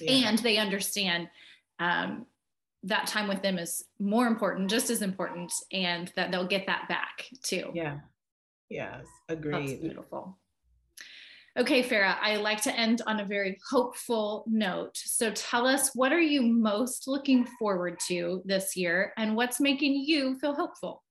yeah. 0.00 0.28
and 0.28 0.38
they 0.38 0.58
understand 0.58 1.28
um, 1.80 2.24
that 2.84 3.06
time 3.06 3.28
with 3.28 3.42
them 3.42 3.58
is 3.58 3.84
more 3.98 4.26
important 4.26 4.70
just 4.70 4.90
as 4.90 5.02
important 5.02 5.52
and 5.72 6.12
that 6.16 6.30
they'll 6.30 6.46
get 6.46 6.66
that 6.66 6.88
back 6.88 7.26
too 7.42 7.70
yeah 7.74 7.98
yes 8.70 9.04
agreed 9.28 9.68
That's 9.68 9.80
beautiful 9.80 10.38
Okay, 11.56 11.84
Farah, 11.84 12.16
I 12.20 12.34
like 12.38 12.60
to 12.62 12.76
end 12.76 13.00
on 13.06 13.20
a 13.20 13.24
very 13.24 13.56
hopeful 13.70 14.42
note. 14.48 14.96
So 14.96 15.30
tell 15.30 15.68
us, 15.68 15.94
what 15.94 16.12
are 16.12 16.20
you 16.20 16.42
most 16.42 17.06
looking 17.06 17.46
forward 17.60 18.00
to 18.08 18.42
this 18.44 18.74
year 18.74 19.12
and 19.16 19.36
what's 19.36 19.60
making 19.60 19.94
you 20.04 20.36
feel 20.40 20.52
hopeful? 20.52 21.04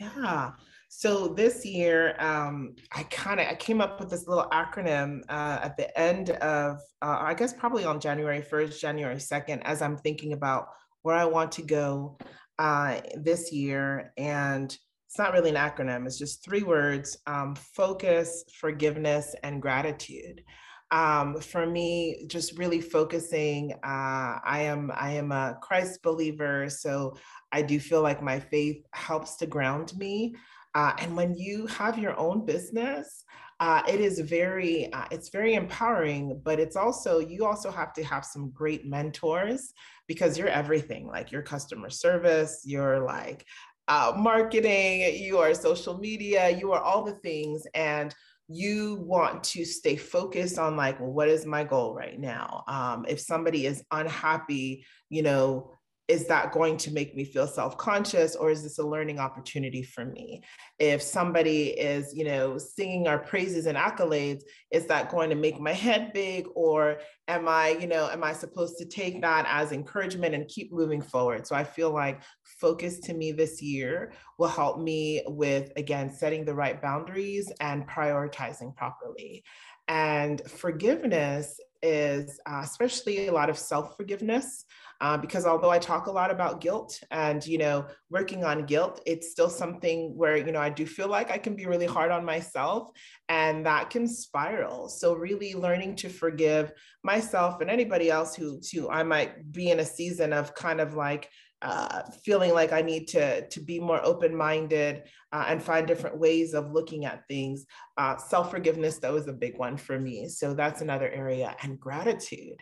Yeah. 0.00 0.52
So 0.88 1.28
this 1.28 1.66
year, 1.66 2.14
um, 2.18 2.76
I 2.92 3.02
kind 3.04 3.40
of 3.40 3.46
I 3.46 3.56
came 3.56 3.82
up 3.82 4.00
with 4.00 4.08
this 4.08 4.26
little 4.26 4.48
acronym 4.52 5.20
uh, 5.28 5.58
at 5.62 5.76
the 5.76 5.96
end 6.00 6.30
of, 6.30 6.78
uh, 7.02 7.18
I 7.20 7.34
guess 7.34 7.52
probably 7.52 7.84
on 7.84 8.00
January 8.00 8.40
1st, 8.40 8.80
January 8.80 9.16
2nd, 9.16 9.60
as 9.64 9.82
I'm 9.82 9.98
thinking 9.98 10.32
about 10.32 10.68
where 11.04 11.14
I 11.14 11.26
want 11.26 11.52
to 11.52 11.62
go 11.62 12.18
uh, 12.58 13.00
this 13.14 13.52
year. 13.52 14.12
And 14.16 14.76
it's 15.06 15.18
not 15.18 15.32
really 15.32 15.50
an 15.50 15.56
acronym, 15.56 16.06
it's 16.06 16.18
just 16.18 16.44
three 16.44 16.64
words 16.64 17.16
um, 17.28 17.54
focus, 17.54 18.42
forgiveness, 18.58 19.36
and 19.44 19.62
gratitude. 19.62 20.42
Um, 20.90 21.40
for 21.40 21.66
me, 21.66 22.26
just 22.26 22.58
really 22.58 22.80
focusing, 22.80 23.72
uh, 23.84 24.38
I 24.44 24.62
am 24.62 24.90
I 24.94 25.12
am 25.12 25.30
a 25.30 25.56
Christ 25.62 26.02
believer, 26.02 26.68
so 26.68 27.16
I 27.52 27.62
do 27.62 27.78
feel 27.78 28.02
like 28.02 28.22
my 28.22 28.40
faith 28.40 28.82
helps 28.92 29.36
to 29.36 29.46
ground 29.46 29.96
me. 29.96 30.34
Uh, 30.74 30.92
and 30.98 31.16
when 31.16 31.34
you 31.34 31.66
have 31.66 31.98
your 31.98 32.18
own 32.18 32.44
business, 32.44 33.24
uh, 33.64 33.82
it 33.88 34.00
is 34.08 34.20
very 34.20 34.92
uh, 34.92 35.06
it's 35.10 35.30
very 35.30 35.54
empowering 35.54 36.24
but 36.44 36.56
it's 36.64 36.76
also 36.76 37.18
you 37.18 37.46
also 37.46 37.70
have 37.70 37.92
to 37.98 38.02
have 38.04 38.24
some 38.24 38.50
great 38.50 38.82
mentors 38.86 39.72
because 40.06 40.36
you're 40.36 40.48
everything 40.62 41.06
like 41.16 41.32
your 41.32 41.42
customer 41.42 41.90
service 41.90 42.62
you're 42.64 43.00
like 43.00 43.46
uh, 43.88 44.12
marketing, 44.16 45.22
you 45.22 45.38
are 45.38 45.52
social 45.54 45.98
media, 45.98 46.48
you 46.50 46.72
are 46.72 46.80
all 46.80 47.04
the 47.04 47.16
things. 47.16 47.66
And 47.74 48.14
you 48.48 48.96
want 49.00 49.42
to 49.42 49.64
stay 49.64 49.96
focused 49.96 50.58
on 50.58 50.76
like, 50.76 51.00
well, 51.00 51.12
what 51.12 51.28
is 51.28 51.46
my 51.46 51.64
goal 51.64 51.94
right 51.94 52.18
now? 52.18 52.62
Um, 52.68 53.06
if 53.08 53.20
somebody 53.20 53.66
is 53.66 53.82
unhappy, 53.90 54.84
you 55.08 55.22
know, 55.22 55.72
is 56.06 56.26
that 56.26 56.52
going 56.52 56.76
to 56.76 56.92
make 56.92 57.16
me 57.16 57.24
feel 57.24 57.46
self-conscious 57.46 58.36
or 58.36 58.50
is 58.50 58.62
this 58.62 58.78
a 58.78 58.86
learning 58.86 59.18
opportunity 59.18 59.82
for 59.82 60.04
me? 60.04 60.42
If 60.78 61.00
somebody 61.00 61.68
is 61.68 62.14
you 62.14 62.24
know 62.24 62.58
singing 62.58 63.08
our 63.08 63.18
praises 63.18 63.66
and 63.66 63.78
accolades 63.78 64.42
is 64.70 64.86
that 64.86 65.10
going 65.10 65.30
to 65.30 65.36
make 65.36 65.58
my 65.58 65.72
head 65.72 66.12
big 66.12 66.46
or 66.54 66.98
am 67.28 67.48
i 67.48 67.68
you 67.68 67.86
know 67.86 68.08
am 68.10 68.22
i 68.22 68.32
supposed 68.32 68.76
to 68.78 68.84
take 68.84 69.22
that 69.22 69.46
as 69.48 69.72
encouragement 69.72 70.34
and 70.34 70.48
keep 70.48 70.72
moving 70.72 71.00
forward? 71.00 71.46
So 71.46 71.56
i 71.56 71.64
feel 71.64 71.90
like 71.90 72.22
focus 72.60 73.00
to 73.00 73.14
me 73.14 73.32
this 73.32 73.62
year 73.62 74.12
will 74.38 74.48
help 74.48 74.78
me 74.80 75.22
with 75.26 75.72
again 75.76 76.12
setting 76.12 76.44
the 76.44 76.54
right 76.54 76.80
boundaries 76.80 77.50
and 77.60 77.88
prioritizing 77.88 78.76
properly. 78.76 79.44
And 79.88 80.40
forgiveness 80.50 81.60
is 81.84 82.40
uh, 82.46 82.62
especially 82.64 83.28
a 83.28 83.32
lot 83.32 83.50
of 83.50 83.58
self 83.58 83.96
forgiveness 83.96 84.64
uh, 85.00 85.18
because 85.18 85.44
although 85.44 85.70
I 85.70 85.78
talk 85.78 86.06
a 86.06 86.12
lot 86.12 86.30
about 86.30 86.60
guilt 86.60 86.98
and 87.10 87.44
you 87.46 87.58
know 87.58 87.86
working 88.10 88.44
on 88.44 88.64
guilt, 88.64 89.02
it's 89.04 89.30
still 89.30 89.50
something 89.50 90.16
where 90.16 90.36
you 90.36 90.52
know 90.52 90.60
I 90.60 90.70
do 90.70 90.86
feel 90.86 91.08
like 91.08 91.30
I 91.30 91.38
can 91.38 91.54
be 91.54 91.66
really 91.66 91.86
hard 91.86 92.10
on 92.10 92.24
myself, 92.24 92.90
and 93.28 93.66
that 93.66 93.90
can 93.90 94.06
spiral. 94.06 94.88
So 94.88 95.14
really 95.14 95.54
learning 95.54 95.96
to 95.96 96.08
forgive 96.08 96.72
myself 97.02 97.60
and 97.60 97.70
anybody 97.70 98.10
else 98.10 98.34
who 98.34 98.60
who 98.72 98.88
I 98.88 99.02
might 99.02 99.52
be 99.52 99.70
in 99.70 99.80
a 99.80 99.84
season 99.84 100.32
of 100.32 100.54
kind 100.54 100.80
of 100.80 100.94
like 100.94 101.28
uh, 101.64 102.02
feeling 102.22 102.52
like 102.52 102.72
I 102.72 102.82
need 102.82 103.08
to, 103.08 103.48
to 103.48 103.60
be 103.60 103.80
more 103.80 104.04
open 104.04 104.36
minded 104.36 105.04
uh, 105.32 105.46
and 105.48 105.62
find 105.62 105.86
different 105.86 106.18
ways 106.18 106.52
of 106.52 106.70
looking 106.70 107.06
at 107.06 107.26
things. 107.26 107.64
Uh, 107.96 108.18
Self 108.18 108.50
forgiveness, 108.50 108.98
that 108.98 109.12
was 109.12 109.26
a 109.28 109.32
big 109.32 109.56
one 109.58 109.78
for 109.78 109.98
me. 109.98 110.28
So 110.28 110.52
that's 110.52 110.82
another 110.82 111.08
area. 111.08 111.56
And 111.62 111.80
gratitude. 111.80 112.58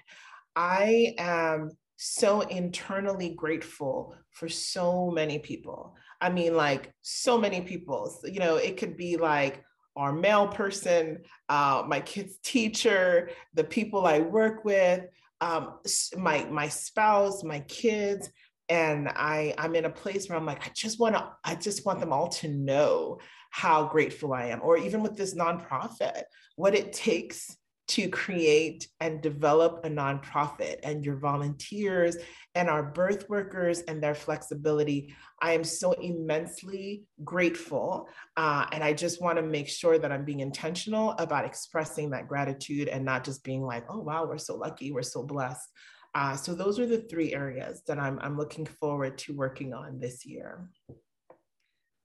I 0.55 1.15
am 1.19 1.73
so 1.97 2.43
internally 2.43 3.31
grateful 3.35 4.15
for 4.31 4.49
so 4.49 5.11
many 5.11 5.41
people. 5.41 5.97
I 6.21 6.31
mean, 6.31 6.57
like 6.57 6.93
so 7.03 7.37
many 7.37 7.61
people. 7.61 8.17
You 8.25 8.39
know, 8.39 8.57
it 8.57 8.77
could 8.77 8.97
be 8.97 9.17
like 9.17 9.65
our 9.97 10.13
mail 10.13 10.47
person, 10.47 11.19
uh, 11.49 11.83
my 11.87 12.01
kid's 12.01 12.39
teacher, 12.39 13.31
the 13.55 13.65
people 13.65 14.07
I 14.07 14.21
work 14.21 14.65
with, 14.65 15.05
um, 15.41 15.81
my 16.17 16.45
my 16.45 16.69
spouse, 16.69 17.43
my 17.43 17.61
kids, 17.61 18.31
and 18.73 19.07
I 19.09 19.55
I'm 19.59 19.75
in 19.75 19.85
a 19.85 19.91
place 19.91 20.29
where 20.29 20.39
I'm 20.39 20.47
like, 20.47 20.67
I 20.67 20.71
just 20.75 20.99
want 20.99 21.15
to, 21.15 21.29
I 21.45 21.55
just 21.57 21.85
want 21.85 22.01
them 22.01 22.13
all 22.13 22.29
to 22.41 22.49
know 22.49 23.19
how 23.51 23.85
grateful 23.85 24.33
I 24.33 24.47
am, 24.47 24.61
or 24.63 24.79
even 24.79 25.03
with 25.03 25.15
this 25.15 25.35
nonprofit, 25.35 26.23
what 26.57 26.75
it 26.75 26.95
takes 26.95 27.55
to 27.89 28.09
create 28.09 28.89
and 29.01 29.21
develop 29.21 29.85
a 29.85 29.91
nonprofit 29.91 30.77
and 30.85 31.05
your 31.05 31.17
volunteers 31.17 32.17
and 32.55 32.71
our 32.71 32.83
birth 32.83 33.29
workers 33.29 33.81
and 33.81 34.03
their 34.03 34.15
flexibility. 34.15 35.15
I 35.43 35.53
am 35.53 35.65
so 35.65 35.93
immensely 35.93 37.03
grateful. 37.25 38.09
Uh, 38.39 38.65
and 38.73 38.83
I 38.83 38.95
just 38.95 39.21
want 39.21 39.37
to 39.37 39.43
make 39.43 39.69
sure 39.69 39.99
that 39.99 40.13
I'm 40.13 40.25
being 40.25 40.41
intentional 40.41 41.11
about 41.19 41.45
expressing 41.45 42.11
that 42.11 42.29
gratitude 42.29 42.89
and 42.89 43.05
not 43.05 43.25
just 43.25 43.45
being 43.45 43.63
like, 43.63 43.85
oh, 43.91 43.99
wow, 43.99 44.25
we're 44.25 44.39
so 44.39 44.57
lucky, 44.57 44.93
we're 44.93 45.03
so 45.03 45.23
blessed. 45.23 45.69
Uh, 46.15 46.37
so 46.37 46.55
those 46.55 46.79
are 46.79 46.87
the 46.87 46.99
three 46.99 47.33
areas 47.33 47.83
that 47.87 47.99
I'm, 47.99 48.19
I'm 48.21 48.37
looking 48.37 48.67
forward 48.67 49.17
to 49.19 49.35
working 49.35 49.73
on 49.73 49.99
this 49.99 50.27
year. 50.27 50.69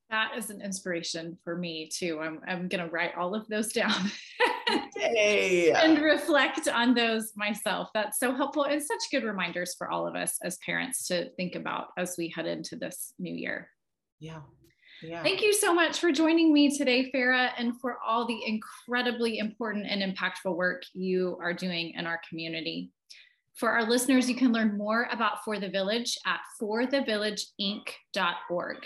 That 0.10 0.32
is 0.38 0.50
an 0.50 0.62
inspiration 0.62 1.38
for 1.44 1.58
me 1.58 1.90
too. 1.94 2.22
I'm, 2.22 2.40
I'm 2.48 2.70
going 2.70 2.84
to 2.86 2.90
write 2.90 3.16
all 3.18 3.36
of 3.36 3.46
those 3.50 3.68
down 3.74 4.10
hey. 4.96 5.72
and 5.72 6.00
reflect 6.00 6.70
on 6.70 6.94
those 6.94 7.34
myself. 7.36 7.90
That's 7.94 8.18
so 8.18 8.34
helpful 8.34 8.64
and 8.64 8.82
such 8.82 9.12
good 9.12 9.26
reminders 9.26 9.76
for 9.78 9.90
all 9.90 10.08
of 10.08 10.16
us 10.16 10.38
as 10.42 10.58
parents 10.66 11.08
to 11.08 11.30
think 11.32 11.56
about 11.56 11.88
as 11.98 12.16
we 12.18 12.30
head 12.30 12.46
into 12.46 12.78
this 12.78 13.14
new 13.20 13.36
year. 13.36 13.70
Yeah. 14.22 14.40
Yeah. 15.04 15.22
Thank 15.22 15.42
you 15.42 15.54
so 15.54 15.74
much 15.74 16.00
for 16.00 16.12
joining 16.12 16.52
me 16.54 16.76
today, 16.76 17.12
Farah, 17.14 17.52
and 17.58 17.80
for 17.80 17.98
all 18.06 18.26
the 18.26 18.40
incredibly 18.46 19.38
important 19.38 19.86
and 19.88 20.02
impactful 20.02 20.56
work 20.56 20.84
you 20.94 21.38
are 21.42 21.54
doing 21.54 21.94
in 21.96 22.08
our 22.08 22.20
community. 22.28 22.92
For 23.58 23.72
our 23.72 23.84
listeners, 23.84 24.30
you 24.30 24.36
can 24.36 24.54
learn 24.54 24.78
more 24.78 25.10
about 25.12 25.44
For 25.44 25.60
the 25.60 25.70
Village 25.70 26.16
at 26.28 26.42
forthevillageinc.org. 26.62 28.78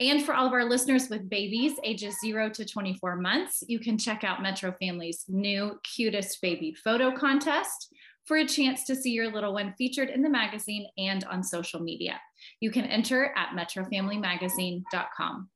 And 0.00 0.24
for 0.24 0.34
all 0.34 0.46
of 0.46 0.52
our 0.52 0.64
listeners 0.64 1.08
with 1.08 1.28
babies 1.28 1.74
ages 1.84 2.16
zero 2.24 2.48
to 2.50 2.64
24 2.64 3.16
months, 3.16 3.62
you 3.68 3.78
can 3.78 3.96
check 3.96 4.24
out 4.24 4.42
Metro 4.42 4.74
Family's 4.80 5.24
new 5.28 5.78
cutest 5.84 6.42
baby 6.42 6.74
photo 6.74 7.14
contest 7.14 7.94
for 8.24 8.38
a 8.38 8.46
chance 8.46 8.82
to 8.84 8.96
see 8.96 9.10
your 9.10 9.30
little 9.30 9.52
one 9.52 9.74
featured 9.78 10.08
in 10.08 10.22
the 10.22 10.30
magazine 10.30 10.86
and 10.98 11.22
on 11.24 11.44
social 11.44 11.80
media. 11.80 12.18
You 12.60 12.70
can 12.70 12.86
enter 12.86 13.34
at 13.36 13.50
metrofamilymagazine.com. 13.50 15.50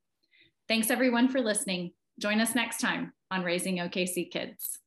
Thanks 0.68 0.90
everyone 0.90 1.28
for 1.28 1.40
listening. 1.40 1.92
Join 2.20 2.40
us 2.40 2.54
next 2.54 2.80
time 2.80 3.12
on 3.30 3.42
Raising 3.42 3.78
OKC 3.78 4.30
Kids. 4.30 4.78